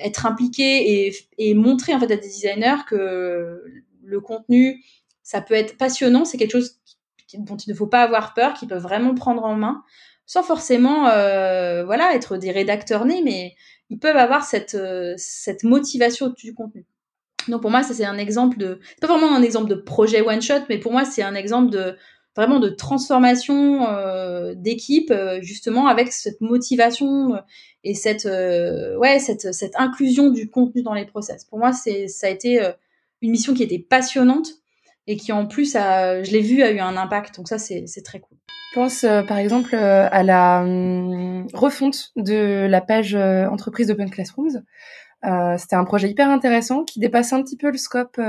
être 0.00 0.26
impliqué 0.26 1.06
et, 1.06 1.14
et 1.38 1.54
montrer 1.54 1.94
en 1.94 2.00
fait 2.00 2.06
à 2.06 2.16
des 2.16 2.22
designers 2.26 2.82
que 2.88 3.62
le 4.02 4.20
contenu, 4.20 4.82
ça 5.22 5.40
peut 5.40 5.54
être 5.54 5.76
passionnant, 5.76 6.24
c'est 6.24 6.38
quelque 6.38 6.58
chose 6.58 6.80
dont 7.36 7.56
il 7.56 7.70
ne 7.70 7.74
faut 7.74 7.86
pas 7.86 8.02
avoir 8.02 8.34
peur, 8.34 8.54
qu'ils 8.54 8.68
peuvent 8.68 8.82
vraiment 8.82 9.14
prendre 9.14 9.44
en 9.44 9.54
main, 9.54 9.82
sans 10.26 10.42
forcément 10.42 11.08
euh, 11.08 11.84
voilà 11.84 12.14
être 12.14 12.36
des 12.36 12.50
rédacteurs 12.50 13.04
nés, 13.04 13.22
mais 13.22 13.54
ils 13.90 13.98
peuvent 13.98 14.16
avoir 14.16 14.44
cette, 14.44 14.74
euh, 14.74 15.14
cette 15.16 15.64
motivation 15.64 16.28
du 16.36 16.54
contenu. 16.54 16.86
Donc 17.48 17.62
pour 17.62 17.70
moi, 17.70 17.82
ça 17.82 17.94
c'est 17.94 18.04
un 18.04 18.18
exemple 18.18 18.58
de, 18.58 18.78
c'est 18.88 19.00
pas 19.00 19.06
vraiment 19.06 19.34
un 19.34 19.42
exemple 19.42 19.68
de 19.68 19.74
projet 19.74 20.20
one 20.20 20.42
shot, 20.42 20.60
mais 20.68 20.78
pour 20.78 20.92
moi 20.92 21.04
c'est 21.04 21.22
un 21.22 21.34
exemple 21.34 21.70
de 21.70 21.96
vraiment 22.38 22.60
de 22.60 22.68
transformation 22.68 23.88
euh, 23.88 24.54
d'équipe 24.54 25.10
euh, 25.10 25.40
justement 25.42 25.88
avec 25.88 26.12
cette 26.12 26.40
motivation 26.40 27.34
euh, 27.34 27.40
et 27.82 27.94
cette 27.94 28.28
ouais 28.98 29.18
cette 29.18 29.52
cette 29.52 29.74
inclusion 29.74 30.30
du 30.30 30.48
contenu 30.48 30.82
dans 30.82 30.94
les 30.94 31.04
process. 31.04 31.44
Pour 31.44 31.58
moi, 31.58 31.72
c'est 31.72 32.06
ça 32.06 32.28
a 32.28 32.30
été 32.30 32.60
une 33.22 33.30
mission 33.32 33.54
qui 33.54 33.64
était 33.64 33.78
passionnante 33.78 34.50
et 35.08 35.16
qui 35.16 35.32
en 35.32 35.46
plus, 35.46 35.72
je 35.72 36.30
l'ai 36.30 36.42
vu, 36.42 36.62
a 36.62 36.70
eu 36.70 36.78
un 36.78 36.96
impact. 36.96 37.36
Donc 37.36 37.48
ça, 37.48 37.58
c'est 37.58 38.02
très 38.04 38.20
cool. 38.20 38.38
Je 38.70 38.74
pense 38.74 39.04
euh, 39.04 39.22
par 39.22 39.38
exemple 39.38 39.74
euh, 39.74 40.08
à 40.10 40.22
la 40.22 40.60
hum, 40.60 41.46
refonte 41.54 42.12
de 42.16 42.66
la 42.68 42.80
page 42.82 43.14
euh, 43.14 43.48
entreprise 43.48 43.86
d'Open 43.86 44.10
Classrooms. 44.10 44.62
C'était 45.56 45.74
un 45.74 45.84
projet 45.84 46.08
hyper 46.08 46.28
intéressant 46.30 46.84
qui 46.84 47.00
dépasse 47.00 47.32
un 47.32 47.42
petit 47.42 47.56
peu 47.56 47.72
le 47.72 47.76
scope 47.76 48.20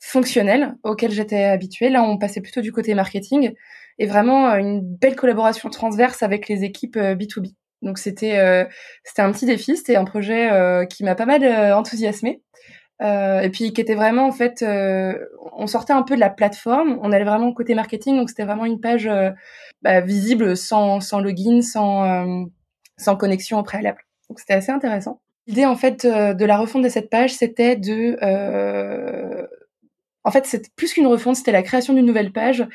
fonctionnel 0.00 0.74
auquel 0.82 1.12
j'étais 1.12 1.44
habituée. 1.44 1.88
Là, 1.88 2.02
on 2.02 2.18
passait 2.18 2.40
plutôt 2.40 2.62
du 2.62 2.72
côté 2.72 2.94
marketing 2.94 3.52
et 4.00 4.06
vraiment 4.06 4.56
une 4.56 4.80
belle 4.80 5.14
collaboration 5.14 5.70
transverse 5.70 6.24
avec 6.24 6.48
les 6.48 6.64
équipes 6.64 6.96
B2B. 6.96 7.54
Donc 7.82 7.98
c'était 7.98 8.66
c'était 9.04 9.22
un 9.22 9.30
petit 9.30 9.46
défi, 9.46 9.76
c'était 9.76 9.94
un 9.94 10.04
projet 10.04 10.50
qui 10.90 11.04
m'a 11.04 11.14
pas 11.14 11.26
mal 11.26 11.72
enthousiasmé. 11.74 12.42
Euh, 13.00 13.40
et 13.40 13.50
puis 13.50 13.72
qui 13.72 13.80
était 13.80 13.94
vraiment 13.94 14.26
en 14.26 14.32
fait, 14.32 14.62
euh, 14.62 15.14
on 15.52 15.66
sortait 15.68 15.92
un 15.92 16.02
peu 16.02 16.16
de 16.16 16.20
la 16.20 16.30
plateforme, 16.30 16.98
on 17.02 17.12
allait 17.12 17.24
vraiment 17.24 17.52
côté 17.52 17.74
marketing, 17.74 18.16
donc 18.16 18.28
c'était 18.28 18.44
vraiment 18.44 18.64
une 18.64 18.80
page 18.80 19.06
euh, 19.06 19.30
bah, 19.82 20.00
visible 20.00 20.56
sans, 20.56 21.00
sans 21.00 21.20
login, 21.20 21.62
sans, 21.62 22.46
sans 22.96 23.16
connexion 23.16 23.58
au 23.58 23.62
préalable. 23.62 24.04
Donc 24.28 24.40
c'était 24.40 24.54
assez 24.54 24.72
intéressant. 24.72 25.20
L'idée 25.46 25.64
en 25.64 25.76
fait 25.76 26.04
de 26.04 26.44
la 26.44 26.58
refonte 26.58 26.82
de 26.82 26.88
cette 26.88 27.08
page, 27.08 27.32
c'était 27.32 27.76
de, 27.76 28.18
en 30.24 30.30
fait 30.30 30.46
c'était 30.46 30.70
plus 30.74 30.92
qu'une 30.92 31.06
refonte, 31.06 31.36
c'était 31.36 31.52
la 31.52 31.62
création 31.62 31.94
d'une 31.94 32.04
nouvelle 32.04 32.32
page. 32.32 32.66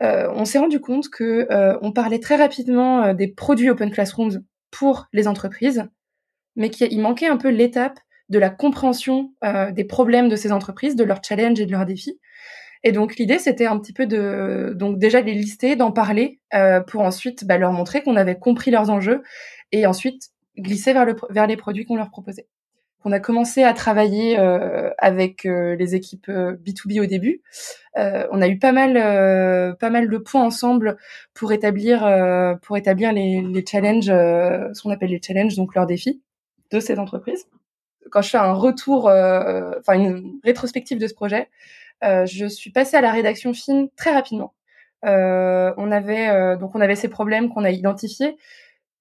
on 0.00 0.44
s'est 0.44 0.58
rendu 0.58 0.80
compte 0.80 1.08
que 1.08 1.46
on 1.80 1.92
parlait 1.92 2.18
très 2.18 2.36
rapidement 2.36 3.14
des 3.14 3.28
produits 3.28 3.70
Open 3.70 3.92
Classrooms 3.92 4.42
pour 4.72 5.06
les 5.12 5.28
entreprises, 5.28 5.86
mais 6.56 6.68
qu'il 6.68 7.00
manquait 7.00 7.28
un 7.28 7.36
peu 7.36 7.48
l'étape 7.48 7.98
de 8.28 8.38
la 8.38 8.50
compréhension 8.50 9.32
euh, 9.44 9.70
des 9.70 9.84
problèmes 9.84 10.28
de 10.28 10.36
ces 10.36 10.52
entreprises, 10.52 10.96
de 10.96 11.04
leurs 11.04 11.22
challenges 11.22 11.60
et 11.60 11.66
de 11.66 11.72
leurs 11.72 11.86
défis. 11.86 12.18
Et 12.84 12.90
donc 12.90 13.16
l'idée, 13.16 13.38
c'était 13.38 13.66
un 13.66 13.78
petit 13.78 13.92
peu 13.92 14.06
de 14.06 14.72
donc 14.74 14.98
déjà 14.98 15.20
les 15.20 15.34
lister, 15.34 15.76
d'en 15.76 15.92
parler, 15.92 16.40
euh, 16.54 16.80
pour 16.80 17.02
ensuite 17.02 17.44
bah, 17.44 17.58
leur 17.58 17.72
montrer 17.72 18.02
qu'on 18.02 18.16
avait 18.16 18.38
compris 18.38 18.70
leurs 18.70 18.90
enjeux 18.90 19.22
et 19.70 19.86
ensuite 19.86 20.30
glisser 20.58 20.92
vers, 20.92 21.04
le, 21.04 21.14
vers 21.30 21.46
les 21.46 21.56
produits 21.56 21.84
qu'on 21.84 21.96
leur 21.96 22.10
proposait. 22.10 22.48
On 23.04 23.12
a 23.12 23.18
commencé 23.18 23.64
à 23.64 23.72
travailler 23.72 24.38
euh, 24.38 24.90
avec 24.98 25.42
les 25.44 25.94
équipes 25.96 26.28
B2B 26.28 27.00
au 27.00 27.06
début. 27.06 27.42
on 27.96 28.40
a 28.40 28.48
eu 28.48 28.58
pas 28.58 28.70
mal, 28.70 28.94
pas 29.76 29.90
mal 29.90 30.08
de 30.08 30.18
points 30.18 30.44
ensemble 30.44 30.96
pour 31.34 31.52
établir, 31.52 32.08
pour 32.62 32.76
établir 32.76 33.12
les, 33.12 33.42
les 33.42 33.64
challenges, 33.68 34.06
ce 34.06 34.82
qu'on 34.82 34.90
appelle 34.90 35.10
les 35.10 35.20
challenges, 35.20 35.56
donc 35.56 35.74
leurs 35.74 35.86
défis 35.86 36.22
de 36.70 36.78
ces 36.78 37.00
entreprises 37.00 37.46
quand 38.12 38.22
je 38.22 38.30
fais 38.30 38.38
un 38.38 38.52
retour, 38.52 39.08
euh, 39.08 39.72
enfin 39.80 39.94
une 39.94 40.38
rétrospective 40.44 40.98
de 40.98 41.06
ce 41.08 41.14
projet, 41.14 41.48
euh, 42.04 42.26
je 42.26 42.46
suis 42.46 42.70
passée 42.70 42.96
à 42.96 43.00
la 43.00 43.10
rédaction 43.10 43.54
fine 43.54 43.88
très 43.96 44.12
rapidement. 44.12 44.52
Euh, 45.04 45.72
on 45.78 45.90
avait 45.90 46.56
donc 46.58 46.74
on 46.74 46.80
avait 46.80 46.94
ces 46.94 47.08
problèmes 47.08 47.48
qu'on 47.48 47.64
a 47.64 47.70
identifiés, 47.70 48.36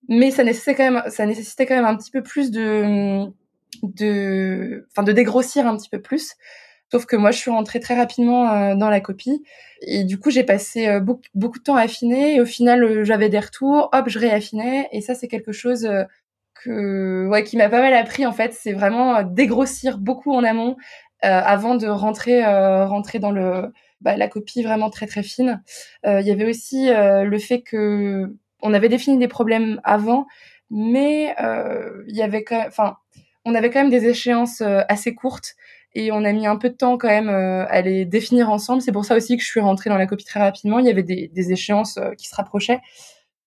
mais 0.07 0.31
ça 0.31 0.43
nécessitait 0.43 0.75
quand 0.75 0.91
même 0.91 1.03
ça 1.09 1.25
nécessitait 1.25 1.65
quand 1.65 1.75
même 1.75 1.85
un 1.85 1.95
petit 1.95 2.11
peu 2.11 2.23
plus 2.23 2.51
de 2.51 3.25
de 3.83 4.87
enfin 4.91 5.03
de 5.03 5.11
dégrossir 5.11 5.67
un 5.67 5.77
petit 5.77 5.89
peu 5.89 6.01
plus. 6.01 6.35
Sauf 6.91 7.05
que 7.05 7.15
moi, 7.15 7.31
je 7.31 7.37
suis 7.37 7.51
rentrée 7.51 7.79
très 7.79 7.95
rapidement 7.95 8.75
dans 8.75 8.89
la 8.89 8.99
copie. 8.99 9.43
Et 9.81 10.03
du 10.03 10.19
coup, 10.19 10.29
j'ai 10.29 10.43
passé 10.43 10.99
beaucoup, 10.99 11.21
beaucoup, 11.33 11.59
de 11.59 11.63
temps 11.63 11.77
à 11.77 11.83
affiner. 11.83 12.35
Et 12.35 12.41
au 12.41 12.45
final, 12.45 13.05
j'avais 13.05 13.29
des 13.29 13.39
retours. 13.39 13.89
Hop, 13.93 14.09
je 14.09 14.19
réaffinais. 14.19 14.89
Et 14.91 14.99
ça, 14.99 15.15
c'est 15.15 15.29
quelque 15.29 15.53
chose 15.53 15.87
que 16.53 17.27
ouais 17.27 17.43
qui 17.43 17.57
m'a 17.57 17.69
pas 17.69 17.81
mal 17.81 17.93
appris 17.93 18.25
en 18.25 18.31
fait 18.31 18.53
c'est 18.53 18.73
vraiment 18.73 19.15
euh, 19.15 19.23
dégrossir 19.23 19.97
beaucoup 19.97 20.33
en 20.33 20.43
amont 20.43 20.77
euh, 21.23 21.27
avant 21.27 21.75
de 21.75 21.87
rentrer 21.87 22.43
euh, 22.45 22.85
rentrer 22.85 23.19
dans 23.19 23.31
le 23.31 23.71
bah, 24.01 24.17
la 24.17 24.27
copie 24.27 24.63
vraiment 24.63 24.89
très 24.89 25.07
très 25.07 25.23
fine 25.23 25.61
il 26.05 26.25
y 26.25 26.31
avait 26.31 26.49
aussi 26.49 26.89
le 26.89 27.37
fait 27.37 27.61
que 27.61 28.35
on 28.63 28.73
avait 28.73 28.89
défini 28.89 29.19
des 29.19 29.27
problèmes 29.27 29.79
avant 29.83 30.25
mais 30.71 31.35
il 32.07 32.15
y 32.15 32.23
avait 32.23 32.43
enfin 32.65 32.97
on 33.45 33.53
avait 33.53 33.69
quand 33.69 33.81
même 33.81 33.91
des 33.91 34.07
échéances 34.07 34.61
assez 34.61 35.13
courtes 35.13 35.55
et 35.93 36.11
on 36.11 36.23
a 36.23 36.31
mis 36.31 36.47
un 36.47 36.55
peu 36.55 36.69
de 36.69 36.75
temps 36.75 36.97
quand 36.97 37.09
même 37.09 37.29
à 37.29 37.81
les 37.81 38.05
définir 38.05 38.49
ensemble. 38.49 38.81
C'est 38.81 38.91
pour 38.91 39.05
ça 39.05 39.15
aussi 39.15 39.37
que 39.37 39.43
je 39.43 39.47
suis 39.47 39.59
rentrée 39.59 39.91
dans 39.91 39.97
la 39.97 40.07
copie 40.07 40.25
très 40.25 40.39
rapidement. 40.39 40.79
Il 40.79 40.85
y 40.85 40.89
avait 40.89 41.03
des, 41.03 41.27
des 41.27 41.51
échéances 41.51 41.99
qui 42.17 42.27
se 42.27 42.35
rapprochaient. 42.35 42.79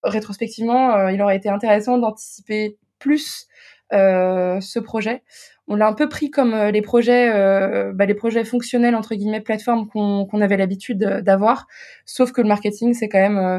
Rétrospectivement, 0.05 1.09
il 1.09 1.21
aurait 1.21 1.37
été 1.37 1.49
intéressant 1.49 1.99
d'anticiper 1.99 2.77
plus 2.99 3.49
euh, 3.93 4.61
ce 4.61 4.79
projet. 4.79 5.23
On 5.69 5.77
l'a 5.77 5.87
un 5.87 5.93
peu 5.93 6.09
pris 6.09 6.31
comme 6.31 6.55
euh, 6.55 6.71
les 6.71 6.83
projets, 6.83 7.31
euh, 7.33 7.93
bah, 7.95 8.07
les 8.07 8.15
projets 8.15 8.43
fonctionnels 8.43 8.97
entre 8.97 9.15
guillemets 9.15 9.43
plateformes 9.43 9.89
qu'on 9.89 10.41
avait 10.41 10.57
l'habitude 10.57 10.99
d'avoir, 10.99 11.67
sauf 12.07 12.33
que 12.33 12.41
le 12.41 12.49
marketing 12.49 12.95
c'est 12.95 13.09
quand 13.09 13.21
même, 13.21 13.59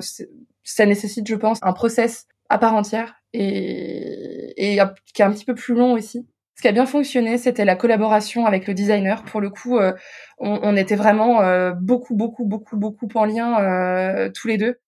ça 0.63 0.85
nécessite 0.85 1.27
je 1.27 1.35
pense 1.35 1.59
un 1.61 1.73
process 1.73 2.27
à 2.49 2.57
part 2.57 2.73
entière 2.73 3.21
et, 3.33 4.53
et 4.57 4.79
qui 5.13 5.21
est 5.21 5.25
un 5.25 5.31
petit 5.31 5.45
peu 5.45 5.55
plus 5.55 5.75
long 5.75 5.93
aussi. 5.93 6.27
Ce 6.57 6.61
qui 6.61 6.67
a 6.67 6.71
bien 6.71 6.85
fonctionné, 6.85 7.37
c'était 7.37 7.65
la 7.65 7.75
collaboration 7.75 8.45
avec 8.45 8.65
le 8.65 8.73
designer. 8.73 9.23
Pour 9.23 9.41
le 9.41 9.49
coup, 9.49 9.77
on, 9.77 9.93
on, 10.39 10.75
était 10.77 10.95
vraiment 10.95 11.41
beaucoup, 11.75 12.15
beaucoup, 12.15 12.45
beaucoup, 12.45 12.77
beaucoup 12.77 13.09
en 13.15 13.25
lien 13.25 14.29
tous 14.33 14.47
les 14.47 14.57
deux 14.57 14.79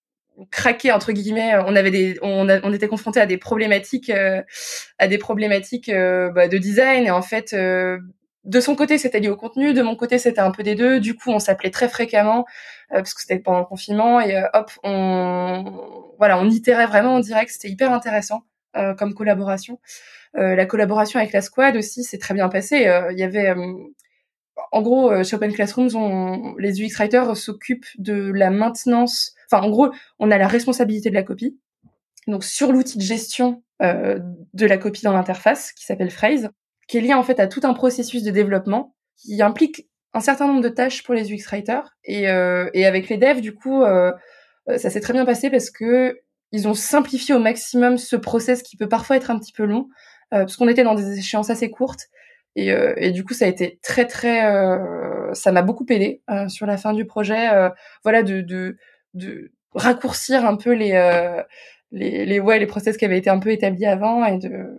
craqué 0.51 0.91
entre 0.91 1.11
guillemets 1.11 1.55
on 1.65 1.75
avait 1.75 1.91
des 1.91 2.17
on, 2.21 2.47
on 2.63 2.73
était 2.73 2.87
confronté 2.87 3.19
à 3.19 3.25
des 3.25 3.37
problématiques 3.37 4.09
euh, 4.09 4.41
à 4.99 5.07
des 5.07 5.17
problématiques 5.17 5.89
euh, 5.89 6.29
bah, 6.31 6.47
de 6.47 6.57
design. 6.57 7.05
Et 7.05 7.11
en 7.11 7.21
fait 7.21 7.53
euh, 7.53 7.99
de 8.45 8.59
son 8.59 8.75
côté 8.75 8.97
c'était 8.97 9.19
lié 9.19 9.29
au 9.29 9.35
contenu. 9.35 9.73
De 9.73 9.81
mon 9.81 9.95
côté 9.95 10.17
c'était 10.17 10.39
un 10.39 10.51
peu 10.51 10.63
des 10.63 10.75
deux. 10.75 10.99
Du 10.99 11.15
coup 11.15 11.31
on 11.31 11.39
s'appelait 11.39 11.71
très 11.71 11.89
fréquemment 11.89 12.45
parce 12.89 13.13
que 13.13 13.21
c'était 13.21 13.39
pendant 13.39 13.59
le 13.59 13.65
confinement. 13.65 14.21
Et 14.21 14.41
hop 14.53 14.71
on 14.83 15.65
voilà 16.17 16.39
on 16.39 16.49
itérait 16.49 16.87
vraiment 16.87 17.15
en 17.15 17.19
direct. 17.19 17.51
C'était 17.51 17.69
hyper 17.69 17.91
intéressant 17.91 18.43
comme 18.97 19.13
collaboration. 19.15 19.79
La 20.33 20.65
collaboration 20.65 21.19
avec 21.19 21.33
la 21.33 21.41
squad 21.41 21.75
aussi 21.75 22.03
c'est 22.03 22.19
très 22.19 22.33
bien 22.33 22.47
passé 22.47 22.89
il 23.11 23.17
y 23.17 23.23
avait 23.23 23.53
en 24.71 24.81
gros, 24.81 25.23
chez 25.23 25.35
Open 25.35 25.53
Classrooms, 25.53 25.95
on, 25.95 26.55
les 26.57 26.81
UX 26.81 26.95
writers 26.97 27.37
s'occupent 27.37 27.85
de 27.99 28.31
la 28.31 28.49
maintenance 28.49 29.36
Enfin, 29.49 29.65
en 29.65 29.69
gros, 29.69 29.89
on 30.19 30.31
a 30.31 30.37
la 30.37 30.47
responsabilité 30.47 31.09
de 31.09 31.15
la 31.15 31.23
copie. 31.23 31.57
Donc, 32.27 32.43
sur 32.43 32.71
l'outil 32.71 32.97
de 32.97 33.03
gestion 33.03 33.63
euh, 33.81 34.19
de 34.53 34.65
la 34.65 34.77
copie 34.77 35.03
dans 35.03 35.13
l'interface, 35.13 35.71
qui 35.71 35.85
s'appelle 35.85 36.11
Phrase, 36.11 36.49
qui 36.87 36.97
est 36.97 37.01
lié 37.01 37.13
en 37.13 37.23
fait 37.23 37.39
à 37.39 37.47
tout 37.47 37.61
un 37.63 37.73
processus 37.73 38.23
de 38.23 38.31
développement 38.31 38.95
qui 39.17 39.41
implique 39.41 39.87
un 40.13 40.19
certain 40.19 40.47
nombre 40.47 40.61
de 40.61 40.69
tâches 40.69 41.03
pour 41.03 41.13
les 41.13 41.31
UX 41.31 41.45
writers. 41.51 41.89
Et, 42.03 42.29
euh, 42.29 42.69
et 42.73 42.85
avec 42.85 43.07
les 43.07 43.17
devs, 43.17 43.39
du 43.39 43.53
coup, 43.53 43.83
euh, 43.83 44.11
ça 44.77 44.89
s'est 44.89 44.99
très 44.99 45.13
bien 45.13 45.25
passé 45.25 45.49
parce 45.49 45.69
que 45.69 46.19
ils 46.51 46.67
ont 46.67 46.73
simplifié 46.73 47.35
au 47.35 47.39
maximum 47.39 47.97
ce 47.97 48.15
process 48.15 48.63
qui 48.63 48.77
peut 48.77 48.87
parfois 48.89 49.17
être 49.17 49.31
un 49.31 49.37
petit 49.37 49.51
peu 49.51 49.65
long, 49.65 49.89
parce 50.31 50.55
qu'on 50.55 50.69
était 50.69 50.83
dans 50.83 50.95
des 50.95 51.19
échéances 51.19 51.49
assez 51.49 51.69
courtes. 51.69 52.07
Et, 52.55 53.11
du 53.11 53.25
coup, 53.25 53.33
ça 53.33 53.43
a 53.45 53.47
été 53.49 53.79
très 53.83 54.05
très, 54.05 54.41
ça 55.33 55.51
m'a 55.51 55.61
beaucoup 55.61 55.85
aidé 55.89 56.21
sur 56.47 56.65
la 56.65 56.77
fin 56.77 56.93
du 56.93 57.05
projet. 57.05 57.49
voilà, 58.03 58.23
de 58.23 58.77
de 59.17 59.51
raccourcir 59.73 60.45
un 60.45 60.55
peu 60.55 60.71
les, 60.71 60.93
euh, 60.93 61.43
les, 61.91 62.25
les, 62.25 62.39
ouais, 62.39 62.59
les 62.59 62.67
process 62.67 62.97
qui 62.97 63.05
avaient 63.05 63.17
été 63.17 63.29
un 63.29 63.39
peu 63.39 63.51
établis 63.51 63.85
avant 63.85 64.25
et 64.25 64.37
de, 64.37 64.77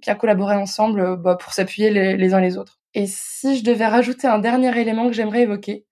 bien 0.00 0.14
collaborer 0.14 0.56
ensemble 0.56 1.00
euh, 1.00 1.16
bah, 1.16 1.36
pour 1.36 1.52
s'appuyer 1.52 1.90
les, 1.90 2.16
les 2.16 2.34
uns 2.34 2.40
les 2.40 2.56
autres. 2.56 2.80
Et 2.94 3.06
si 3.06 3.58
je 3.58 3.64
devais 3.64 3.86
rajouter 3.86 4.26
un 4.26 4.38
dernier 4.38 4.78
élément 4.78 5.06
que 5.06 5.12
j'aimerais 5.12 5.42
évoquer, 5.42 5.84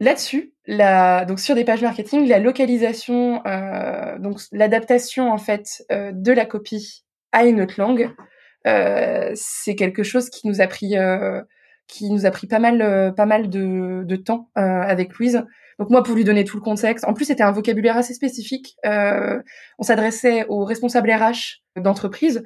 là-dessus, 0.00 0.54
la, 0.66 1.24
donc 1.24 1.40
sur 1.40 1.54
des 1.54 1.64
pages 1.64 1.82
marketing, 1.82 2.26
la 2.28 2.38
localisation, 2.38 3.44
euh, 3.46 4.18
donc 4.18 4.40
l'adaptation 4.52 5.30
en 5.32 5.38
fait 5.38 5.84
euh, 5.92 6.12
de 6.12 6.32
la 6.32 6.46
copie 6.46 7.04
à 7.32 7.44
une 7.44 7.60
autre 7.60 7.74
langue, 7.78 8.10
euh, 8.66 9.32
c'est 9.34 9.74
quelque 9.74 10.02
chose 10.02 10.30
qui 10.30 10.46
nous 10.46 10.60
a 10.60 10.66
pris, 10.66 10.96
euh, 10.96 11.42
qui 11.86 12.10
nous 12.10 12.26
a 12.26 12.30
pris 12.30 12.46
pas 12.46 12.58
mal, 12.58 13.14
pas 13.14 13.26
mal 13.26 13.50
de, 13.50 14.02
de 14.04 14.16
temps 14.16 14.50
avec 14.54 15.14
Louise. 15.14 15.44
Donc 15.78 15.90
moi, 15.90 16.02
pour 16.02 16.14
lui 16.14 16.24
donner 16.24 16.44
tout 16.44 16.56
le 16.56 16.62
contexte, 16.62 17.04
en 17.04 17.14
plus 17.14 17.24
c'était 17.26 17.42
un 17.42 17.52
vocabulaire 17.52 17.96
assez 17.96 18.14
spécifique. 18.14 18.76
Euh, 18.86 19.42
on 19.78 19.82
s'adressait 19.82 20.46
aux 20.48 20.64
responsables 20.64 21.10
RH 21.10 21.62
d'entreprise. 21.76 22.44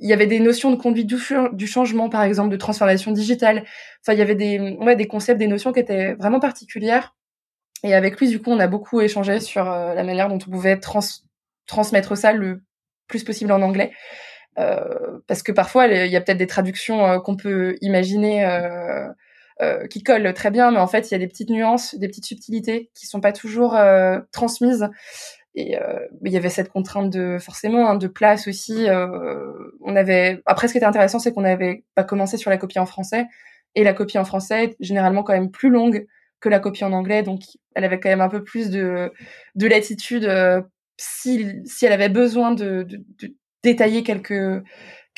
Il 0.00 0.08
y 0.08 0.12
avait 0.12 0.26
des 0.26 0.38
notions 0.38 0.70
de 0.70 0.76
conduite 0.76 1.06
du, 1.06 1.66
changement, 1.66 2.08
par 2.08 2.22
exemple, 2.22 2.50
de 2.50 2.56
transformation 2.56 3.10
digitale. 3.10 3.64
Enfin, 4.02 4.12
il 4.12 4.18
y 4.18 4.22
avait 4.22 4.36
des, 4.36 4.76
ouais, 4.80 4.94
des 4.94 5.08
concepts, 5.08 5.38
des 5.38 5.48
notions 5.48 5.72
qui 5.72 5.80
étaient 5.80 6.14
vraiment 6.14 6.38
particulières. 6.38 7.16
Et 7.82 7.94
avec 7.94 8.18
lui, 8.20 8.28
du 8.28 8.40
coup, 8.40 8.50
on 8.50 8.60
a 8.60 8.68
beaucoup 8.68 9.00
échangé 9.00 9.40
sur 9.40 9.68
euh, 9.68 9.94
la 9.94 10.04
manière 10.04 10.28
dont 10.28 10.36
on 10.46 10.50
pouvait 10.50 10.78
trans 10.78 11.00
transmettre 11.66 12.16
ça 12.16 12.32
le 12.32 12.62
plus 13.08 13.24
possible 13.24 13.52
en 13.52 13.60
anglais. 13.60 13.92
Euh, 14.58 15.20
parce 15.26 15.42
que 15.42 15.52
parfois, 15.52 15.86
il 15.86 16.10
y 16.10 16.16
a 16.16 16.20
peut-être 16.20 16.38
des 16.38 16.46
traductions 16.46 17.06
euh, 17.06 17.18
qu'on 17.20 17.36
peut 17.36 17.76
imaginer 17.80 18.44
euh, 18.44 19.06
euh, 19.60 19.86
qui 19.86 20.02
colle 20.02 20.32
très 20.34 20.50
bien, 20.50 20.70
mais 20.70 20.78
en 20.78 20.86
fait, 20.86 21.10
il 21.10 21.12
y 21.12 21.14
a 21.14 21.18
des 21.18 21.28
petites 21.28 21.50
nuances, 21.50 21.94
des 21.94 22.08
petites 22.08 22.24
subtilités 22.24 22.90
qui 22.94 23.06
sont 23.06 23.20
pas 23.20 23.32
toujours 23.32 23.76
euh, 23.76 24.20
transmises. 24.32 24.88
Et 25.54 25.78
euh, 25.80 26.06
il 26.24 26.32
y 26.32 26.36
avait 26.36 26.50
cette 26.50 26.70
contrainte 26.70 27.10
de 27.10 27.38
forcément 27.40 27.88
hein, 27.88 27.96
de 27.96 28.06
place 28.06 28.46
aussi. 28.48 28.86
on 29.80 29.96
avait 29.96 30.40
après, 30.46 30.68
ce 30.68 30.72
qui 30.72 30.78
était 30.78 30.86
intéressant, 30.86 31.18
c'est 31.18 31.32
qu'on 31.32 31.44
avait 31.44 31.84
pas 31.94 32.04
commencé 32.04 32.36
sur 32.36 32.50
la 32.50 32.58
copie 32.58 32.78
en 32.78 32.86
français, 32.86 33.26
et 33.74 33.84
la 33.84 33.92
copie 33.92 34.18
en 34.18 34.24
français 34.24 34.64
est 34.64 34.76
généralement 34.80 35.22
quand 35.22 35.32
même 35.32 35.50
plus 35.50 35.70
longue 35.70 36.06
que 36.40 36.48
la 36.48 36.60
copie 36.60 36.84
en 36.84 36.92
anglais, 36.92 37.22
donc 37.24 37.42
elle 37.74 37.84
avait 37.84 37.98
quand 37.98 38.08
même 38.08 38.20
un 38.20 38.28
peu 38.28 38.44
plus 38.44 38.70
de, 38.70 39.12
de 39.56 39.66
latitude 39.66 40.30
si, 40.96 41.46
si 41.64 41.86
elle 41.86 41.92
avait 41.92 42.08
besoin 42.08 42.52
de, 42.52 42.84
de, 42.84 43.04
de 43.20 43.34
détailler 43.68 44.02
quelques 44.02 44.62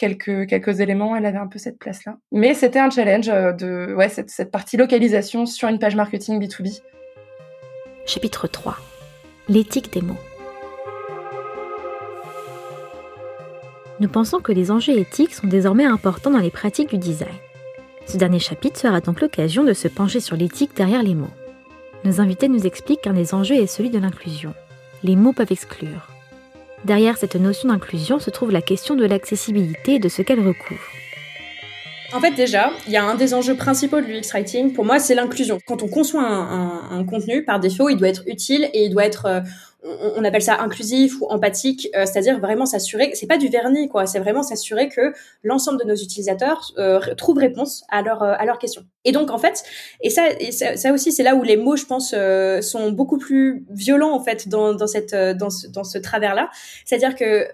quelques, 0.01 0.47
quelques 0.47 0.81
éléments, 0.81 1.15
elle 1.15 1.27
avait 1.27 1.39
un 1.39 1.47
peu 1.47 1.59
cette 1.59 1.79
place-là. 1.79 2.17
Mais 2.33 2.55
c'était 2.55 2.79
un 2.79 2.89
challenge 2.89 3.29
euh, 3.29 3.53
de 3.53 3.95
ouais, 3.95 4.09
cette, 4.09 4.51
partie 4.51 4.79
localisation 4.79 5.45
sur 5.45 5.69
une 5.69 5.79
page 5.79 5.95
marketing 5.95 6.41
B2B. 6.43 6.81
Chapitre 8.07 8.47
3. 8.47 8.77
l'éthique 9.49 9.93
des 9.93 10.01
mots. 10.01 10.17
Nous 14.01 14.09
pensons 14.09 14.39
que 14.41 14.53
les 14.53 14.71
enjeux 14.71 14.99
éthiques 14.99 15.35
sont 15.35 15.47
désormais 15.47 15.85
importants 15.85 16.31
dans 16.31 16.39
les 16.39 16.51
pratiques 16.51 16.89
du 16.89 16.97
design. 16.97 17.35
Ce 18.07 18.17
dernier 18.17 18.39
chapitre 18.39 18.81
sera 18.81 19.03
donc 19.03 19.21
l'occasion 19.21 19.65
de 19.65 19.75
se 19.75 19.87
pencher 19.87 20.21
sur 20.21 20.35
l'éthique 20.35 20.75
derrière 20.75 21.03
les 21.03 21.15
mots. 21.15 21.37
Nos 22.05 22.23
invités 22.23 22.49
nous 22.49 22.67
expliquent 22.67 23.03
qu'un 23.03 23.13
des 23.13 23.35
enjeux 23.35 23.57
est 23.57 23.67
celui 23.67 23.91
de 23.91 23.99
l'inclusion. 23.99 24.55
Les 25.05 25.17
mots 25.17 25.35
peuvent 25.35 25.53
exclure. 25.53 26.09
Derrière 26.85 27.19
cette 27.19 27.37
notion 27.37 27.69
d'inclusion 27.69 28.19
se 28.19 28.31
trouve 28.31 28.51
la 28.51 28.63
question 28.63 28.95
de 28.95 29.05
l'accessibilité 29.05 29.95
et 29.95 29.99
de 29.99 30.09
ce 30.09 30.23
qu'elle 30.23 30.41
recouvre. 30.41 30.81
En 32.13 32.21
fait, 32.21 32.33
déjà, 32.33 32.73
il 32.87 32.93
y 32.93 32.97
a 32.97 33.05
un 33.05 33.15
des 33.15 33.35
enjeux 33.35 33.55
principaux 33.55 34.01
de 34.01 34.07
l'UX 34.07 34.33
Writing, 34.33 34.73
pour 34.73 34.85
moi, 34.85 34.99
c'est 34.99 35.15
l'inclusion. 35.15 35.59
Quand 35.65 35.83
on 35.83 35.89
conçoit 35.89 36.23
un, 36.23 37.05
contenu, 37.05 37.45
par 37.45 37.61
défaut, 37.61 37.89
il 37.89 37.97
doit 37.97 38.09
être 38.09 38.25
utile 38.27 38.69
et 38.75 38.85
il 38.85 38.91
doit 38.91 39.05
être, 39.05 39.43
euh, 39.85 40.13
on, 40.17 40.25
appelle 40.25 40.43
ça 40.43 40.61
inclusif 40.61 41.21
ou 41.21 41.27
empathique, 41.27 41.89
euh, 41.95 42.05
c'est-à-dire 42.05 42.39
vraiment 42.39 42.67
s'assurer, 42.67 43.13
c'est 43.15 43.27
pas 43.27 43.39
du 43.39 43.49
vernis, 43.49 43.89
quoi, 43.89 44.07
c'est 44.07 44.19
vraiment 44.19 44.43
s'assurer 44.43 44.89
que 44.89 45.15
l'ensemble 45.43 45.79
de 45.81 45.85
nos 45.85 45.95
utilisateurs 45.95 46.73
euh, 46.79 47.01
trouvent 47.17 47.39
réponse 47.39 47.85
à, 47.89 48.03
leur, 48.03 48.23
à 48.23 48.45
leurs 48.45 48.59
questions. 48.59 48.83
Et 49.05 49.13
donc, 49.13 49.31
en 49.31 49.39
fait, 49.39 49.63
et 50.03 50.11
ça, 50.11 50.25
et 50.39 50.53
ça, 50.53 50.93
aussi, 50.93 51.13
c'est 51.13 51.23
là 51.23 51.35
où 51.35 51.43
les 51.43 51.57
mots, 51.57 51.77
je 51.77 51.87
pense, 51.87 52.15
sont 52.67 52.91
beaucoup 52.91 53.17
plus 53.17 53.65
violents, 53.71 54.13
en 54.13 54.23
fait, 54.23 54.49
dans, 54.49 54.75
dans, 54.75 54.87
cette, 54.87 55.15
dans 55.15 55.49
ce, 55.49 55.67
dans 55.69 55.85
ce 55.85 55.97
travers-là. 55.97 56.51
C'est-à-dire 56.85 57.15
que 57.15 57.47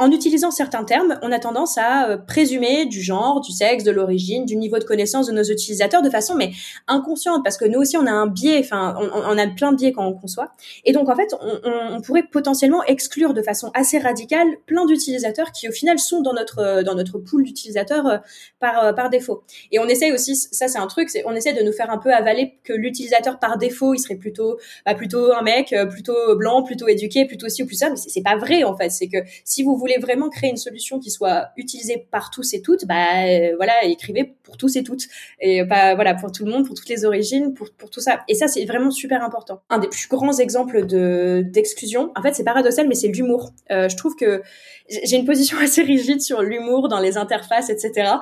en 0.00 0.10
utilisant 0.10 0.50
certains 0.50 0.84
termes, 0.84 1.18
on 1.20 1.30
a 1.30 1.38
tendance 1.38 1.76
à 1.76 2.08
euh, 2.08 2.16
présumer 2.16 2.86
du 2.86 3.02
genre, 3.02 3.42
du 3.42 3.52
sexe, 3.52 3.84
de 3.84 3.90
l'origine, 3.90 4.46
du 4.46 4.56
niveau 4.56 4.78
de 4.78 4.84
connaissance 4.84 5.26
de 5.26 5.32
nos 5.32 5.42
utilisateurs 5.42 6.00
de 6.00 6.08
façon 6.08 6.34
mais 6.34 6.52
inconsciente 6.88 7.44
parce 7.44 7.58
que 7.58 7.66
nous 7.66 7.78
aussi 7.80 7.98
on 7.98 8.06
a 8.06 8.10
un 8.10 8.26
biais, 8.26 8.60
enfin 8.60 8.96
on, 8.98 9.36
a 9.36 9.46
plein 9.48 9.72
de 9.72 9.76
biais 9.76 9.92
quand 9.92 10.06
on 10.06 10.14
conçoit. 10.14 10.52
Et 10.86 10.92
donc 10.92 11.10
en 11.10 11.16
fait, 11.16 11.34
on, 11.40 12.00
pourrait 12.00 12.22
potentiellement 12.22 12.82
exclure 12.84 13.34
de 13.34 13.42
façon 13.42 13.70
assez 13.74 13.98
radicale 13.98 14.48
plein 14.64 14.86
d'utilisateurs 14.86 15.52
qui 15.52 15.68
au 15.68 15.72
final 15.72 15.98
sont 15.98 16.22
dans 16.22 16.32
notre 16.32 16.60
euh, 16.60 16.82
dans 16.82 16.94
notre 16.94 17.18
pool 17.18 17.44
d'utilisateurs 17.44 18.06
euh, 18.06 18.18
par 18.58 18.94
par 18.94 19.10
défaut. 19.10 19.42
Et 19.70 19.78
on 19.80 19.86
essaye 19.86 20.12
aussi, 20.12 20.34
ça 20.34 20.66
c'est 20.68 20.78
un 20.78 20.86
truc, 20.86 21.10
on 21.26 21.34
essaie 21.34 21.52
de 21.52 21.62
nous 21.62 21.72
faire 21.72 21.90
un 21.90 21.98
peu 21.98 22.10
avaler 22.10 22.54
que 22.64 22.72
l'utilisateur 22.72 23.38
par 23.38 23.58
défaut 23.58 23.92
il 23.92 23.98
serait 23.98 24.16
plutôt 24.16 24.58
bah, 24.86 24.94
plutôt 24.94 25.34
un 25.34 25.42
mec, 25.42 25.74
plutôt 25.90 26.36
blanc, 26.36 26.62
plutôt 26.62 26.88
éduqué, 26.88 27.26
plutôt 27.26 27.50
ci 27.50 27.62
ou 27.64 27.66
plus 27.66 27.76
ça, 27.76 27.90
mais 27.90 27.96
c'est 27.96 28.22
pas 28.22 28.36
vrai 28.36 28.64
en 28.64 28.74
fait. 28.74 28.88
C'est 28.88 29.08
que 29.08 29.18
si 29.44 29.62
vous 29.62 29.76
voulez 29.76 29.89
vraiment 29.98 30.28
créer 30.28 30.50
une 30.50 30.56
solution 30.56 30.98
qui 30.98 31.10
soit 31.10 31.50
utilisée 31.56 32.06
par 32.10 32.30
tous 32.30 32.54
et 32.54 32.62
toutes, 32.62 32.86
bah 32.86 33.24
euh, 33.24 33.54
voilà, 33.56 33.84
écrivez 33.84 34.34
pour 34.42 34.56
tous 34.56 34.76
et 34.76 34.82
toutes 34.82 35.04
et 35.40 35.64
pas 35.64 35.94
voilà 35.94 36.14
pour 36.14 36.32
tout 36.32 36.44
le 36.44 36.50
monde, 36.50 36.66
pour 36.66 36.74
toutes 36.74 36.88
les 36.88 37.04
origines, 37.04 37.54
pour 37.54 37.70
pour 37.70 37.90
tout 37.90 38.00
ça. 38.00 38.20
Et 38.28 38.34
ça 38.34 38.48
c'est 38.48 38.64
vraiment 38.64 38.90
super 38.90 39.22
important. 39.22 39.62
Un 39.70 39.78
des 39.78 39.88
plus 39.88 40.08
grands 40.08 40.36
exemples 40.38 40.86
de 40.86 41.44
d'exclusion, 41.46 42.12
en 42.16 42.22
fait 42.22 42.34
c'est 42.34 42.44
paradoxal 42.44 42.88
mais 42.88 42.94
c'est 42.94 43.08
l'humour. 43.08 43.50
Euh, 43.70 43.88
je 43.88 43.96
trouve 43.96 44.16
que 44.16 44.42
j'ai 44.88 45.16
une 45.16 45.26
position 45.26 45.58
assez 45.62 45.82
rigide 45.82 46.20
sur 46.20 46.42
l'humour 46.42 46.88
dans 46.88 47.00
les 47.00 47.16
interfaces, 47.16 47.70
etc. 47.70 48.12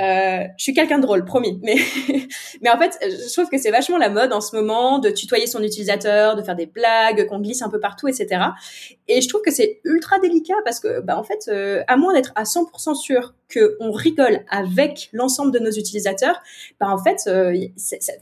Euh, 0.00 0.44
je 0.56 0.62
suis 0.62 0.72
quelqu'un 0.72 0.98
de 0.98 1.02
drôle, 1.02 1.24
promis. 1.24 1.58
Mais, 1.62 1.76
mais 2.62 2.70
en 2.70 2.78
fait, 2.78 2.98
je 3.02 3.32
trouve 3.32 3.48
que 3.50 3.58
c'est 3.58 3.70
vachement 3.70 3.98
la 3.98 4.08
mode 4.08 4.32
en 4.32 4.40
ce 4.40 4.56
moment 4.56 4.98
de 4.98 5.10
tutoyer 5.10 5.46
son 5.46 5.62
utilisateur, 5.62 6.36
de 6.36 6.42
faire 6.42 6.56
des 6.56 6.66
blagues 6.66 7.26
qu'on 7.26 7.40
glisse 7.40 7.62
un 7.62 7.68
peu 7.68 7.80
partout, 7.80 8.08
etc. 8.08 8.42
Et 9.08 9.20
je 9.20 9.28
trouve 9.28 9.42
que 9.42 9.50
c'est 9.50 9.80
ultra 9.84 10.18
délicat 10.18 10.54
parce 10.64 10.80
que, 10.80 11.00
bah, 11.00 11.09
en 11.16 11.22
fait, 11.22 11.48
euh, 11.48 11.82
à 11.86 11.96
moins 11.96 12.14
d'être 12.14 12.32
à 12.34 12.44
100% 12.44 12.94
sûr 12.94 13.34
que 13.48 13.76
on 13.80 13.90
rigole 13.90 14.44
avec 14.48 15.08
l'ensemble 15.12 15.52
de 15.52 15.58
nos 15.58 15.70
utilisateurs, 15.70 16.40
bah, 16.78 16.88
en 16.88 16.98
fait, 16.98 17.18
euh, 17.26 17.52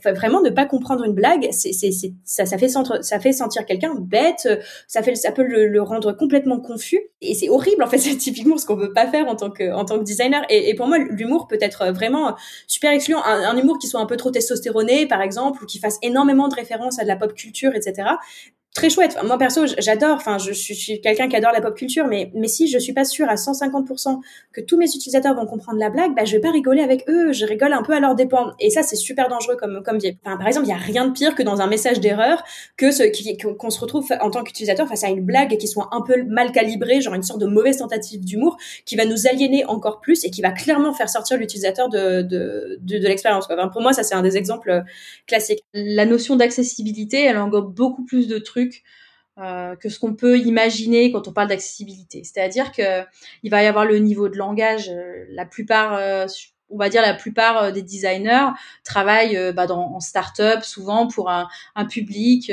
vraiment 0.05 0.41
ne 0.41 0.49
pas 0.49 0.65
comprendre 0.65 1.03
une 1.03 1.13
blague, 1.13 1.49
ça, 1.51 2.57
fait 2.57 2.67
sentir, 2.69 3.65
quelqu'un 3.65 3.95
bête, 3.95 4.47
ça 4.87 5.03
fait, 5.03 5.15
ça 5.15 5.31
peut 5.31 5.43
le, 5.43 5.81
rendre 5.81 6.11
complètement 6.13 6.59
confus. 6.59 6.99
Et 7.21 7.35
c'est 7.35 7.49
horrible, 7.49 7.83
en 7.83 7.87
fait, 7.87 7.97
c'est 7.99 8.15
typiquement 8.15 8.57
ce 8.57 8.65
qu'on 8.65 8.75
veut 8.75 8.93
pas 8.93 9.07
faire 9.07 9.27
en 9.27 9.35
tant 9.35 9.49
que, 9.51 10.03
designer. 10.03 10.41
Et, 10.49 10.73
pour 10.75 10.87
moi, 10.87 10.97
l'humour 10.97 11.47
peut 11.47 11.59
être 11.61 11.91
vraiment 11.91 12.35
super 12.67 12.91
excluant. 12.91 13.23
Un, 13.23 13.57
humour 13.57 13.77
qui 13.77 13.87
soit 13.87 13.99
un 13.99 14.05
peu 14.05 14.17
trop 14.17 14.31
testostéroné, 14.31 15.05
par 15.07 15.21
exemple, 15.21 15.63
ou 15.63 15.65
qui 15.65 15.79
fasse 15.79 15.97
énormément 16.01 16.47
de 16.47 16.55
références 16.55 16.99
à 16.99 17.03
de 17.03 17.07
la 17.07 17.15
pop 17.15 17.33
culture, 17.33 17.75
etc 17.75 18.09
très 18.73 18.89
chouette. 18.89 19.17
moi 19.25 19.37
perso, 19.37 19.65
j'adore. 19.79 20.15
Enfin, 20.15 20.37
je, 20.37 20.53
suis 20.53 21.01
quelqu'un 21.01 21.27
qui 21.27 21.35
adore 21.35 21.51
la 21.51 21.61
pop 21.61 21.75
culture, 21.75 22.05
mais 22.07 22.31
mais 22.35 22.47
si 22.47 22.67
je 22.67 22.77
suis 22.77 22.93
pas 22.93 23.03
sûre 23.03 23.27
à 23.27 23.35
150% 23.35 24.19
que 24.53 24.61
tous 24.61 24.77
mes 24.77 24.85
utilisateurs 24.85 25.35
vont 25.35 25.45
comprendre 25.45 25.79
la 25.79 25.89
blague, 25.89 26.15
bah 26.15 26.25
je 26.25 26.33
vais 26.33 26.39
pas 26.39 26.51
rigoler 26.51 26.81
avec 26.81 27.03
eux. 27.09 27.33
Je 27.33 27.45
rigole 27.45 27.73
un 27.73 27.81
peu 27.81 27.93
à 27.93 27.99
leur 27.99 28.15
dépens. 28.15 28.51
Et 28.59 28.69
ça, 28.69 28.83
c'est 28.83 28.95
super 28.95 29.27
dangereux 29.27 29.55
comme 29.55 29.81
comme. 29.83 29.97
Enfin, 30.23 30.37
par 30.37 30.47
exemple, 30.47 30.67
il 30.67 30.69
y 30.69 30.73
a 30.73 30.77
rien 30.77 31.07
de 31.07 31.11
pire 31.11 31.35
que 31.35 31.43
dans 31.43 31.61
un 31.61 31.67
message 31.67 31.99
d'erreur 31.99 32.43
que 32.77 32.89
qu'on 33.55 33.69
se 33.69 33.79
retrouve 33.79 34.07
en 34.21 34.29
tant 34.29 34.43
qu'utilisateur 34.43 34.87
face 34.87 35.03
à 35.03 35.09
une 35.09 35.25
blague 35.25 35.57
qui 35.57 35.67
soit 35.67 35.89
un 35.91 36.01
peu 36.01 36.23
mal 36.23 36.51
calibrée, 36.51 37.01
genre 37.01 37.15
une 37.15 37.23
sorte 37.23 37.41
de 37.41 37.47
mauvaise 37.47 37.77
tentative 37.77 38.23
d'humour, 38.23 38.57
qui 38.85 38.95
va 38.95 39.05
nous 39.05 39.27
aliéner 39.27 39.65
encore 39.65 39.99
plus 39.99 40.23
et 40.25 40.29
qui 40.29 40.41
va 40.41 40.51
clairement 40.51 40.93
faire 40.93 41.09
sortir 41.09 41.37
l'utilisateur 41.37 41.89
de 41.89 42.21
de 42.21 42.77
de, 42.81 42.97
de 42.97 43.07
l'expérience. 43.07 43.47
Enfin, 43.49 43.67
pour 43.67 43.81
moi, 43.81 43.93
ça 43.93 44.03
c'est 44.03 44.15
un 44.15 44.21
des 44.21 44.37
exemples 44.37 44.83
classiques. 45.27 45.63
La 45.73 46.05
notion 46.05 46.35
d'accessibilité, 46.35 47.23
elle 47.23 47.37
englobe 47.37 47.73
beaucoup 47.73 48.03
plus 48.03 48.27
de 48.27 48.37
trucs 48.37 48.58
euh, 49.39 49.77
que 49.77 49.87
ce 49.87 49.99
qu'on 49.99 50.15
peut 50.15 50.37
imaginer 50.37 51.13
quand 51.13 51.29
on 51.29 51.31
parle 51.31 51.47
d'accessibilité. 51.47 52.25
C'est-à-dire 52.25 52.73
que 52.73 53.05
il 53.41 53.49
va 53.49 53.63
y 53.63 53.67
avoir 53.67 53.85
le 53.85 53.97
niveau 53.99 54.27
de 54.27 54.35
langage. 54.35 54.89
Euh, 54.89 55.23
la 55.29 55.45
plupart, 55.45 55.93
euh, 55.93 56.25
on 56.69 56.77
va 56.77 56.89
dire 56.89 57.01
la 57.01 57.13
plupart 57.13 57.71
des 57.71 57.81
designers 57.81 58.49
travaillent 58.83 59.53
bah, 59.53 59.65
dans, 59.65 59.95
en 59.95 60.01
start-up 60.01 60.63
souvent 60.63 61.07
pour 61.07 61.29
un, 61.29 61.47
un 61.75 61.85
public, 61.85 62.51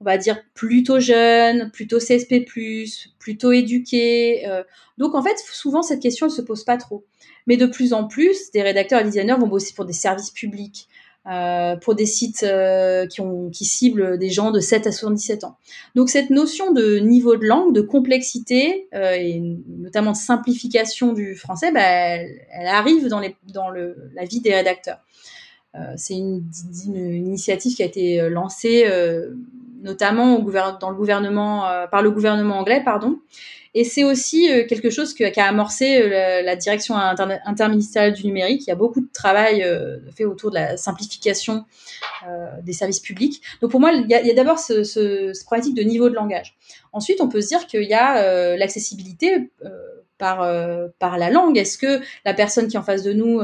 on 0.00 0.04
va 0.04 0.18
dire 0.18 0.42
plutôt 0.54 0.98
jeune, 0.98 1.70
plutôt 1.70 1.98
CSP+, 1.98 2.44
plutôt 3.18 3.52
éduqué. 3.52 4.44
donc 4.98 5.14
en 5.14 5.22
fait, 5.22 5.36
souvent 5.52 5.82
cette 5.82 6.02
question 6.02 6.26
elle 6.26 6.32
se 6.32 6.42
pose 6.42 6.64
pas 6.64 6.76
trop. 6.76 7.06
Mais 7.46 7.56
de 7.56 7.66
plus 7.66 7.92
en 7.92 8.06
plus, 8.06 8.50
des 8.50 8.62
rédacteurs 8.62 9.00
et 9.00 9.04
designers 9.04 9.36
vont 9.38 9.48
bosser 9.48 9.72
pour 9.72 9.84
des 9.84 9.92
services 9.92 10.30
publics, 10.30 10.88
euh, 11.30 11.76
pour 11.76 11.94
des 11.94 12.04
sites 12.04 12.42
euh, 12.42 13.06
qui, 13.06 13.20
ont, 13.20 13.48
qui 13.48 13.64
ciblent 13.64 14.18
des 14.18 14.30
gens 14.30 14.50
de 14.50 14.58
7 14.58 14.88
à 14.88 14.92
77 14.92 15.44
ans. 15.44 15.56
Donc 15.94 16.08
cette 16.08 16.30
notion 16.30 16.72
de 16.72 16.98
niveau 16.98 17.36
de 17.36 17.44
langue, 17.44 17.72
de 17.72 17.80
complexité 17.80 18.88
euh, 18.92 19.12
et 19.12 19.40
notamment 19.68 20.10
de 20.10 20.16
simplification 20.16 21.12
du 21.12 21.36
français, 21.36 21.70
bah, 21.70 21.80
elle, 21.80 22.66
arrive 22.66 23.06
dans, 23.06 23.20
les, 23.20 23.36
dans 23.54 23.70
le, 23.70 24.10
la 24.16 24.24
vie 24.24 24.40
des 24.40 24.52
rédacteurs. 24.52 24.98
c'est 25.96 26.14
une, 26.14 26.42
une, 26.86 27.26
initiative 27.26 27.76
qui 27.76 27.84
a 27.84 27.86
été 27.86 28.28
lancée 28.28 28.84
notamment 29.80 30.38
au 30.38 30.50
dans 30.80 30.90
le 30.90 30.96
gouvernement 30.96 31.86
par 31.92 32.02
le 32.02 32.10
gouvernement 32.10 32.58
anglais, 32.58 32.82
pardon, 32.84 33.20
et 33.74 33.84
c'est 33.84 34.04
aussi 34.04 34.50
euh, 34.50 34.66
quelque 34.66 34.90
chose 34.90 35.14
qu'a 35.14 35.46
amorcé 35.46 36.02
euh, 36.02 36.42
la, 36.42 36.56
direction 36.56 36.94
interministérielle 36.94 38.12
du 38.12 38.26
numérique. 38.26 38.62
Il 38.66 38.68
y 38.68 38.72
a 38.72 38.76
beaucoup 38.76 39.00
de 39.00 39.08
travail 39.12 39.62
euh, 39.62 39.98
fait 40.14 40.26
autour 40.26 40.50
de 40.50 40.56
la 40.56 40.76
simplification 40.76 41.64
des 42.62 42.72
services 42.72 43.00
publics. 43.00 43.42
Donc 43.60 43.70
pour 43.70 43.80
moi, 43.80 43.90
il 43.92 44.08
y 44.08 44.14
a, 44.14 44.34
d'abord 44.34 44.58
ce, 44.58 44.84
ce, 44.84 45.32
problématique 45.44 45.74
de 45.74 45.82
niveau 45.82 46.08
de 46.08 46.14
langage. 46.14 46.56
Ensuite, 46.92 47.20
on 47.20 47.28
peut 47.28 47.40
se 47.40 47.48
dire 47.48 47.66
qu'il 47.66 47.82
y 47.82 47.94
a 47.94 48.56
l'accessibilité 48.56 49.50
par, 50.18 50.42
la 50.44 51.30
langue. 51.30 51.58
Est-ce 51.58 51.78
que 51.78 52.00
la 52.24 52.34
personne 52.34 52.68
qui 52.68 52.76
est 52.76 52.78
en 52.78 52.84
face 52.84 53.02
de 53.02 53.12
nous 53.12 53.40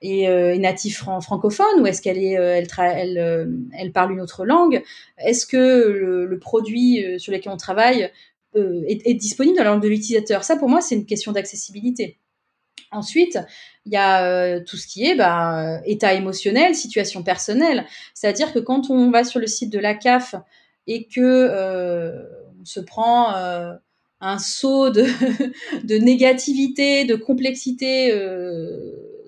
est, 0.00 0.58
native 0.58 0.96
francophone 0.96 1.80
ou 1.80 1.86
est-ce 1.86 2.02
qu'elle 2.02 2.18
elle, 2.18 3.92
parle 3.92 4.12
une 4.12 4.20
autre 4.20 4.44
langue? 4.44 4.82
Est-ce 5.18 5.46
que 5.46 5.56
le, 5.56 6.26
le, 6.26 6.38
produit 6.38 7.04
sur 7.20 7.32
lequel 7.32 7.52
on 7.52 7.56
travaille 7.56 8.10
euh, 8.56 8.82
est, 8.88 9.14
disponible 9.14 9.58
dans 9.58 9.64
langue 9.64 9.82
de 9.82 9.88
l'utilisateur. 9.88 10.42
Ça, 10.42 10.56
pour 10.56 10.70
moi, 10.70 10.80
c'est 10.80 10.94
une 10.94 11.04
question 11.04 11.32
d'accessibilité. 11.32 12.18
Ensuite, 12.90 13.38
il 13.84 13.92
y 13.92 13.96
a 13.96 14.24
euh, 14.24 14.60
tout 14.64 14.78
ce 14.78 14.86
qui 14.86 15.04
est 15.04 15.14
bah, 15.14 15.80
état 15.84 16.14
émotionnel, 16.14 16.74
situation 16.74 17.22
personnelle. 17.22 17.84
C'est-à-dire 18.14 18.54
que 18.54 18.58
quand 18.58 18.88
on 18.88 19.10
va 19.10 19.24
sur 19.24 19.38
le 19.38 19.46
site 19.46 19.70
de 19.70 19.78
la 19.78 19.94
CAF 19.94 20.34
et 20.86 21.04
que 21.04 21.20
euh, 21.20 22.22
on 22.58 22.64
se 22.64 22.80
prend 22.80 23.34
un 24.20 24.38
saut 24.38 24.88
de, 24.88 25.04
de, 25.84 25.98
négativité, 25.98 27.04
de 27.04 27.16
complexité 27.16 28.10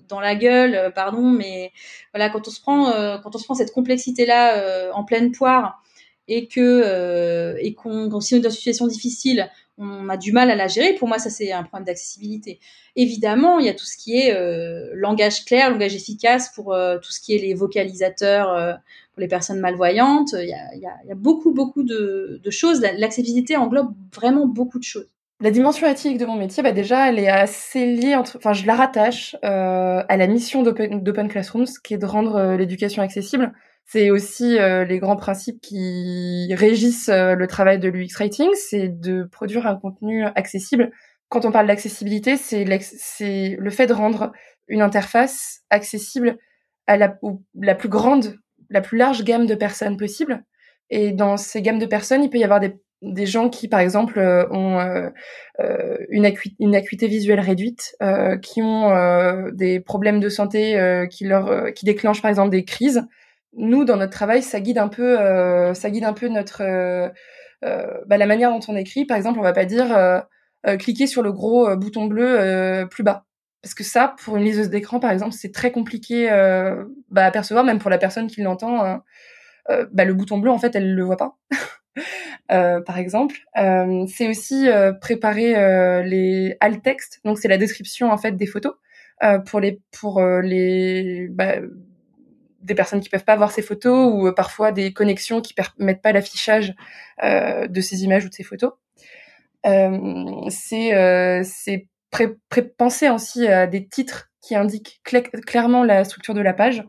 dans 0.09 0.21
la 0.21 0.35
gueule, 0.35 0.93
pardon, 0.95 1.29
mais 1.29 1.73
voilà, 2.15 2.31
quand 2.31 2.49
on 2.49 2.51
se 2.51 2.61
prend, 2.61 2.91
quand 3.23 3.35
on 3.35 3.39
se 3.39 3.45
prend 3.45 3.55
cette 3.55 3.73
complexité-là 3.73 4.91
en 4.95 5.05
pleine 5.05 5.31
poire 5.31 5.83
et 6.31 6.47
que 6.47 6.61
euh, 6.61 7.57
et 7.61 7.75
qu'on 7.75 8.21
si 8.21 8.35
on 8.35 8.39
est 8.39 8.41
dans 8.41 8.49
une 8.49 8.55
situation 8.55 8.87
difficile, 8.87 9.51
on 9.79 10.09
a 10.09 10.17
du 10.17 10.33
mal 10.33 10.49
à 10.51 10.55
la 10.55 10.69
gérer. 10.69 10.95
Pour 10.95 11.09
moi, 11.09 11.19
ça 11.19 11.29
c'est 11.29 11.51
un 11.53 11.65
problème 11.65 11.85
d'accessibilité. 11.85 12.61
Évidemment, 12.95 13.59
il 13.59 13.67
y 13.67 13.69
a 13.69 13.75
tout 13.75 13.85
ce 13.85 13.97
qui 13.97 14.17
est 14.17 14.33
euh, 14.33 14.91
langage 14.95 15.45
clair, 15.45 15.71
langage 15.71 15.95
efficace 15.95 16.51
pour 16.55 16.73
euh, 16.73 16.99
tout 16.99 17.11
ce 17.11 17.21
qui 17.21 17.35
est 17.35 17.39
les 17.39 17.55
vocalisateurs 17.55 18.79
pour 19.13 19.21
les 19.21 19.27
personnes 19.27 19.59
malvoyantes. 19.59 20.35
Il 20.39 20.49
y 20.49 20.87
a, 20.87 21.15
beaucoup 21.17 21.53
beaucoup 21.53 21.83
de, 21.83 22.41
de 22.43 22.51
choses. 22.51 22.81
L'accessibilité 22.81 23.57
englobe 23.57 23.93
vraiment 24.15 24.47
beaucoup 24.47 24.79
de 24.79 24.85
choses. 24.85 25.09
La 25.43 25.51
dimension 25.51 25.89
éthique 25.89 26.19
de 26.19 26.27
mon 26.27 26.37
métier, 26.37 26.63
bah 26.63 26.73
déjà, 26.73 27.09
elle 27.09 27.19
est 27.19 27.31
assez 27.31 27.87
liée 27.87 28.15
entre, 28.15 28.37
enfin, 28.37 28.53
je 28.53 28.67
la 28.67 28.77
rattache 28.77 29.35
à 29.43 30.17
la 30.17 30.27
mission 30.27 30.63
d'Open 30.63 31.29
Classrooms, 31.29 31.67
qui 31.83 31.95
est 31.95 31.99
de 31.99 32.07
rendre 32.07 32.57
l'éducation 32.57 33.03
accessible 33.03 33.53
C'est 33.93 34.11
aussi 34.11 34.57
les 34.57 34.99
grands 35.01 35.17
principes 35.17 35.61
qui 35.61 36.55
régissent 36.55 37.11
le 37.11 37.45
travail 37.47 37.81
de 37.81 37.89
l'UX 37.89 38.15
Writing, 38.19 38.49
c'est 38.55 38.89
de 38.89 39.25
produire 39.25 39.67
un 39.67 39.75
contenu 39.75 40.25
accessible. 40.37 40.93
Quand 41.29 41.45
on 41.45 41.51
parle 41.51 41.67
d'accessibilité, 41.67 42.37
c'est 42.37 42.65
le 42.65 43.71
fait 43.71 43.89
de 43.89 43.93
rendre 43.93 44.31
une 44.69 44.81
interface 44.81 45.63
accessible 45.71 46.39
à 46.87 46.97
la, 46.97 47.19
la 47.55 47.75
plus 47.75 47.89
grande, 47.89 48.37
la 48.69 48.81
plus 48.81 48.97
large 48.97 49.25
gamme 49.25 49.47
de 49.47 49.57
personnes 49.57 49.97
possible. 49.97 50.45
Et 50.91 51.11
dans 51.11 51.37
ces 51.37 51.61
gammes 51.61 51.81
de 51.81 51.87
personnes, 51.87 52.23
il 52.23 52.31
peut 52.31 52.39
y 52.39 52.45
avoir 52.45 52.61
des 52.61 52.77
des 53.03 53.27
gens 53.27 53.49
qui, 53.49 53.69
par 53.69 53.81
exemple, 53.81 54.19
euh, 54.19 54.47
ont 54.51 54.79
euh, 54.79 55.09
euh, 55.61 55.97
une, 56.11 56.31
une, 56.59 56.75
acuité 56.75 57.07
visuelle 57.07 57.41
réduite, 57.41 57.97
qui 58.43 58.63
ont 58.63 59.51
des 59.53 59.81
problèmes 59.81 60.21
de 60.21 60.29
santé 60.29 61.07
qui 61.11 61.25
leur 61.25 61.73
qui 61.75 61.85
déclenchent 61.85 62.23
par 62.23 62.29
exemple 62.29 62.51
des 62.51 62.65
crises. 62.65 63.07
Nous, 63.55 63.85
dans 63.85 63.97
notre 63.97 64.13
travail, 64.13 64.43
ça 64.43 64.61
guide 64.61 64.79
un 64.79 64.89
peu, 64.89 65.17
ça 65.75 65.91
guide 65.91 66.05
un 66.05 66.13
peu 66.13 66.29
notre 66.29 66.63
bah, 67.63 68.17
la 68.17 68.27
manière 68.27 68.51
dont 68.51 68.61
on 68.69 68.77
écrit. 68.77 69.05
Par 69.05 69.17
exemple, 69.17 69.39
on 69.39 69.43
va 69.43 69.53
pas 69.53 69.65
dire 69.65 70.23
cliquer 70.79 71.07
sur 71.07 71.23
le 71.23 71.33
gros 71.33 71.75
bouton 71.77 72.07
bleu 72.07 72.87
plus 72.91 73.03
bas. 73.03 73.25
Parce 73.63 73.75
que 73.75 73.85
ça, 73.85 74.15
pour 74.25 74.37
une 74.37 74.45
liseuse 74.45 74.71
d'écran, 74.71 75.01
par 75.01 75.11
exemple, 75.11 75.33
c'est 75.33 75.53
très 75.53 75.73
compliqué 75.73 76.29
bah, 77.11 77.27
à 77.27 77.31
percevoir, 77.31 77.65
même 77.65 77.79
pour 77.79 77.91
la 77.91 77.99
personne 77.99 78.29
qui 78.29 78.41
l'entend. 78.43 78.85
Hein. 78.85 79.03
bah, 79.93 80.05
le 80.05 80.15
bouton 80.15 80.39
bleu, 80.39 80.51
en 80.51 80.59
fait, 80.59 80.77
elle 80.77 80.95
le 80.95 81.03
voit 81.03 81.17
pas. 81.17 81.37
Euh, 82.51 82.81
par 82.81 82.99
exemple. 82.99 83.37
Euh, 83.59 84.07
c'est 84.09 84.29
aussi 84.29 84.69
euh, 84.69 84.93
préparer 84.93 86.03
les 86.05 86.57
alt 86.61 86.83
textes, 86.83 87.21
donc 87.25 87.39
c'est 87.39 87.49
la 87.49 87.59
description 87.59 88.11
en 88.11 88.19
fait 88.19 88.33
des 88.33 88.47
photos 88.47 88.75
pour 89.47 89.61
les 89.61 89.81
pour 90.01 90.23
les 90.23 91.29
bah, 91.31 91.57
des 92.61 92.75
personnes 92.75 93.01
qui 93.01 93.09
peuvent 93.09 93.25
pas 93.25 93.37
voir 93.37 93.53
ces 93.53 93.63
photos 93.63 94.13
ou 94.13 94.33
parfois 94.33 94.73
des 94.73 94.93
connexions 94.93 95.41
qui 95.41 95.55
permettent 95.55 96.03
pas 96.03 96.13
l'affichage 96.13 96.75
de 97.23 97.81
ces 97.81 98.05
images 98.05 98.25
ou 98.25 98.29
de 98.29 98.35
ces 98.35 98.45
photos. 98.45 98.73
c'est 99.65 101.43
c'est 101.45 101.89
penser 102.77 103.09
aussi 103.09 103.47
à 103.47 103.67
des 103.67 103.87
titres 103.87 104.31
qui 104.43 104.55
indiquent 104.55 105.01
clairement 105.47 105.85
la 105.85 106.05
structure 106.05 106.35
de 106.35 106.41
la 106.41 106.53
page. 106.53 106.85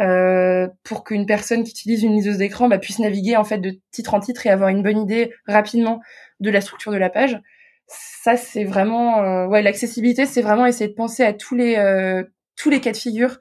Euh, 0.00 0.68
pour 0.84 1.04
qu'une 1.04 1.26
personne 1.26 1.64
qui 1.64 1.72
utilise 1.72 2.02
une 2.02 2.14
liseuse 2.14 2.38
d'écran 2.38 2.66
bah, 2.66 2.78
puisse 2.78 2.98
naviguer 2.98 3.36
en 3.36 3.44
fait 3.44 3.58
de 3.58 3.78
titre 3.90 4.14
en 4.14 4.20
titre 4.20 4.46
et 4.46 4.50
avoir 4.50 4.70
une 4.70 4.82
bonne 4.82 4.98
idée 4.98 5.34
rapidement 5.46 6.00
de 6.40 6.48
la 6.48 6.62
structure 6.62 6.92
de 6.92 6.96
la 6.96 7.10
page. 7.10 7.38
Ça 7.88 8.38
c'est 8.38 8.64
vraiment 8.64 9.22
euh, 9.22 9.46
ouais 9.46 9.60
l'accessibilité 9.60 10.24
c'est 10.24 10.40
vraiment 10.40 10.64
essayer 10.64 10.88
de 10.88 10.94
penser 10.94 11.24
à 11.24 11.34
tous 11.34 11.54
les 11.54 11.76
euh, 11.76 12.24
tous 12.56 12.70
les 12.70 12.80
cas 12.80 12.92
de 12.92 12.96
figure 12.96 13.38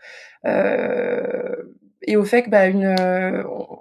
et 2.03 2.17
au 2.17 2.23
fait 2.25 2.43
que 2.43 2.49
bah 2.49 2.65
une 2.67 2.95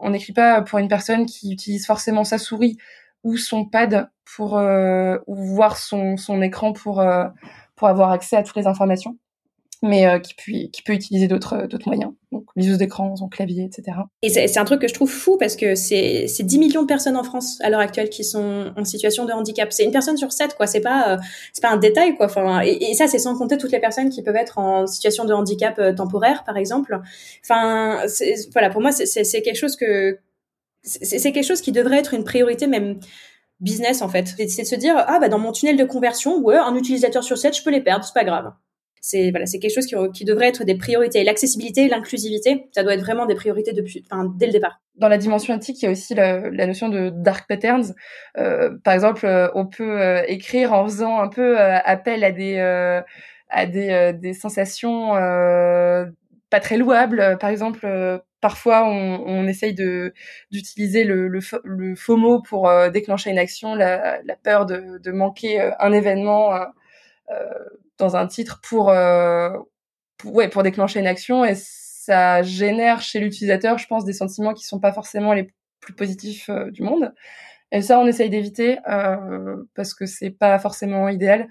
on 0.01 0.11
n'écrit 0.11 0.33
pas 0.33 0.61
pour 0.63 0.79
une 0.79 0.89
personne 0.89 1.27
qui 1.27 1.53
utilise 1.53 1.87
forcément 1.87 2.25
sa 2.25 2.39
souris 2.39 2.77
ou 3.25 3.37
son 3.37 3.65
pad 3.65 4.11
pour 4.37 4.55
ou 4.55 5.35
voir 5.35 5.79
son 5.79 6.17
son 6.17 6.43
écran 6.43 6.73
pour 6.73 7.03
pour 7.77 7.89
avoir 7.89 8.11
accès 8.11 8.37
à 8.37 8.43
toutes 8.43 8.57
les 8.57 8.67
informations 8.67 9.17
mais 9.83 10.07
euh, 10.07 10.19
qui, 10.19 10.35
peut, 10.35 10.69
qui 10.71 10.83
peut 10.83 10.93
utiliser 10.93 11.27
d'autres 11.27 11.55
euh, 11.55 11.79
moyens. 11.87 12.13
Donc 12.33 12.45
liseuse 12.55 12.79
d'écran, 12.79 13.17
son 13.17 13.29
clavier, 13.29 13.65
etc. 13.65 13.99
Et 14.23 14.29
c'est 14.29 14.59
un 14.59 14.65
truc 14.65 14.81
que 14.81 14.89
je 14.89 14.95
trouve 14.95 15.11
fou 15.11 15.37
parce 15.39 15.57
que 15.57 15.75
c'est 15.75 16.27
10 16.39 16.59
millions 16.59 16.83
de 16.83 16.87
personnes 16.87 17.17
en 17.17 17.25
France 17.25 17.59
à 17.63 17.71
l'heure 17.71 17.81
actuelle 17.81 18.11
qui 18.11 18.23
sont 18.23 18.73
en 18.77 18.85
situation 18.85 19.25
de 19.25 19.33
handicap. 19.33 19.73
C'est 19.73 19.85
une 19.85 19.91
personne 19.91 20.17
sur 20.17 20.33
sept, 20.33 20.55
quoi. 20.55 20.67
C'est 20.67 20.81
pas 20.81 21.15
euh, 21.15 21.17
c'est 21.53 21.63
pas 21.63 21.71
un 21.71 21.79
détail, 21.79 22.15
quoi. 22.15 22.27
Enfin, 22.27 22.61
et, 22.61 22.95
ça, 22.95 23.07
c'est 23.07 23.19
sans 23.19 23.37
compter 23.37 23.57
toutes 23.57 23.73
les 23.73 23.81
personnes 23.81 24.11
qui 24.11 24.23
peuvent 24.23 24.37
être 24.37 24.59
en 24.59 24.87
situation 24.87 25.25
de 25.25 25.33
handicap 25.33 25.81
temporaire, 25.97 26.45
par 26.45 26.57
exemple. 26.57 27.01
Enfin, 27.45 28.03
voilà, 28.53 28.71
pour 28.71 28.81
moi, 28.81 28.93
c'est 28.93 29.43
quelque 29.43 29.59
chose 29.59 29.77
que 29.77 30.19
c'est 30.83 31.33
quelque 31.33 31.45
chose 31.45 31.61
qui 31.61 31.73
devrait 31.73 31.99
être 31.99 32.15
une 32.15 32.25
priorité 32.25 32.67
même 32.67 33.01
business 33.61 34.01
en 34.03 34.09
fait. 34.09 34.35
C'est 34.49 34.63
de 34.63 34.67
se 34.67 34.75
dire 34.75 34.95
ah 34.97 35.19
bah 35.21 35.29
dans 35.29 35.39
mon 35.39 35.53
tunnel 35.53 35.77
de 35.77 35.85
conversion, 35.85 36.39
ouais, 36.39 36.57
un 36.57 36.75
utilisateur 36.75 37.23
sur 37.23 37.37
7, 37.37 37.57
je 37.57 37.63
peux 37.63 37.71
les 37.71 37.83
perdre, 37.83 38.05
c'est 38.05 38.15
pas 38.15 38.25
grave 38.25 38.53
c'est 39.01 39.31
voilà, 39.31 39.47
c'est 39.47 39.59
quelque 39.59 39.75
chose 39.75 39.87
qui, 39.87 39.95
qui, 40.13 40.25
devrait 40.25 40.49
être 40.49 40.65
des 40.65 40.75
priorités. 40.75 41.25
L'accessibilité, 41.25 41.89
l'inclusivité, 41.89 42.69
ça 42.73 42.83
doit 42.83 42.95
être 42.95 43.01
vraiment 43.01 43.27
des 43.27 43.35
priorités 43.35 43.73
depuis, 43.73 44.05
enfin, 44.11 44.31
dès 44.37 44.47
le 44.47 44.53
départ. 44.53 44.81
Dans 44.97 45.09
la 45.09 45.17
dimension 45.17 45.57
éthique, 45.57 45.81
il 45.81 45.87
y 45.87 45.89
a 45.89 45.91
aussi 45.91 46.15
la, 46.15 46.51
la 46.51 46.67
notion 46.67 46.91
de 46.91 47.11
dark 47.11 47.49
patterns. 47.49 47.95
Euh, 48.37 48.77
par 48.85 48.93
exemple, 48.93 49.25
euh, 49.25 49.49
on 49.55 49.67
peut 49.67 50.01
euh, 50.01 50.23
écrire 50.29 50.75
en 50.75 50.85
faisant 50.85 51.19
un 51.21 51.29
peu 51.29 51.59
euh, 51.59 51.79
appel 51.85 52.23
à 52.25 52.33
des 52.33 52.59
à 53.53 53.67
des, 53.67 54.13
des 54.15 54.35
sensations 54.35 55.15
pas 56.51 56.61
très 56.61 56.77
louables. 56.77 57.39
Par 57.41 57.49
exemple, 57.49 58.21
parfois 58.41 58.85
on, 58.85 59.25
on, 59.27 59.47
essaye 59.47 59.75
de 59.75 60.13
d'utiliser 60.51 61.05
le, 61.05 61.29
le, 61.29 61.41
le, 61.65 61.95
faux 61.97 62.17
mot 62.17 62.43
pour 62.43 62.71
déclencher 62.93 63.31
une 63.31 63.39
action, 63.39 63.75
la, 63.75 64.21
la 64.23 64.37
peur 64.37 64.67
de, 64.67 64.99
de 64.99 65.11
manquer 65.11 65.73
un 65.81 65.93
événement 65.93 66.53
dans 68.01 68.17
un 68.17 68.27
titre 68.27 68.61
pour, 68.69 68.91
euh, 68.91 69.51
pour, 70.17 70.35
ouais, 70.35 70.49
pour 70.49 70.63
déclencher 70.65 70.99
une 70.99 71.07
action 71.07 71.45
et 71.45 71.55
ça 71.55 72.43
génère 72.43 73.01
chez 73.01 73.21
l'utilisateur, 73.21 73.79
je 73.79 73.87
pense, 73.87 74.05
des 74.05 74.13
sentiments 74.13 74.55
qui 74.55 74.65
sont 74.65 74.81
pas 74.81 74.93
forcément 74.93 75.33
les 75.33 75.49
plus 75.81 75.95
positifs 75.95 76.49
euh, 76.51 76.71
du 76.71 76.83
monde. 76.83 77.15
Et 77.71 77.83
ça, 77.83 78.01
on 78.01 78.07
essaye 78.07 78.31
d'éviter 78.31 78.79
euh, 78.89 79.57
parce 79.77 79.95
que 79.95 80.07
c'est 80.07 80.31
pas 80.31 80.59
forcément 80.59 81.09
idéal. 81.09 81.49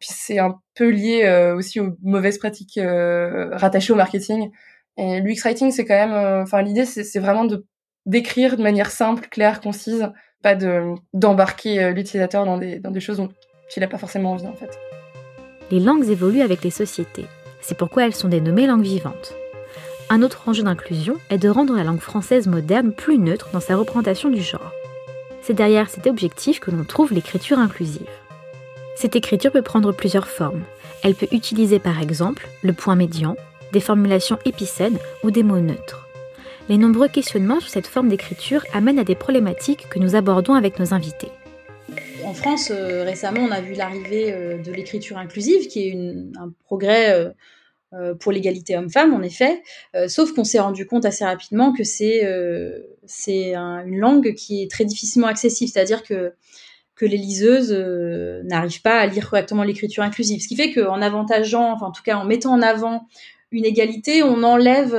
Puis 0.00 0.08
c'est 0.12 0.38
un 0.38 0.58
peu 0.74 0.88
lié 0.88 1.52
aussi 1.54 1.78
aux 1.78 1.94
mauvaises 2.02 2.38
pratiques 2.38 2.80
rattachées 2.82 3.92
au 3.92 3.96
marketing. 3.96 4.50
Et 4.96 5.20
l'UX 5.20 5.42
writing, 5.44 5.70
c'est 5.70 5.84
quand 5.84 5.94
même, 5.94 6.42
enfin 6.42 6.62
l'idée, 6.62 6.86
c'est 6.86 7.18
vraiment 7.18 7.44
de 7.44 7.66
d'écrire 8.06 8.56
de 8.56 8.62
manière 8.62 8.90
simple, 8.90 9.28
claire, 9.28 9.60
concise, 9.60 10.10
pas 10.42 10.54
de 10.54 10.94
d'embarquer 11.12 11.92
l'utilisateur 11.92 12.46
dans 12.46 12.56
des 12.56 12.78
dans 12.78 12.90
des 12.90 13.00
choses 13.00 13.18
dont 13.18 13.28
il 13.76 13.80
n'a 13.80 13.88
pas 13.88 13.98
forcément 13.98 14.32
envie 14.32 14.46
en 14.46 14.54
fait 14.54 14.89
les 15.70 15.80
langues 15.80 16.08
évoluent 16.08 16.42
avec 16.42 16.62
les 16.64 16.70
sociétés. 16.70 17.26
C'est 17.60 17.76
pourquoi 17.76 18.04
elles 18.04 18.14
sont 18.14 18.28
dénommées 18.28 18.66
langues 18.66 18.82
vivantes. 18.82 19.34
Un 20.08 20.22
autre 20.22 20.48
enjeu 20.48 20.64
d'inclusion 20.64 21.16
est 21.30 21.38
de 21.38 21.48
rendre 21.48 21.76
la 21.76 21.84
langue 21.84 22.00
française 22.00 22.48
moderne 22.48 22.92
plus 22.92 23.18
neutre 23.18 23.50
dans 23.52 23.60
sa 23.60 23.76
représentation 23.76 24.28
du 24.28 24.42
genre. 24.42 24.72
C'est 25.42 25.54
derrière 25.54 25.88
cet 25.88 26.06
objectif 26.06 26.58
que 26.58 26.70
l'on 26.70 26.84
trouve 26.84 27.12
l'écriture 27.12 27.58
inclusive. 27.58 28.08
Cette 28.96 29.16
écriture 29.16 29.52
peut 29.52 29.62
prendre 29.62 29.92
plusieurs 29.92 30.28
formes. 30.28 30.62
Elle 31.02 31.14
peut 31.14 31.28
utiliser 31.30 31.78
par 31.78 32.00
exemple 32.00 32.48
le 32.62 32.72
point 32.72 32.96
médian, 32.96 33.36
des 33.72 33.80
formulations 33.80 34.38
épicènes 34.44 34.98
ou 35.22 35.30
des 35.30 35.44
mots 35.44 35.60
neutres. 35.60 36.08
Les 36.68 36.76
nombreux 36.76 37.08
questionnements 37.08 37.60
sur 37.60 37.70
cette 37.70 37.86
forme 37.86 38.08
d'écriture 38.08 38.64
amènent 38.72 38.98
à 38.98 39.04
des 39.04 39.14
problématiques 39.14 39.88
que 39.88 39.98
nous 39.98 40.16
abordons 40.16 40.54
avec 40.54 40.78
nos 40.78 40.92
invités 40.92 41.30
en 42.24 42.34
France, 42.34 42.70
euh, 42.70 43.04
récemment, 43.04 43.40
on 43.40 43.50
a 43.50 43.60
vu 43.60 43.74
l'arrivée 43.74 44.32
euh, 44.32 44.58
de 44.58 44.72
l'écriture 44.72 45.18
inclusive, 45.18 45.68
qui 45.68 45.88
est 45.88 45.98
un 46.38 46.52
progrès 46.64 47.32
euh, 47.92 48.14
pour 48.14 48.30
l'égalité 48.30 48.76
homme-femme, 48.76 49.14
en 49.14 49.22
effet. 49.22 49.62
sauf 50.06 50.32
qu'on 50.32 50.44
s'est 50.44 50.60
rendu 50.60 50.86
compte 50.86 51.04
assez 51.04 51.24
rapidement 51.24 51.72
que 51.72 51.82
c'est 51.82 52.24
une 52.24 53.98
langue 53.98 54.32
qui 54.34 54.62
est 54.62 54.70
très 54.70 54.84
difficilement 54.84 55.26
accessible, 55.26 55.72
c'est-à-dire 55.72 56.04
que 56.04 56.32
les 57.00 57.16
liseuses 57.16 57.72
n'arrivent 58.44 58.82
pas 58.82 59.00
à 59.00 59.06
lire 59.08 59.28
correctement 59.28 59.64
l'écriture 59.64 60.04
inclusive. 60.04 60.40
Ce 60.40 60.46
qui 60.46 60.54
fait 60.54 60.72
qu'en 60.72 61.02
avantageant, 61.02 61.72
enfin 61.72 61.86
en 61.86 61.90
tout 61.90 62.04
cas 62.04 62.16
en 62.16 62.24
mettant 62.24 62.52
en 62.52 62.62
avant 62.62 63.08
une 63.50 63.64
égalité, 63.64 64.22
on 64.22 64.44
enlève 64.44 64.94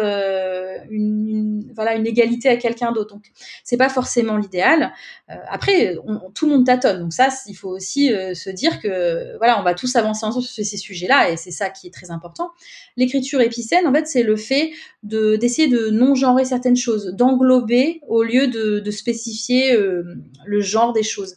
une, 0.89 1.71
voilà 1.75 1.95
une 1.95 2.05
égalité 2.07 2.49
à 2.49 2.57
quelqu'un 2.57 2.91
d'autre. 2.91 3.13
Donc 3.13 3.23
c'est 3.63 3.77
pas 3.77 3.89
forcément 3.89 4.37
l'idéal. 4.37 4.93
Euh, 5.29 5.35
après, 5.49 5.95
tout 6.33 6.45
le 6.47 6.51
monde 6.53 6.65
tâtonne. 6.65 6.99
Donc 6.99 7.13
ça, 7.13 7.29
il 7.47 7.55
faut 7.55 7.69
aussi 7.69 8.13
euh, 8.13 8.33
se 8.33 8.49
dire 8.49 8.79
que 8.81 9.37
voilà, 9.37 9.59
on 9.59 9.63
va 9.63 9.73
tous 9.73 9.95
avancer 9.95 10.25
ensemble 10.25 10.45
sur 10.45 10.65
ces 10.65 10.77
sujets-là, 10.77 11.31
et 11.31 11.37
c'est 11.37 11.51
ça 11.51 11.69
qui 11.69 11.87
est 11.87 11.91
très 11.91 12.11
important. 12.11 12.51
L'écriture 12.97 13.41
épicène, 13.41 13.87
en 13.87 13.93
fait, 13.93 14.07
c'est 14.07 14.23
le 14.23 14.35
fait 14.35 14.71
de 15.03 15.35
d'essayer 15.35 15.67
de 15.67 15.89
non 15.89 16.15
genrer 16.15 16.45
certaines 16.45 16.75
choses, 16.75 17.07
d'englober 17.07 18.01
au 18.07 18.23
lieu 18.23 18.47
de, 18.47 18.91
spécifier 18.91 19.75
le 19.75 20.61
genre 20.61 20.91
des 20.93 21.03
choses. 21.03 21.35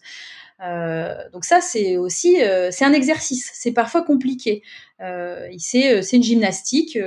Euh, 0.64 1.14
donc 1.32 1.44
ça, 1.44 1.60
c'est 1.60 1.96
aussi, 1.96 2.42
euh, 2.42 2.70
c'est 2.70 2.84
un 2.84 2.92
exercice. 2.92 3.50
C'est 3.54 3.72
parfois 3.72 4.02
compliqué. 4.02 4.62
Euh, 5.00 5.48
c'est, 5.58 6.02
c'est 6.02 6.16
une 6.16 6.22
gymnastique 6.22 6.98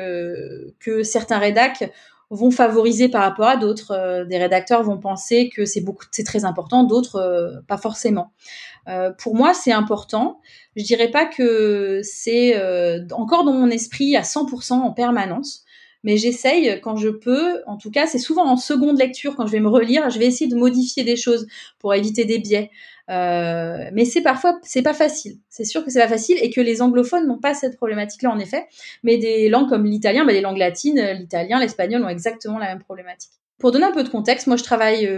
que 0.79 1.03
certains 1.03 1.39
rédacs 1.39 1.89
vont 2.29 2.51
favoriser 2.51 3.09
par 3.09 3.21
rapport 3.23 3.47
à 3.47 3.57
d'autres. 3.57 4.25
des 4.27 4.37
rédacteurs 4.37 4.83
vont 4.83 4.97
penser 4.97 5.49
que 5.49 5.65
c'est 5.65 5.81
beaucoup, 5.81 6.05
c'est 6.11 6.23
très 6.23 6.45
important, 6.45 6.83
d'autres 6.83 7.63
pas 7.67 7.77
forcément. 7.77 8.31
pour 9.17 9.35
moi, 9.35 9.53
c'est 9.53 9.71
important. 9.71 10.41
Je 10.75 10.83
dirais 10.83 11.09
pas 11.09 11.25
que 11.25 12.01
c'est 12.03 12.55
encore 13.11 13.45
dans 13.45 13.53
mon 13.53 13.69
esprit 13.69 14.15
à 14.15 14.23
100% 14.23 14.73
en 14.73 14.91
permanence 14.91 15.63
mais 16.03 16.17
j'essaye 16.17 16.79
quand 16.81 16.95
je 16.95 17.09
peux. 17.09 17.61
En 17.65 17.77
tout 17.77 17.91
cas, 17.91 18.07
c'est 18.07 18.19
souvent 18.19 18.45
en 18.45 18.57
seconde 18.57 18.97
lecture 18.99 19.35
quand 19.35 19.45
je 19.45 19.51
vais 19.51 19.59
me 19.59 19.69
relire, 19.69 20.09
je 20.09 20.19
vais 20.19 20.25
essayer 20.25 20.49
de 20.49 20.55
modifier 20.55 21.03
des 21.03 21.15
choses 21.15 21.47
pour 21.79 21.93
éviter 21.93 22.25
des 22.25 22.39
biais. 22.39 22.69
Euh, 23.09 23.89
mais 23.93 24.05
c'est 24.05 24.21
parfois, 24.21 24.59
c'est 24.63 24.81
pas 24.81 24.93
facile. 24.93 25.37
C'est 25.49 25.63
sûr 25.63 25.83
que 25.83 25.91
c'est 25.91 25.99
pas 25.99 26.07
facile 26.07 26.37
et 26.41 26.49
que 26.49 26.59
les 26.59 26.81
anglophones 26.81 27.25
n'ont 27.25 27.39
pas 27.39 27.53
cette 27.53 27.77
problématique-là 27.77 28.29
en 28.29 28.39
effet. 28.39 28.67
Mais 29.03 29.17
des 29.17 29.49
langues 29.49 29.69
comme 29.69 29.85
l'italien, 29.85 30.25
bah, 30.25 30.33
les 30.33 30.41
langues 30.41 30.57
latines, 30.57 31.01
l'italien, 31.13 31.59
l'espagnol 31.59 32.03
ont 32.03 32.09
exactement 32.09 32.59
la 32.59 32.67
même 32.67 32.83
problématique. 32.83 33.31
Pour 33.59 33.71
donner 33.71 33.85
un 33.85 33.91
peu 33.91 34.03
de 34.03 34.09
contexte, 34.09 34.47
moi 34.47 34.55
je 34.55 34.63
travaille, 34.63 35.09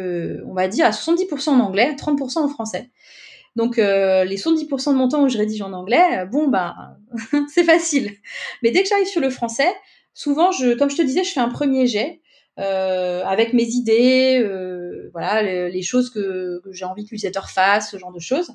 on 0.46 0.54
va 0.54 0.70
dire, 0.70 0.86
à 0.86 0.92
70% 0.92 1.50
en 1.50 1.60
anglais, 1.60 1.94
30% 1.98 2.40
en 2.40 2.48
français. 2.48 2.90
Donc 3.58 3.76
les 3.76 4.38
70% 4.38 4.92
de 4.92 4.96
mon 4.96 5.10
temps 5.10 5.24
où 5.24 5.28
je 5.28 5.38
rédige 5.38 5.62
en 5.62 5.74
anglais, 5.74 6.26
bon 6.32 6.48
bah 6.48 6.96
c'est 7.54 7.66
facile. 7.66 8.14
Mais 8.64 8.72
dès 8.72 8.84
que 8.84 8.88
j'arrive 8.88 9.08
sur 9.08 9.20
le 9.20 9.30
français, 9.30 9.68
souvent 10.14 10.52
je, 10.52 10.74
comme 10.78 10.90
je 10.90 10.98
te 10.98 11.02
disais, 11.02 11.24
je 11.24 11.32
fais 11.32 11.40
un 11.40 11.50
premier 11.50 11.88
jet. 11.88 12.22
Euh, 12.60 13.24
avec 13.24 13.54
mes 13.54 13.64
idées, 13.64 14.42
euh, 14.44 15.10
voilà, 15.14 15.42
les, 15.70 15.82
choses 15.82 16.10
que, 16.10 16.60
que 16.62 16.74
j'ai 16.74 16.84
envie 16.84 17.06
que 17.06 17.12
l'utilisateur 17.12 17.50
fasse, 17.50 17.92
ce 17.92 17.98
genre 17.98 18.12
de 18.12 18.20
choses. 18.20 18.52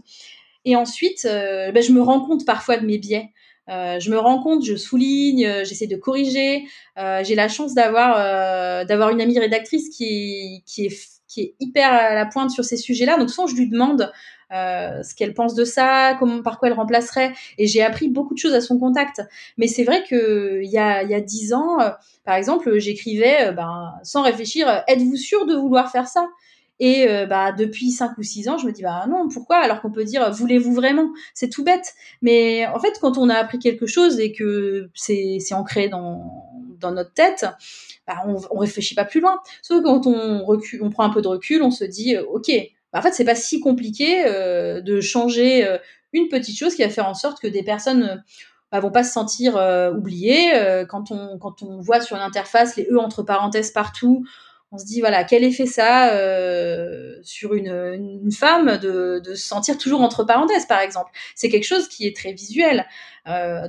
Et 0.65 0.77
ensuite, 0.77 1.27
euh, 1.27 1.73
ben, 1.73 1.83
je 1.83 1.93
me 1.93 2.03
rends 2.03 2.25
compte 2.27 2.45
parfois 2.47 2.77
de 2.77 2.87
mes 2.87 2.99
biais. 2.99 3.31
Euh, 3.71 3.99
je 3.99 4.11
me 4.11 4.19
rends 4.19 4.43
compte, 4.43 4.65
je 4.65 4.77
souligne, 4.77 5.47
euh, 5.47 5.65
j'essaie 5.65 5.87
de 5.87 5.97
corriger. 5.97 6.65
j'ai 6.97 7.35
la 7.35 7.49
chance 7.49 7.75
d'avoir 7.75 8.17
d'avoir 8.87 9.11
une 9.11 9.21
amie 9.21 9.39
rédactrice 9.39 9.89
qui 9.89 10.63
qui 10.67 10.87
est 10.87 10.97
qui 11.27 11.41
est 11.41 11.55
hyper 11.61 11.91
à 11.93 12.15
la 12.15 12.27
pointe 12.27 12.51
sur 12.51 12.65
ces 12.65 12.77
sujets-là. 12.77 13.17
Donc 13.19 13.31
souvent 13.31 13.47
je 13.47 13.57
lui 13.57 13.69
demande 13.69 14.13
euh, 14.55 15.03
ce 15.03 15.15
qu'elle 15.15 15.35
pense 15.35 15.55
de 15.55 15.65
ça, 15.65 16.17
comment, 16.19 16.43
par 16.43 16.59
quoi 16.59 16.69
elle 16.69 16.75
remplacerait. 16.75 17.33
Et 17.59 17.67
j'ai 17.67 17.83
appris 17.83 18.09
beaucoup 18.09 18.35
de 18.35 18.39
choses 18.39 18.55
à 18.55 18.61
son 18.61 18.79
contact. 18.79 19.23
Mais 19.59 19.67
c'est 19.67 19.85
vrai 19.85 20.05
que 20.09 20.61
il 20.63 20.71
y 20.71 20.79
a 20.79 21.21
dix 21.21 21.53
ans, 21.53 21.81
euh, 21.81 21.91
par 22.25 22.37
exemple, 22.37 22.79
j'écrivais 22.79 23.49
euh, 23.49 23.53
ben, 23.53 23.95
sans 24.03 24.23
réfléchir, 24.23 24.85
êtes-vous 24.87 25.17
sûr 25.17 25.47
de 25.47 25.55
vouloir 25.55 25.91
faire 25.91 26.07
ça? 26.09 26.29
Et 26.81 27.07
bah 27.31 27.53
depuis 27.53 27.93
cinq 27.93 28.19
ou 28.19 28.25
six 28.25 28.49
ans, 28.49 28.59
je 28.59 28.67
me 28.67 28.73
dis 28.73 28.83
bah 28.83 29.07
non, 29.09 29.29
pourquoi? 29.29 29.59
Alors 29.59 29.81
qu'on 29.81 29.93
peut 29.93 30.03
dire 30.03 30.33
voulez-vous 30.33 30.75
vraiment? 30.75 31.09
C'est 31.33 31.49
tout 31.49 31.63
bête. 31.63 31.95
Mais 32.21 32.67
en 32.67 32.81
fait, 32.81 32.99
quand 33.01 33.17
on 33.17 33.29
a 33.29 33.35
appris 33.35 33.61
quelque 33.61 33.87
chose 33.87 34.19
et 34.19 34.33
que 34.33 34.91
c'est 34.93 35.39
ancré 35.53 35.89
dans 35.89 36.51
dans 36.81 36.91
notre 36.91 37.13
tête, 37.13 37.47
bah, 38.09 38.25
on, 38.27 38.41
on 38.51 38.59
réfléchit 38.59 38.97
pas 38.97 39.05
plus 39.05 39.21
loin. 39.21 39.39
Sauf 39.63 39.85
quand 39.85 40.09
on 40.09 40.45
recule, 40.45 40.83
on 40.83 40.91
prend 40.91 41.05
un 41.05 41.11
peu 41.11 41.23
de 41.23 41.29
recul, 41.29 41.63
on 41.63 41.71
se 41.71 41.85
dit 41.85 42.17
ok, 42.19 42.51
bah, 42.95 43.01
en 43.01 43.03
fait, 43.03 43.13
c'est 43.13 43.25
pas 43.25 43.35
si 43.35 43.59
compliqué 43.59 44.25
euh, 44.25 44.81
de 44.81 45.01
changer 45.01 45.67
euh, 45.67 45.79
une 46.13 46.29
petite 46.29 46.57
chose 46.57 46.77
qui 46.77 46.83
va 46.83 46.89
faire 46.89 47.09
en 47.09 47.15
sorte 47.15 47.43
que 47.43 47.49
des 47.49 47.65
personnes 47.65 48.05
euh, 48.05 48.17
bah, 48.71 48.79
vont 48.79 48.93
pas 48.93 49.03
se 49.03 49.13
sentir 49.13 49.57
oubliées. 49.97 50.53
quand 50.89 51.11
on 51.11 51.39
quand 51.39 51.63
on 51.63 51.81
voit 51.81 52.01
sur 52.01 52.17
une 52.17 52.23
interface 52.23 52.77
les 52.77 52.85
e 52.91 52.99
entre 52.99 53.23
parenthèses 53.23 53.73
partout, 53.73 54.25
on 54.73 54.79
se 54.79 54.85
dit 54.85 55.01
voilà 55.01 55.23
quel 55.23 55.45
effet 55.45 55.67
ça 55.67 56.09
sur 57.23 57.55
une, 57.55 58.33
femme 58.33 58.79
de, 58.79 59.23
se 59.25 59.37
sentir 59.37 59.79
toujours 59.79 60.01
entre 60.01 60.25
parenthèses 60.25 60.67
par 60.67 60.81
exemple. 60.81 61.13
C'est 61.37 61.49
quelque 61.51 61.65
chose 61.67 61.87
qui 61.87 62.07
est 62.09 62.17
très 62.17 62.33
visuel. 62.33 62.85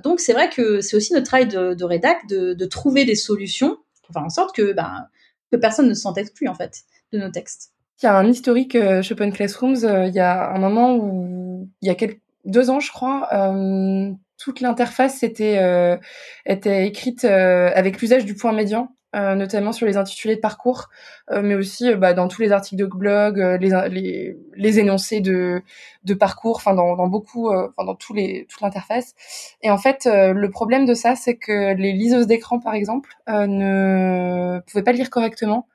donc 0.04 0.20
c'est 0.20 0.34
vrai 0.34 0.50
que 0.50 0.82
c'est 0.82 0.98
aussi 0.98 1.14
notre 1.14 1.28
travail 1.28 1.48
de, 1.48 1.76
de 1.76 2.28
de, 2.28 2.54
de, 2.54 2.66
trouver 2.66 3.06
des 3.06 3.16
solutions 3.16 3.78
pour 4.02 4.14
faire 4.14 4.24
en 4.24 4.30
sorte 4.30 4.56
que 4.56 4.74
ben 4.74 5.06
que 5.52 5.58
personne 5.58 5.88
ne 5.88 5.94
s'entête 5.94 6.34
plus 6.34 6.48
en 6.48 6.56
fait 6.56 6.82
de 7.14 7.20
nos 7.20 7.30
textes. 7.30 7.75
Il 8.02 8.06
y 8.06 8.10
a 8.10 8.16
un 8.18 8.28
historique 8.28 8.76
euh, 8.76 9.02
chez 9.02 9.14
Open 9.14 9.32
Classrooms. 9.32 9.84
Euh, 9.86 10.08
il 10.08 10.14
y 10.14 10.20
a 10.20 10.52
un 10.52 10.60
moment 10.60 10.96
où, 10.96 11.70
il 11.82 11.88
y 11.88 11.92
a 11.92 11.96
quelques, 11.96 12.22
deux 12.44 12.70
ans, 12.70 12.80
je 12.80 12.92
crois, 12.92 13.30
euh, 13.34 14.12
toute 14.38 14.60
l'interface 14.60 15.24
était, 15.24 15.60
euh, 15.60 15.98
était 16.46 16.86
écrite 16.88 17.24
avec 17.26 18.02
l'usage 18.02 18.26
du 18.26 18.36
point 18.36 18.52
médian, 18.52 18.90
notamment 19.14 19.72
sur 19.72 19.88
les 19.88 19.96
intitulés 19.98 20.36
de 20.36 20.42
parcours, 20.42 20.90
mais 21.32 21.56
aussi 21.56 21.96
bah, 21.96 22.14
dans 22.14 22.28
tous 22.28 22.42
les 22.42 22.52
articles 22.52 22.80
de 22.80 22.86
blog, 22.86 23.38
les, 23.40 23.70
les, 23.90 24.38
les, 24.56 24.80
énoncés 24.80 25.22
de, 25.22 25.64
de 26.04 26.14
parcours, 26.14 26.58
enfin 26.58 26.76
dans, 26.76 26.96
dans 26.98 27.08
beaucoup, 27.08 27.50
enfin 27.50 27.86
dans 27.86 27.96
tous 27.96 28.14
les, 28.14 28.46
toute 28.50 28.62
l'interface. 28.62 29.16
Et 29.64 29.72
en 29.72 29.78
fait, 29.78 30.06
le 30.06 30.50
problème 30.50 30.86
de 30.86 30.94
ça, 30.94 31.16
c'est 31.16 31.38
que 31.38 31.74
les 31.74 31.94
liseuses 31.94 32.28
d'écran, 32.28 32.60
par 32.60 32.76
exemple, 32.76 33.10
ne 33.28 34.60
pouvaient 34.68 34.84
pas 34.84 34.92
lire 34.92 35.10
correctement. 35.10 35.68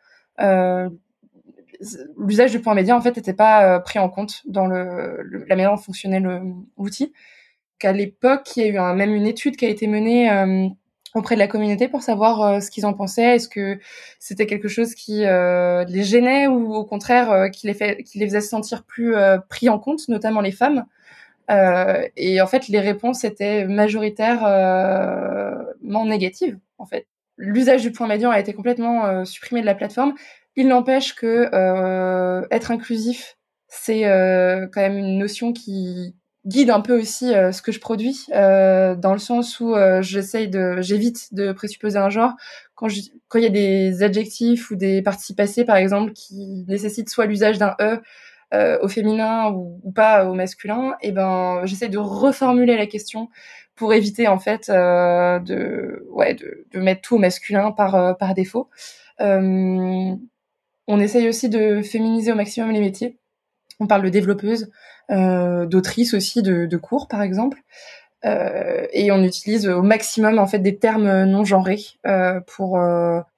Euh, 1.82 1.86
l'usage 2.18 2.52
du 2.52 2.60
point 2.60 2.74
média 2.74 2.96
en 2.96 3.00
fait 3.00 3.16
n'était 3.16 3.34
pas 3.34 3.76
euh, 3.76 3.78
pris 3.78 3.98
en 3.98 4.08
compte 4.08 4.42
dans 4.46 4.66
le, 4.66 5.44
la 5.48 5.56
manière 5.56 5.70
dont 5.70 5.76
fonctionnait 5.76 6.22
l'outil. 6.78 7.12
Qu'à 7.78 7.92
l'époque, 7.92 8.56
il 8.56 8.62
y 8.62 8.66
a 8.66 8.68
eu 8.68 8.78
un, 8.78 8.94
même 8.94 9.14
une 9.14 9.26
étude 9.26 9.56
qui 9.56 9.64
a 9.64 9.68
été 9.68 9.86
menée 9.86 10.30
euh, 10.30 10.68
auprès 11.14 11.34
de 11.34 11.40
la 11.40 11.48
communauté 11.48 11.88
pour 11.88 12.02
savoir 12.02 12.42
euh, 12.42 12.60
ce 12.60 12.70
qu'ils 12.70 12.84
en 12.84 12.92
pensaient. 12.92 13.36
Est-ce 13.36 13.48
que 13.48 13.78
c'était 14.18 14.46
quelque 14.46 14.68
chose 14.68 14.94
qui 14.94 15.22
les 15.22 16.04
gênait 16.04 16.46
ou 16.46 16.74
au 16.74 16.84
contraire 16.84 17.50
qui 17.50 17.66
les 17.66 17.74
fait, 17.74 18.02
qui 18.02 18.18
les 18.18 18.26
faisait 18.26 18.42
se 18.42 18.48
sentir 18.48 18.84
plus 18.84 19.14
pris 19.48 19.68
en 19.68 19.78
compte, 19.78 20.08
notamment 20.08 20.40
les 20.40 20.52
femmes? 20.52 20.84
et 22.16 22.40
en 22.40 22.46
fait, 22.46 22.68
les 22.68 22.78
réponses 22.78 23.24
étaient 23.24 23.64
majoritairement 23.64 26.06
négatives. 26.06 26.56
En 26.78 26.86
fait, 26.86 27.08
l'usage 27.36 27.82
du 27.82 27.90
point 27.90 28.06
médian 28.06 28.30
a 28.30 28.38
été 28.38 28.52
complètement 28.52 29.24
supprimé 29.24 29.60
de 29.60 29.66
la 29.66 29.74
plateforme 29.74 30.14
il 30.56 30.68
n'empêche 30.68 31.14
que 31.14 31.48
euh, 31.52 32.46
être 32.50 32.70
inclusif, 32.70 33.36
c'est 33.68 34.06
euh, 34.06 34.66
quand 34.72 34.80
même 34.80 34.98
une 34.98 35.18
notion 35.18 35.52
qui 35.52 36.16
guide 36.46 36.70
un 36.70 36.80
peu 36.80 36.98
aussi 36.98 37.34
euh, 37.34 37.52
ce 37.52 37.62
que 37.62 37.70
je 37.70 37.80
produis, 37.80 38.26
dans 38.30 39.12
le 39.12 39.18
sens 39.18 39.60
où 39.60 39.74
j'essaye 40.00 40.48
de, 40.48 40.80
j'évite 40.80 41.32
de 41.34 41.52
présupposer 41.52 41.98
un 41.98 42.10
genre 42.10 42.32
quand 42.74 42.88
quand 43.28 43.38
il 43.38 43.42
y 43.42 43.46
a 43.46 43.50
des 43.50 44.02
adjectifs 44.02 44.70
ou 44.70 44.76
des 44.76 45.02
participes 45.02 45.36
passés 45.36 45.64
par 45.64 45.76
exemple 45.76 46.12
qui 46.12 46.64
nécessitent 46.66 47.10
soit 47.10 47.26
l'usage 47.26 47.58
d'un 47.58 47.76
e 47.80 48.00
au 48.82 48.88
féminin 48.88 49.50
ou, 49.52 49.92
pas 49.94 50.24
au 50.24 50.34
masculin, 50.34 50.96
et 51.02 51.08
eh 51.08 51.12
ben 51.12 51.62
j'essaie 51.64 51.88
de 51.88 51.98
reformuler 51.98 52.76
la 52.76 52.86
question 52.86 53.28
pour 53.76 53.94
éviter 53.94 54.26
en 54.26 54.38
fait 54.38 54.68
de 54.68 56.06
ouais 56.10 56.34
de, 56.34 56.66
de, 56.72 56.80
mettre 56.80 57.02
tout 57.02 57.16
au 57.16 57.18
masculin 57.18 57.70
par 57.70 58.16
par 58.18 58.34
défaut. 58.34 58.68
Euh, 59.20 60.16
on 60.86 61.00
essaye 61.00 61.28
aussi 61.28 61.48
de 61.48 61.82
féminiser 61.82 62.32
au 62.32 62.34
maximum 62.34 62.70
les 62.70 62.80
métiers. 62.80 63.18
On 63.80 63.86
parle 63.86 64.02
de 64.02 64.08
développeuse, 64.10 64.70
euh, 65.10 65.66
d'autrice 65.66 66.14
aussi 66.14 66.42
de, 66.42 66.76
cours 66.76 67.08
par 67.08 67.22
exemple. 67.22 67.58
Euh, 68.26 68.86
et 68.92 69.10
on 69.12 69.22
utilise 69.24 69.66
au 69.66 69.80
maximum 69.82 70.38
en 70.38 70.46
fait 70.46 70.58
des 70.58 70.76
termes 70.76 71.24
non 71.24 71.42
genrés 71.42 71.80
euh, 72.06 72.40
pour 72.46 72.78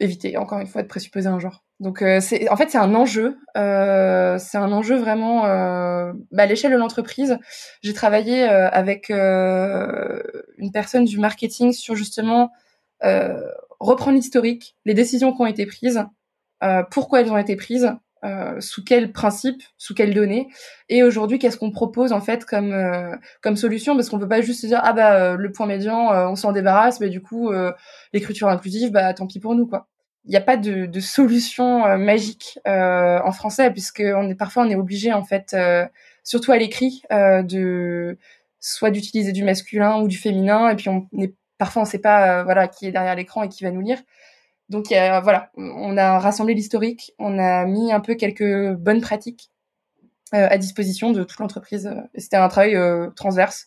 éviter 0.00 0.36
encore 0.36 0.58
une 0.58 0.66
fois 0.66 0.82
de 0.82 0.88
présupposer 0.88 1.28
un 1.28 1.38
genre. 1.38 1.64
Donc 1.78 2.02
en 2.02 2.20
fait 2.20 2.70
c'est 2.70 2.78
un 2.78 2.94
enjeu, 2.94 3.38
c'est 3.54 4.58
un 4.58 4.72
enjeu 4.72 4.96
vraiment 4.96 5.42
bah, 5.42 6.42
à 6.42 6.46
l'échelle 6.46 6.72
de 6.72 6.76
l'entreprise. 6.76 7.38
J'ai 7.82 7.92
travaillé 7.92 8.44
avec 8.44 9.10
une 9.10 10.72
personne 10.72 11.04
du 11.04 11.18
marketing 11.18 11.72
sur 11.72 11.94
justement 11.94 12.50
reprendre 13.80 14.16
l'historique, 14.16 14.76
les 14.84 14.94
décisions 14.94 15.32
qui 15.32 15.42
ont 15.42 15.46
été 15.46 15.66
prises, 15.66 16.04
pourquoi 16.90 17.20
elles 17.20 17.32
ont 17.32 17.38
été 17.38 17.56
prises, 17.56 17.92
euh, 18.24 18.60
sous 18.60 18.84
quels 18.84 19.10
principes, 19.10 19.64
sous 19.78 19.94
quelles 19.94 20.14
données, 20.14 20.46
et 20.88 21.02
aujourd'hui 21.02 21.40
qu'est-ce 21.40 21.56
qu'on 21.56 21.72
propose 21.72 22.12
en 22.12 22.20
fait 22.20 22.44
comme 22.44 22.72
euh, 22.72 23.16
comme 23.40 23.56
solution, 23.56 23.96
parce 23.96 24.08
qu'on 24.08 24.20
peut 24.20 24.28
pas 24.28 24.42
juste 24.42 24.60
se 24.60 24.68
dire 24.68 24.80
ah 24.84 24.92
bah 24.92 25.34
le 25.34 25.50
point 25.50 25.66
médian 25.66 26.12
on 26.30 26.36
s'en 26.36 26.52
débarrasse, 26.52 27.00
mais 27.00 27.08
du 27.08 27.20
coup 27.20 27.50
l'écriture 28.12 28.48
inclusive 28.48 28.92
bah 28.92 29.12
tant 29.12 29.26
pis 29.26 29.40
pour 29.40 29.56
nous 29.56 29.66
quoi. 29.66 29.88
Il 30.24 30.30
n'y 30.30 30.36
a 30.36 30.40
pas 30.40 30.56
de, 30.56 30.86
de 30.86 31.00
solution 31.00 31.98
magique 31.98 32.60
en 32.64 33.32
français 33.32 33.72
puisque 33.72 34.04
on 34.04 34.28
est 34.30 34.36
parfois 34.36 34.62
on 34.64 34.70
est 34.70 34.76
obligé 34.76 35.12
en 35.12 35.24
fait 35.24 35.56
surtout 36.22 36.52
à 36.52 36.58
l'écrit 36.58 37.02
de 37.10 38.18
soit 38.60 38.92
d'utiliser 38.92 39.32
du 39.32 39.42
masculin 39.42 40.00
ou 40.00 40.06
du 40.06 40.16
féminin 40.16 40.68
et 40.68 40.76
puis 40.76 40.88
on 40.90 41.08
est 41.18 41.34
parfois 41.58 41.82
on 41.82 41.86
sait 41.86 41.98
pas 41.98 42.44
voilà 42.44 42.68
qui 42.68 42.86
est 42.86 42.92
derrière 42.92 43.16
l'écran 43.16 43.42
et 43.42 43.48
qui 43.48 43.64
va 43.64 43.72
nous 43.72 43.80
lire 43.80 43.98
donc 44.72 44.86
voilà, 44.88 45.50
on 45.56 45.98
a 45.98 46.18
rassemblé 46.18 46.54
l'historique, 46.54 47.12
on 47.18 47.38
a 47.38 47.66
mis 47.66 47.92
un 47.92 48.00
peu 48.00 48.14
quelques 48.14 48.72
bonnes 48.72 49.02
pratiques 49.02 49.50
euh, 50.34 50.48
à 50.50 50.56
disposition 50.56 51.12
de 51.12 51.24
toute 51.24 51.38
l'entreprise. 51.40 51.94
C'était 52.16 52.38
un 52.38 52.48
travail 52.48 52.74
euh, 52.74 53.10
transverse, 53.10 53.66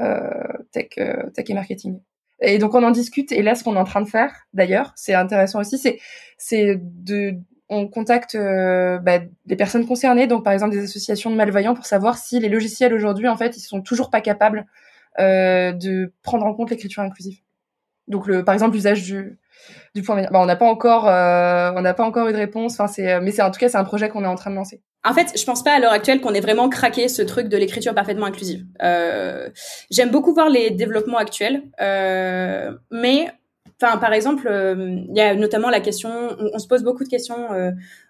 euh, 0.00 0.30
tech, 0.70 0.86
et 0.96 1.54
marketing. 1.54 1.98
Et 2.40 2.58
donc 2.58 2.72
on 2.74 2.84
en 2.84 2.92
discute. 2.92 3.32
Et 3.32 3.42
là, 3.42 3.56
ce 3.56 3.64
qu'on 3.64 3.74
est 3.74 3.80
en 3.80 3.84
train 3.84 4.00
de 4.00 4.08
faire, 4.08 4.32
d'ailleurs, 4.52 4.92
c'est 4.94 5.14
intéressant 5.14 5.60
aussi, 5.60 5.76
c'est 6.38 6.80
de 6.80 7.34
on 7.68 7.88
contacte 7.88 8.36
bah, 8.36 9.18
des 9.46 9.56
personnes 9.56 9.86
concernées, 9.86 10.28
donc 10.28 10.44
par 10.44 10.52
exemple 10.52 10.76
des 10.76 10.84
associations 10.84 11.30
de 11.30 11.36
malvoyants, 11.36 11.74
pour 11.74 11.86
savoir 11.86 12.16
si 12.16 12.38
les 12.38 12.48
logiciels 12.48 12.94
aujourd'hui, 12.94 13.26
en 13.26 13.36
fait, 13.36 13.56
ils 13.56 13.60
sont 13.60 13.80
toujours 13.82 14.10
pas 14.10 14.20
capables 14.20 14.66
de 15.18 16.12
prendre 16.22 16.46
en 16.46 16.54
compte 16.54 16.70
l'écriture 16.70 17.02
inclusive. 17.02 17.43
Donc 18.08 18.26
le, 18.26 18.44
par 18.44 18.54
exemple, 18.54 18.74
l'usage 18.74 19.02
du 19.02 19.38
du 19.94 20.02
point 20.02 20.20
bah, 20.22 20.40
on 20.40 20.46
n'a 20.46 20.56
pas 20.56 20.66
encore, 20.66 21.08
euh, 21.08 21.72
on 21.76 21.80
n'a 21.80 21.94
pas 21.94 22.04
encore 22.04 22.28
eu 22.28 22.32
de 22.32 22.36
réponse. 22.36 22.74
Enfin, 22.74 22.86
c'est, 22.86 23.20
mais 23.20 23.30
c'est 23.30 23.42
en 23.42 23.50
tout 23.50 23.60
cas, 23.60 23.68
c'est 23.68 23.78
un 23.78 23.84
projet 23.84 24.08
qu'on 24.08 24.24
est 24.24 24.28
en 24.28 24.34
train 24.34 24.50
de 24.50 24.56
lancer. 24.56 24.82
En 25.04 25.12
fait, 25.12 25.38
je 25.38 25.44
pense 25.44 25.62
pas 25.62 25.72
à 25.72 25.80
l'heure 25.80 25.92
actuelle 25.92 26.20
qu'on 26.20 26.34
ait 26.34 26.40
vraiment 26.40 26.68
craqué 26.68 27.08
ce 27.08 27.22
truc 27.22 27.48
de 27.48 27.56
l'écriture 27.56 27.94
parfaitement 27.94 28.26
inclusive. 28.26 28.64
Euh, 28.82 29.50
j'aime 29.90 30.10
beaucoup 30.10 30.32
voir 30.32 30.48
les 30.48 30.70
développements 30.70 31.18
actuels, 31.18 31.62
euh, 31.80 32.72
mais 32.90 33.28
enfin, 33.80 33.98
par 33.98 34.12
exemple, 34.12 34.48
il 34.50 35.14
y 35.14 35.20
a 35.20 35.34
notamment 35.34 35.68
la 35.68 35.80
question, 35.80 36.10
on, 36.38 36.58
se 36.58 36.66
pose 36.66 36.82
beaucoup 36.82 37.04
de 37.04 37.08
questions 37.08 37.48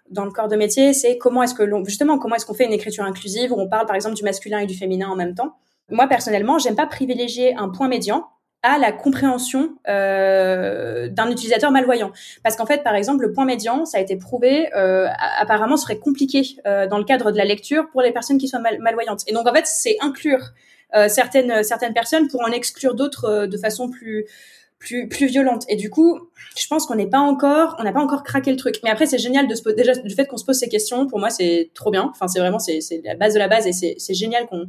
dans 0.09 0.23
le 0.23 0.31
corps 0.31 0.47
de 0.47 0.55
métier, 0.55 0.93
c'est 0.93 1.17
comment 1.17 1.43
est-ce 1.43 1.53
que 1.53 1.63
l'on, 1.63 1.83
justement, 1.83 2.17
comment 2.17 2.35
est-ce 2.35 2.45
qu'on 2.45 2.53
fait 2.53 2.65
une 2.65 2.73
écriture 2.73 3.03
inclusive 3.03 3.51
où 3.51 3.59
on 3.59 3.67
parle 3.67 3.87
par 3.87 3.95
exemple 3.95 4.15
du 4.15 4.23
masculin 4.23 4.59
et 4.59 4.65
du 4.65 4.75
féminin 4.75 5.09
en 5.09 5.15
même 5.15 5.35
temps. 5.35 5.57
Moi 5.89 6.07
personnellement, 6.07 6.59
j'aime 6.59 6.75
pas 6.75 6.87
privilégier 6.87 7.55
un 7.55 7.69
point 7.69 7.87
médian 7.87 8.25
à 8.65 8.79
la 8.79 8.91
compréhension 8.91 9.75
euh, 9.87 11.07
d'un 11.07 11.29
utilisateur 11.29 11.71
malvoyant. 11.71 12.11
Parce 12.43 12.55
qu'en 12.55 12.65
fait, 12.65 12.83
par 12.83 12.95
exemple, 12.95 13.21
le 13.23 13.31
point 13.31 13.45
médian, 13.45 13.85
ça 13.85 13.99
a 13.99 14.01
été 14.01 14.15
prouvé, 14.15 14.73
euh, 14.75 15.07
apparemment 15.37 15.77
serait 15.77 15.99
compliqué 15.99 16.41
euh, 16.65 16.87
dans 16.87 16.97
le 16.97 17.03
cadre 17.03 17.31
de 17.31 17.37
la 17.37 17.45
lecture 17.45 17.87
pour 17.91 18.01
les 18.01 18.11
personnes 18.11 18.39
qui 18.39 18.47
sont 18.47 18.57
malvoyantes. 18.79 19.21
Et 19.27 19.33
donc, 19.33 19.47
en 19.47 19.53
fait, 19.53 19.67
c'est 19.67 19.97
inclure 20.01 20.53
certaines 21.09 21.61
certaines 21.63 21.93
personnes 21.93 22.29
pour 22.29 22.41
en 22.41 22.51
exclure 22.51 22.95
d'autres 22.95 23.47
de 23.47 23.57
façon 23.57 23.89
plus 23.89 24.27
plus 24.79 25.09
plus 25.09 25.25
violente. 25.25 25.65
Et 25.67 25.75
du 25.75 25.89
coup, 25.89 26.17
je 26.57 26.67
pense 26.67 26.85
qu'on 26.85 26.95
n'est 26.95 27.09
pas 27.09 27.19
encore, 27.19 27.75
on 27.79 27.83
n'a 27.83 27.91
pas 27.91 27.99
encore 27.99 28.23
craqué 28.23 28.49
le 28.49 28.55
truc. 28.55 28.79
Mais 28.81 28.89
après, 28.89 29.05
c'est 29.05 29.17
génial 29.17 29.45
de 29.49 29.55
se 29.55 29.69
déjà 29.71 29.93
du 29.93 30.15
fait 30.15 30.25
qu'on 30.25 30.37
se 30.37 30.45
pose 30.45 30.57
ces 30.57 30.69
questions. 30.69 31.05
Pour 31.05 31.19
moi, 31.19 31.29
c'est 31.29 31.69
trop 31.73 31.91
bien. 31.91 32.07
Enfin, 32.11 32.29
c'est 32.29 32.39
vraiment 32.39 32.59
c'est 32.59 32.79
la 33.03 33.15
base 33.15 33.33
de 33.33 33.39
la 33.39 33.49
base 33.49 33.67
et 33.67 33.73
c'est 33.73 34.13
génial 34.13 34.45
qu'on 34.47 34.67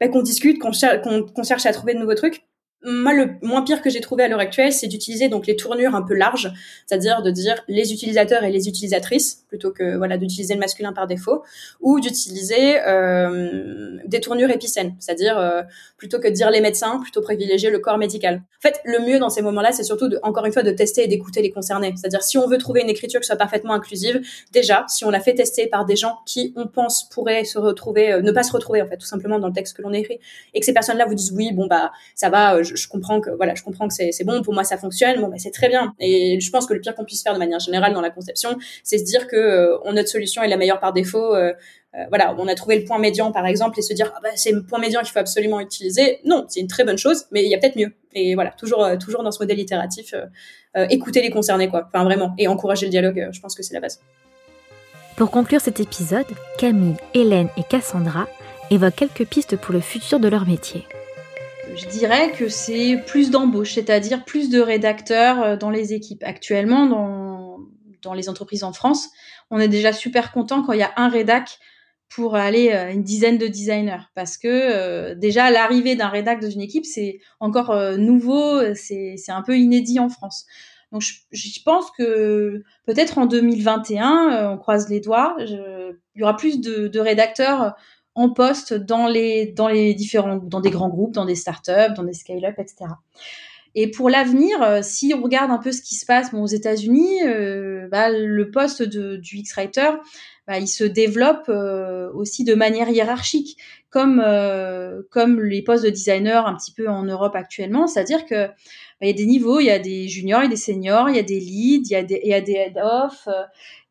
bah, 0.00 0.08
qu'on 0.08 0.22
discute, 0.22 0.58
qu'on 0.58 0.72
cherche 0.72 1.02
qu'on 1.02 1.42
cherche 1.42 1.66
à 1.66 1.72
trouver 1.72 1.92
de 1.92 1.98
nouveaux 1.98 2.14
trucs 2.14 2.46
moi, 2.86 3.12
le 3.12 3.30
moins 3.42 3.62
pire 3.62 3.82
que 3.82 3.90
j'ai 3.90 4.00
trouvé 4.00 4.22
à 4.22 4.28
l'heure 4.28 4.38
actuelle, 4.38 4.72
c'est 4.72 4.86
d'utiliser 4.86 5.28
donc 5.28 5.48
les 5.48 5.56
tournures 5.56 5.96
un 5.96 6.02
peu 6.02 6.14
larges, 6.14 6.52
c'est-à-dire 6.86 7.20
de 7.20 7.32
dire 7.32 7.64
les 7.66 7.92
utilisateurs 7.92 8.44
et 8.44 8.50
les 8.50 8.68
utilisatrices 8.68 9.44
plutôt 9.48 9.72
que 9.72 9.96
voilà 9.96 10.18
d'utiliser 10.18 10.54
le 10.54 10.60
masculin 10.60 10.92
par 10.92 11.06
défaut, 11.06 11.42
ou 11.80 11.98
d'utiliser 11.98 12.80
euh, 12.86 13.98
des 14.06 14.20
tournures 14.20 14.50
épicènes, 14.50 14.94
c'est-à-dire 15.00 15.38
euh, 15.38 15.62
plutôt 15.96 16.18
que 16.20 16.28
de 16.28 16.32
dire 16.32 16.50
les 16.50 16.60
médecins, 16.60 17.00
plutôt 17.00 17.22
privilégier 17.22 17.70
le 17.70 17.78
corps 17.78 17.98
médical. 17.98 18.36
En 18.58 18.60
fait, 18.60 18.80
le 18.84 19.00
mieux 19.00 19.18
dans 19.18 19.30
ces 19.30 19.42
moments-là, 19.42 19.72
c'est 19.72 19.82
surtout 19.82 20.08
de, 20.08 20.18
encore 20.22 20.44
une 20.46 20.52
fois 20.52 20.62
de 20.62 20.70
tester 20.70 21.04
et 21.04 21.08
d'écouter 21.08 21.42
les 21.42 21.50
concernés, 21.50 21.92
c'est-à-dire 21.96 22.22
si 22.22 22.38
on 22.38 22.46
veut 22.46 22.58
trouver 22.58 22.82
une 22.82 22.90
écriture 22.90 23.20
qui 23.20 23.26
soit 23.26 23.36
parfaitement 23.36 23.72
inclusive, 23.72 24.20
déjà 24.52 24.84
si 24.88 25.04
on 25.04 25.10
la 25.10 25.20
fait 25.20 25.34
tester 25.34 25.66
par 25.66 25.86
des 25.86 25.96
gens 25.96 26.18
qui 26.26 26.52
on 26.56 26.66
pense 26.66 27.08
pourraient 27.08 27.44
se 27.44 27.58
retrouver, 27.58 28.12
euh, 28.12 28.22
ne 28.22 28.30
pas 28.30 28.42
se 28.42 28.52
retrouver 28.52 28.82
en 28.82 28.86
fait 28.86 28.96
tout 28.96 29.06
simplement 29.06 29.38
dans 29.38 29.48
le 29.48 29.54
texte 29.54 29.76
que 29.76 29.82
l'on 29.82 29.92
écrit, 29.92 30.20
et 30.54 30.60
que 30.60 30.66
ces 30.66 30.74
personnes-là 30.74 31.06
vous 31.06 31.14
disent 31.14 31.32
oui 31.32 31.52
bon 31.52 31.66
bah 31.66 31.92
ça 32.14 32.28
va, 32.28 32.62
je, 32.62 32.75
je 32.76 32.88
comprends 32.88 33.20
que 33.20 33.30
voilà, 33.30 33.54
je 33.54 33.62
comprends 33.62 33.88
que 33.88 33.94
c'est 33.94 34.24
bon 34.24 34.42
pour 34.42 34.54
moi, 34.54 34.64
ça 34.64 34.76
fonctionne. 34.76 35.20
Bon, 35.20 35.28
bah, 35.28 35.36
c'est 35.38 35.50
très 35.50 35.68
bien. 35.68 35.94
Et 35.98 36.38
je 36.40 36.50
pense 36.50 36.66
que 36.66 36.74
le 36.74 36.80
pire 36.80 36.94
qu'on 36.94 37.04
puisse 37.04 37.22
faire 37.22 37.34
de 37.34 37.38
manière 37.38 37.58
générale 37.58 37.92
dans 37.92 38.00
la 38.00 38.10
conception, 38.10 38.56
c'est 38.84 38.98
se 38.98 39.04
dire 39.04 39.26
que 39.26 39.36
euh, 39.36 39.92
notre 39.92 40.08
solution 40.08 40.42
est 40.42 40.48
la 40.48 40.56
meilleure 40.56 40.80
par 40.80 40.92
défaut. 40.92 41.34
Euh, 41.34 41.52
euh, 41.94 42.04
voilà, 42.08 42.34
on 42.38 42.46
a 42.46 42.54
trouvé 42.54 42.78
le 42.78 42.84
point 42.84 42.98
médian 42.98 43.32
par 43.32 43.46
exemple 43.46 43.78
et 43.78 43.82
se 43.82 43.94
dire 43.94 44.12
ah 44.16 44.20
bah, 44.22 44.28
c'est 44.34 44.52
le 44.52 44.62
point 44.62 44.78
médian 44.78 45.00
qu'il 45.00 45.12
faut 45.12 45.18
absolument 45.18 45.60
utiliser. 45.60 46.20
Non, 46.24 46.44
c'est 46.48 46.60
une 46.60 46.68
très 46.68 46.84
bonne 46.84 46.98
chose, 46.98 47.24
mais 47.32 47.42
il 47.42 47.50
y 47.50 47.54
a 47.54 47.58
peut-être 47.58 47.76
mieux. 47.76 47.92
Et 48.12 48.34
voilà, 48.34 48.50
toujours 48.50 48.86
toujours 48.98 49.22
dans 49.22 49.30
ce 49.30 49.42
modèle 49.42 49.58
itératif, 49.58 50.14
écouter 50.90 51.20
les 51.20 51.30
concernés 51.30 51.68
quoi. 51.68 51.88
Enfin 51.88 52.04
vraiment 52.04 52.34
et 52.38 52.48
encourager 52.48 52.86
le 52.86 52.90
dialogue. 52.90 53.28
je 53.30 53.40
pense 53.40 53.54
que 53.54 53.62
c'est 53.62 53.74
la 53.74 53.80
base. 53.80 54.00
Pour 55.16 55.30
conclure 55.30 55.60
cet 55.60 55.80
épisode, 55.80 56.26
Camille, 56.58 56.96
Hélène 57.14 57.48
et 57.56 57.62
Cassandra 57.62 58.26
évoquent 58.70 58.96
quelques 58.96 59.26
pistes 59.26 59.56
pour 59.56 59.72
le 59.72 59.80
futur 59.80 60.20
de 60.20 60.28
leur 60.28 60.46
métier 60.46 60.84
je 61.74 61.86
dirais 61.88 62.32
que 62.32 62.48
c'est 62.48 63.02
plus 63.06 63.30
d'embauche, 63.30 63.74
c'est-à-dire 63.74 64.24
plus 64.24 64.48
de 64.50 64.60
rédacteurs 64.60 65.42
euh, 65.42 65.56
dans 65.56 65.70
les 65.70 65.92
équipes. 65.92 66.22
Actuellement, 66.24 66.86
dans, 66.86 67.58
dans 68.02 68.14
les 68.14 68.28
entreprises 68.28 68.64
en 68.64 68.72
France, 68.72 69.08
on 69.50 69.58
est 69.58 69.68
déjà 69.68 69.92
super 69.92 70.32
content 70.32 70.62
quand 70.62 70.72
il 70.72 70.80
y 70.80 70.84
a 70.84 70.92
un 70.96 71.08
rédac 71.08 71.58
pour 72.08 72.36
aller 72.36 72.70
à 72.70 72.86
euh, 72.86 72.92
une 72.92 73.02
dizaine 73.02 73.38
de 73.38 73.48
designers 73.48 74.04
parce 74.14 74.36
que 74.36 74.48
euh, 74.48 75.14
déjà 75.14 75.50
l'arrivée 75.50 75.96
d'un 75.96 76.08
rédac 76.08 76.40
dans 76.40 76.50
une 76.50 76.60
équipe 76.60 76.84
c'est 76.84 77.18
encore 77.40 77.74
nouveau 77.98 78.60
c'est 78.74 79.16
un 79.28 79.42
peu 79.42 79.58
inédit 79.58 79.98
en 79.98 80.08
France 80.08 80.46
donc 80.92 81.02
je, 81.02 81.14
je 81.32 81.58
pense 81.64 81.90
que 81.98 82.62
peut-être 82.86 83.18
en 83.18 83.26
2021 83.26 84.52
on 84.52 84.56
croise 84.56 84.88
les 84.88 85.00
doigts 85.00 85.36
il 85.40 85.96
y 86.14 86.22
aura 86.22 86.36
plus 86.36 86.60
de 86.60 87.00
rédacteurs 87.00 87.74
en 88.16 88.30
poste 88.30 88.72
dans 88.72 89.06
les, 89.06 89.52
différents, 89.94 90.36
dans 90.36 90.60
des 90.60 90.70
grands 90.70 90.88
groupes, 90.88 91.12
dans 91.12 91.26
des 91.26 91.34
startups, 91.34 91.94
dans 91.94 92.02
des 92.02 92.14
scale-up, 92.14 92.54
etc. 92.58 92.86
Et 93.78 93.90
pour 93.90 94.08
l'avenir, 94.08 94.62
euh, 94.62 94.80
si 94.82 95.12
on 95.14 95.22
regarde 95.22 95.50
un 95.50 95.58
peu 95.58 95.70
ce 95.70 95.82
qui 95.82 95.96
se 95.96 96.06
passe 96.06 96.32
aux 96.32 96.46
États-Unis, 96.46 97.22
euh, 97.26 97.88
bah, 97.90 98.08
le 98.08 98.50
poste 98.50 98.82
de, 98.82 99.16
du 99.16 99.36
X-Writer, 99.36 99.90
bah, 100.46 100.58
il 100.58 100.66
se 100.66 100.84
développe 100.84 101.50
euh, 101.50 102.10
aussi 102.14 102.44
de 102.44 102.54
manière 102.54 102.88
hiérarchique, 102.88 103.58
comme 103.90 104.20
les 105.40 105.62
postes 105.62 105.84
de 105.84 105.90
designer 105.90 106.46
un 106.46 106.54
petit 106.54 106.72
peu 106.72 106.88
en 106.88 107.02
Europe 107.02 107.34
actuellement. 107.34 107.86
C'est-à-dire 107.86 108.24
que 108.24 108.46
bah, 108.46 109.06
y 109.06 109.10
a 109.10 109.12
des 109.12 109.26
niveaux, 109.26 109.60
il 109.60 109.66
y 109.66 109.70
a 109.70 109.78
des 109.78 110.08
juniors, 110.08 110.40
il 110.40 110.44
y 110.44 110.46
a 110.46 110.50
des 110.50 110.56
seniors, 110.56 111.10
il 111.10 111.16
y 111.16 111.18
a 111.18 111.22
des 111.22 111.40
leads, 111.40 111.88
il 111.90 111.92
y 111.92 111.96
a 111.96 112.02
des, 112.02 112.20
des 112.40 112.52
head-off, 112.52 113.28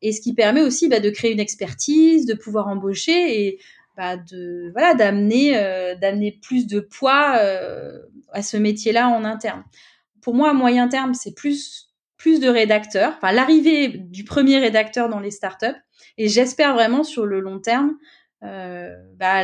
et 0.02 0.12
ce 0.12 0.22
qui 0.22 0.34
permet 0.34 0.62
aussi 0.62 0.90
de 0.90 1.10
créer 1.12 1.32
une 1.32 1.40
expertise, 1.40 2.26
de 2.26 2.34
pouvoir 2.34 2.68
embaucher 2.68 3.46
et 3.46 3.60
bah, 3.96 4.18
de 4.18 4.72
voilà 4.74 4.94
d'amener 4.94 5.58
euh, 5.58 5.96
d'amener 5.96 6.38
plus 6.42 6.68
de 6.68 6.80
poids 6.80 7.38
euh, 7.40 8.00
à 8.32 8.42
ce 8.42 8.58
métier-là 8.58 9.08
en 9.08 9.24
interne. 9.24 9.64
Pour 10.22 10.34
moi, 10.34 10.50
à 10.50 10.54
moyen 10.54 10.88
terme, 10.88 11.14
c'est 11.14 11.34
plus 11.34 11.94
plus 12.18 12.40
de 12.40 12.50
rédacteurs, 12.50 13.14
enfin 13.18 13.32
l'arrivée 13.32 13.88
du 13.90 14.24
premier 14.24 14.58
rédacteur 14.58 15.10
dans 15.10 15.20
les 15.20 15.32
startups, 15.32 15.80
et 16.18 16.28
j'espère 16.28 16.74
vraiment 16.74 17.04
sur 17.04 17.26
le 17.26 17.40
long 17.40 17.60
terme 17.60 17.98
euh, 18.44 18.96
bah, 19.18 19.44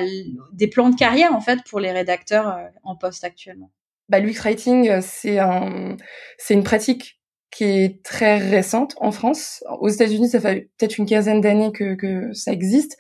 des 0.54 0.68
plans 0.68 0.90
de 0.90 0.96
carrière 0.96 1.36
en 1.36 1.42
fait 1.42 1.60
pour 1.70 1.80
les 1.80 1.92
rédacteurs 1.92 2.58
en 2.84 2.96
poste 2.96 3.24
actuellement. 3.24 3.72
Bah, 4.10 4.20
l'UX 4.20 4.40
writing, 4.40 5.02
c'est 5.02 5.40
un, 5.40 5.96
c'est 6.38 6.54
une 6.54 6.64
pratique 6.64 7.22
qui 7.52 7.66
est 7.66 8.04
très 8.04 8.38
récente 8.38 8.96
en 8.98 9.12
France. 9.12 9.64
Aux 9.80 9.90
États-Unis, 9.90 10.30
ça 10.30 10.40
fait 10.40 10.70
peut-être 10.78 10.98
une 10.98 11.06
quinzaine 11.06 11.42
d'années 11.42 11.72
que 11.72 12.34
ça 12.34 12.52
existe 12.52 12.98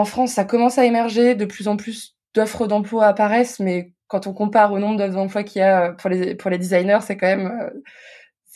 en 0.00 0.04
France, 0.04 0.32
ça 0.32 0.44
commence 0.44 0.78
à 0.78 0.86
émerger, 0.86 1.34
de 1.34 1.44
plus 1.44 1.68
en 1.68 1.76
plus 1.76 2.16
d'offres 2.34 2.66
d'emploi 2.66 3.06
apparaissent, 3.06 3.60
mais 3.60 3.92
quand 4.08 4.26
on 4.26 4.32
compare 4.32 4.72
au 4.72 4.78
nombre 4.78 4.96
d'offres 4.96 5.14
d'emploi 5.14 5.42
qu'il 5.44 5.60
y 5.60 5.62
a 5.62 5.90
euh, 5.90 5.92
pour 5.92 6.50
les, 6.50 6.58
designers, 6.58 7.00
c'est 7.02 7.16
quand 7.16 7.26
même, 7.26 7.70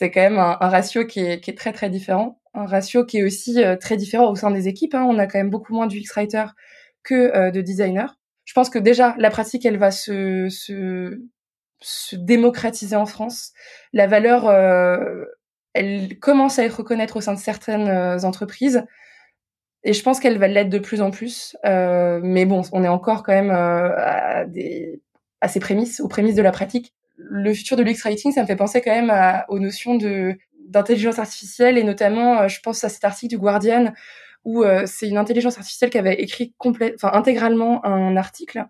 euh, 0.01 0.39
un, 0.39 0.69
ratio 0.69 1.05
qui 1.05 1.19
est, 1.19 1.57
très 1.57 1.71
très 1.71 1.89
différent. 1.89 2.41
Un 2.53 2.65
ratio 2.65 3.05
qui 3.05 3.19
est 3.19 3.23
aussi 3.23 3.63
euh, 3.63 3.75
très 3.75 3.95
différent 3.95 4.29
au 4.31 4.35
sein 4.35 4.49
des 4.49 4.67
équipes. 4.67 4.95
Hein. 4.95 5.05
On 5.07 5.19
a 5.19 5.27
quand 5.27 5.37
même 5.37 5.49
beaucoup 5.49 5.73
moins 5.73 5.87
d'UX 5.87 6.11
writer 6.15 6.45
que 7.03 7.51
de 7.51 7.61
designers. 7.61 8.11
Je 8.45 8.53
pense 8.53 8.71
que 8.71 8.79
déjà, 8.79 9.13
la 9.19 9.29
pratique, 9.29 9.65
elle 9.65 9.77
va 9.77 9.91
se, 9.91 10.49
se, 10.49 11.21
se 11.79 12.15
démocratiser 12.15 12.95
en 12.95 13.05
France. 13.05 13.51
La 13.93 14.07
valeur, 14.07 14.49
elle 15.73 16.17
commence 16.17 16.57
à 16.57 16.63
être 16.63 16.77
reconnue 16.77 17.05
au 17.13 17.21
sein 17.21 17.33
de 17.35 17.39
certaines 17.39 18.25
entreprises. 18.25 18.83
Et 19.85 19.93
je 19.93 20.01
pense 20.01 20.19
qu'elle 20.19 20.39
va 20.39 20.47
l'être 20.47 20.69
de 20.69 20.79
plus 20.79 21.01
en 21.01 21.11
plus. 21.11 21.55
Euh, 21.63 22.19
mais 22.21 22.45
bon, 22.45 22.63
on 22.71 22.83
est 22.83 22.89
encore 22.89 23.23
quand 23.23 23.33
même 23.33 23.51
euh, 23.51 23.95
à, 23.95 24.45
des, 24.45 24.99
à 25.41 25.47
ses 25.47 25.59
prémices, 25.59 25.99
aux 25.99 26.07
prémices 26.07 26.35
de 26.35 26.41
la 26.41 26.51
pratique. 26.51 26.93
Le 27.17 27.53
futur 27.53 27.77
de 27.77 27.83
l'UX 27.83 28.01
Writing, 28.03 28.33
ça 28.33 28.41
me 28.41 28.47
fait 28.47 28.55
penser 28.55 28.81
quand 28.81 28.91
même 28.91 29.11
à, 29.11 29.45
aux 29.47 29.59
notions 29.59 29.95
de 29.95 30.35
d'intelligence 30.67 31.19
artificielle 31.19 31.77
et 31.77 31.83
notamment, 31.83 32.41
euh, 32.41 32.47
je 32.47 32.59
pense 32.59 32.83
à 32.83 32.89
cet 32.89 33.05
article 33.05 33.29
du 33.29 33.37
Guardian 33.37 33.93
où 34.43 34.63
euh, 34.63 34.83
c'est 34.87 35.07
une 35.07 35.17
intelligence 35.17 35.57
artificielle 35.57 35.91
qui 35.91 35.99
avait 35.99 36.15
écrit 36.15 36.53
complète, 36.57 36.95
intégralement 37.03 37.85
un 37.85 38.17
article. 38.17 38.65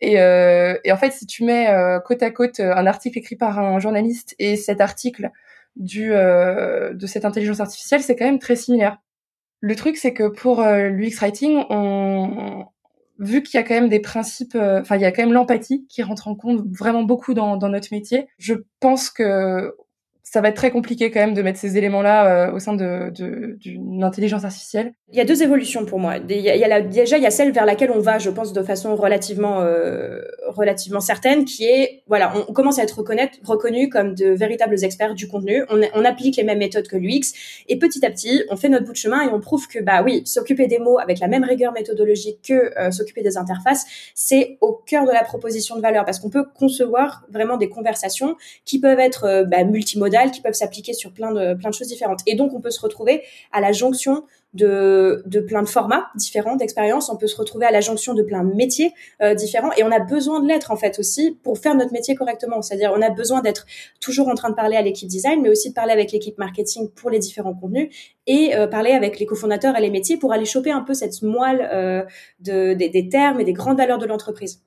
Et, 0.00 0.20
euh, 0.20 0.78
et, 0.84 0.92
en 0.92 0.96
fait, 0.96 1.12
si 1.12 1.26
tu 1.26 1.44
mets 1.44 1.68
côte 2.04 2.22
à 2.22 2.30
côte 2.30 2.58
un 2.58 2.86
article 2.86 3.18
écrit 3.18 3.36
par 3.36 3.58
un 3.60 3.78
journaliste 3.78 4.34
et 4.40 4.56
cet 4.56 4.80
article 4.80 5.30
du 5.76 6.10
de 6.10 7.06
cette 7.06 7.24
intelligence 7.24 7.60
artificielle, 7.60 8.02
c'est 8.02 8.16
quand 8.16 8.24
même 8.24 8.40
très 8.40 8.56
similaire. 8.56 8.98
Le 9.62 9.76
truc, 9.76 9.96
c'est 9.96 10.12
que 10.12 10.28
pour 10.28 10.60
euh, 10.60 10.88
l'UX 10.88 11.20
Writing, 11.20 11.64
on, 11.70 12.66
vu 13.20 13.44
qu'il 13.44 13.58
y 13.58 13.60
a 13.60 13.62
quand 13.62 13.74
même 13.74 13.88
des 13.88 14.00
principes, 14.00 14.56
euh, 14.56 14.80
enfin, 14.80 14.96
il 14.96 15.02
y 15.02 15.04
a 15.04 15.12
quand 15.12 15.22
même 15.22 15.32
l'empathie 15.32 15.86
qui 15.88 16.02
rentre 16.02 16.26
en 16.26 16.34
compte 16.34 16.60
vraiment 16.66 17.04
beaucoup 17.04 17.32
dans, 17.32 17.56
dans 17.56 17.68
notre 17.68 17.88
métier. 17.92 18.26
Je 18.38 18.54
pense 18.80 19.08
que 19.08 19.74
ça 20.32 20.40
va 20.40 20.48
être 20.48 20.56
très 20.56 20.70
compliqué 20.70 21.10
quand 21.10 21.20
même 21.20 21.34
de 21.34 21.42
mettre 21.42 21.58
ces 21.58 21.76
éléments-là 21.76 22.48
euh, 22.48 22.52
au 22.54 22.58
sein 22.58 22.72
d'une 22.74 24.02
intelligence 24.02 24.44
artificielle. 24.44 24.94
Il 25.10 25.18
y 25.18 25.20
a 25.20 25.26
deux 25.26 25.42
évolutions 25.42 25.84
pour 25.84 25.98
moi. 25.98 26.20
Déjà 26.20 26.54
il 26.54 27.22
y 27.22 27.26
a 27.26 27.30
celle 27.30 27.52
vers 27.52 27.66
laquelle 27.66 27.90
on 27.90 28.00
va, 28.00 28.18
je 28.18 28.30
pense, 28.30 28.54
de 28.54 28.62
façon 28.62 28.96
relativement 28.96 29.60
euh, 29.60 30.22
relativement 30.46 31.00
certaine, 31.00 31.44
qui 31.44 31.64
est 31.64 32.02
voilà, 32.06 32.32
on, 32.48 32.52
commence 32.54 32.78
à 32.78 32.82
être 32.82 32.98
reconnu 32.98 33.90
comme 33.90 34.14
de 34.14 34.30
véritables 34.30 34.82
experts 34.82 35.14
du 35.14 35.28
contenu. 35.28 35.64
On, 35.68 36.04
applique 36.04 36.36
les 36.36 36.44
mêmes 36.44 36.58
méthodes 36.58 36.88
que 36.88 36.96
l'UX 36.96 37.34
et 37.68 37.78
petit 37.78 38.04
à 38.04 38.10
petit, 38.10 38.42
on 38.50 38.56
fait 38.56 38.70
notre 38.70 38.86
bout 38.86 38.92
de 38.92 38.96
chemin 38.96 39.22
et 39.22 39.28
on 39.28 39.38
prouve 39.38 39.68
que 39.68 39.80
bah 39.80 40.02
oui, 40.02 40.22
s'occuper 40.24 40.66
des 40.66 40.78
mots 40.78 40.98
avec 40.98 41.20
la 41.20 41.28
même 41.28 41.44
rigueur 41.44 41.72
méthodologique 41.72 42.40
que 42.48 42.78
euh, 42.78 42.90
s'occuper 42.90 43.22
des 43.22 43.36
interfaces, 43.36 43.84
c'est 44.14 44.56
au 44.62 44.72
cœur 44.72 45.04
de 45.04 45.12
la 45.12 45.24
proposition 45.24 45.76
de 45.76 45.82
valeur 45.82 46.06
parce 46.06 46.18
qu'on 46.18 46.30
peut 46.30 46.46
concevoir 46.58 47.26
vraiment 47.30 47.58
des 47.58 47.68
conversations 47.68 48.36
qui 48.64 48.80
peuvent 48.80 48.98
être 48.98 49.44
bah, 49.46 49.62
multimodales 49.64 50.21
qui 50.30 50.40
peuvent 50.40 50.52
s'appliquer 50.54 50.92
sur 50.92 51.12
plein 51.12 51.32
de, 51.32 51.54
plein 51.54 51.70
de 51.70 51.74
choses 51.74 51.88
différentes. 51.88 52.20
Et 52.26 52.34
donc, 52.34 52.52
on 52.54 52.60
peut 52.60 52.70
se 52.70 52.80
retrouver 52.80 53.22
à 53.52 53.60
la 53.60 53.72
jonction 53.72 54.24
de, 54.54 55.22
de 55.26 55.40
plein 55.40 55.62
de 55.62 55.68
formats 55.68 56.08
différents 56.14 56.56
d'expériences. 56.56 57.08
On 57.08 57.16
peut 57.16 57.26
se 57.26 57.36
retrouver 57.36 57.66
à 57.66 57.70
la 57.70 57.80
jonction 57.80 58.14
de 58.14 58.22
plein 58.22 58.44
de 58.44 58.54
métiers 58.54 58.92
euh, 59.22 59.34
différents. 59.34 59.72
Et 59.76 59.82
on 59.82 59.90
a 59.90 59.98
besoin 59.98 60.40
de 60.40 60.48
l'être, 60.48 60.70
en 60.70 60.76
fait, 60.76 60.98
aussi 60.98 61.38
pour 61.42 61.58
faire 61.58 61.74
notre 61.74 61.92
métier 61.92 62.14
correctement. 62.14 62.62
C'est-à-dire, 62.62 62.92
on 62.94 63.02
a 63.02 63.10
besoin 63.10 63.40
d'être 63.40 63.66
toujours 64.00 64.28
en 64.28 64.34
train 64.34 64.50
de 64.50 64.54
parler 64.54 64.76
à 64.76 64.82
l'équipe 64.82 65.08
design, 65.08 65.40
mais 65.42 65.48
aussi 65.48 65.70
de 65.70 65.74
parler 65.74 65.92
avec 65.92 66.12
l'équipe 66.12 66.38
marketing 66.38 66.90
pour 66.90 67.10
les 67.10 67.18
différents 67.18 67.54
contenus 67.54 67.88
et 68.26 68.54
euh, 68.54 68.66
parler 68.66 68.92
avec 68.92 69.18
les 69.18 69.26
cofondateurs 69.26 69.76
et 69.76 69.80
les 69.80 69.90
métiers 69.90 70.16
pour 70.16 70.32
aller 70.32 70.44
choper 70.44 70.70
un 70.70 70.82
peu 70.82 70.94
cette 70.94 71.22
moelle 71.22 71.68
euh, 71.72 72.04
de, 72.40 72.74
des, 72.74 72.88
des 72.88 73.08
termes 73.08 73.40
et 73.40 73.44
des 73.44 73.52
grandes 73.52 73.78
valeurs 73.78 73.98
de 73.98 74.06
l'entreprise. 74.06 74.62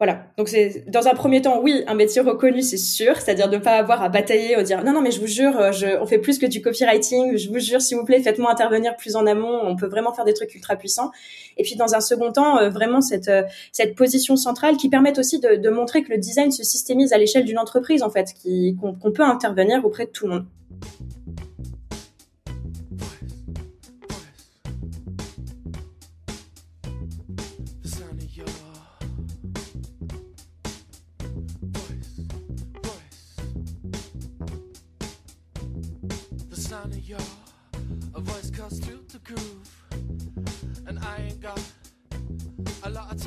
Voilà. 0.00 0.24
Donc 0.38 0.48
c'est 0.48 0.84
dans 0.88 1.08
un 1.08 1.14
premier 1.14 1.42
temps, 1.42 1.60
oui, 1.62 1.84
un 1.86 1.92
métier 1.92 2.22
reconnu, 2.22 2.62
c'est 2.62 2.78
sûr, 2.78 3.16
c'est-à-dire 3.16 3.50
de 3.50 3.56
ne 3.56 3.60
pas 3.60 3.72
avoir 3.72 4.02
à 4.02 4.08
batailler, 4.08 4.54
à 4.54 4.62
dire 4.62 4.82
non 4.82 4.94
non 4.94 5.02
mais 5.02 5.10
je 5.10 5.20
vous 5.20 5.26
jure, 5.26 5.54
euh, 5.58 5.72
je, 5.72 6.00
on 6.00 6.06
fait 6.06 6.18
plus 6.18 6.38
que 6.38 6.46
du 6.46 6.62
copywriting, 6.62 7.36
je 7.36 7.50
vous 7.50 7.58
jure 7.58 7.82
s'il 7.82 7.98
vous 7.98 8.06
plaît, 8.06 8.18
faites-moi 8.20 8.50
intervenir 8.50 8.96
plus 8.96 9.14
en 9.14 9.26
amont, 9.26 9.60
on 9.62 9.76
peut 9.76 9.88
vraiment 9.88 10.14
faire 10.14 10.24
des 10.24 10.32
trucs 10.32 10.54
ultra 10.54 10.76
puissants. 10.76 11.10
Et 11.58 11.64
puis 11.64 11.76
dans 11.76 11.94
un 11.94 12.00
second 12.00 12.32
temps, 12.32 12.56
euh, 12.56 12.70
vraiment 12.70 13.02
cette 13.02 13.28
euh, 13.28 13.42
cette 13.72 13.94
position 13.94 14.36
centrale 14.36 14.78
qui 14.78 14.88
permet 14.88 15.18
aussi 15.18 15.38
de, 15.38 15.56
de, 15.56 15.68
montrer 15.68 16.02
que 16.02 16.10
le 16.10 16.16
design 16.16 16.50
se 16.50 16.64
systémise 16.64 17.12
à 17.12 17.18
l'échelle 17.18 17.44
d'une 17.44 17.58
entreprise 17.58 18.02
en 18.02 18.08
fait, 18.08 18.28
qu'on 18.80 19.12
peut 19.12 19.22
intervenir 19.22 19.84
auprès 19.84 20.06
de 20.06 20.10
tout 20.12 20.26
le 20.26 20.32
monde. 20.32 20.46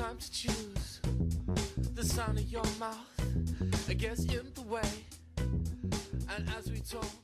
Time 0.03 0.17
to 0.17 0.31
choose 0.31 0.99
the 1.93 2.03
sound 2.03 2.37
of 2.37 2.43
your 2.51 2.65
mouth. 2.77 2.97
I 3.87 3.93
guess 3.93 4.25
in 4.25 4.51
the 4.53 4.61
way. 4.63 4.81
And 5.37 6.49
as 6.57 6.69
we 6.69 6.81
talk. 6.81 7.22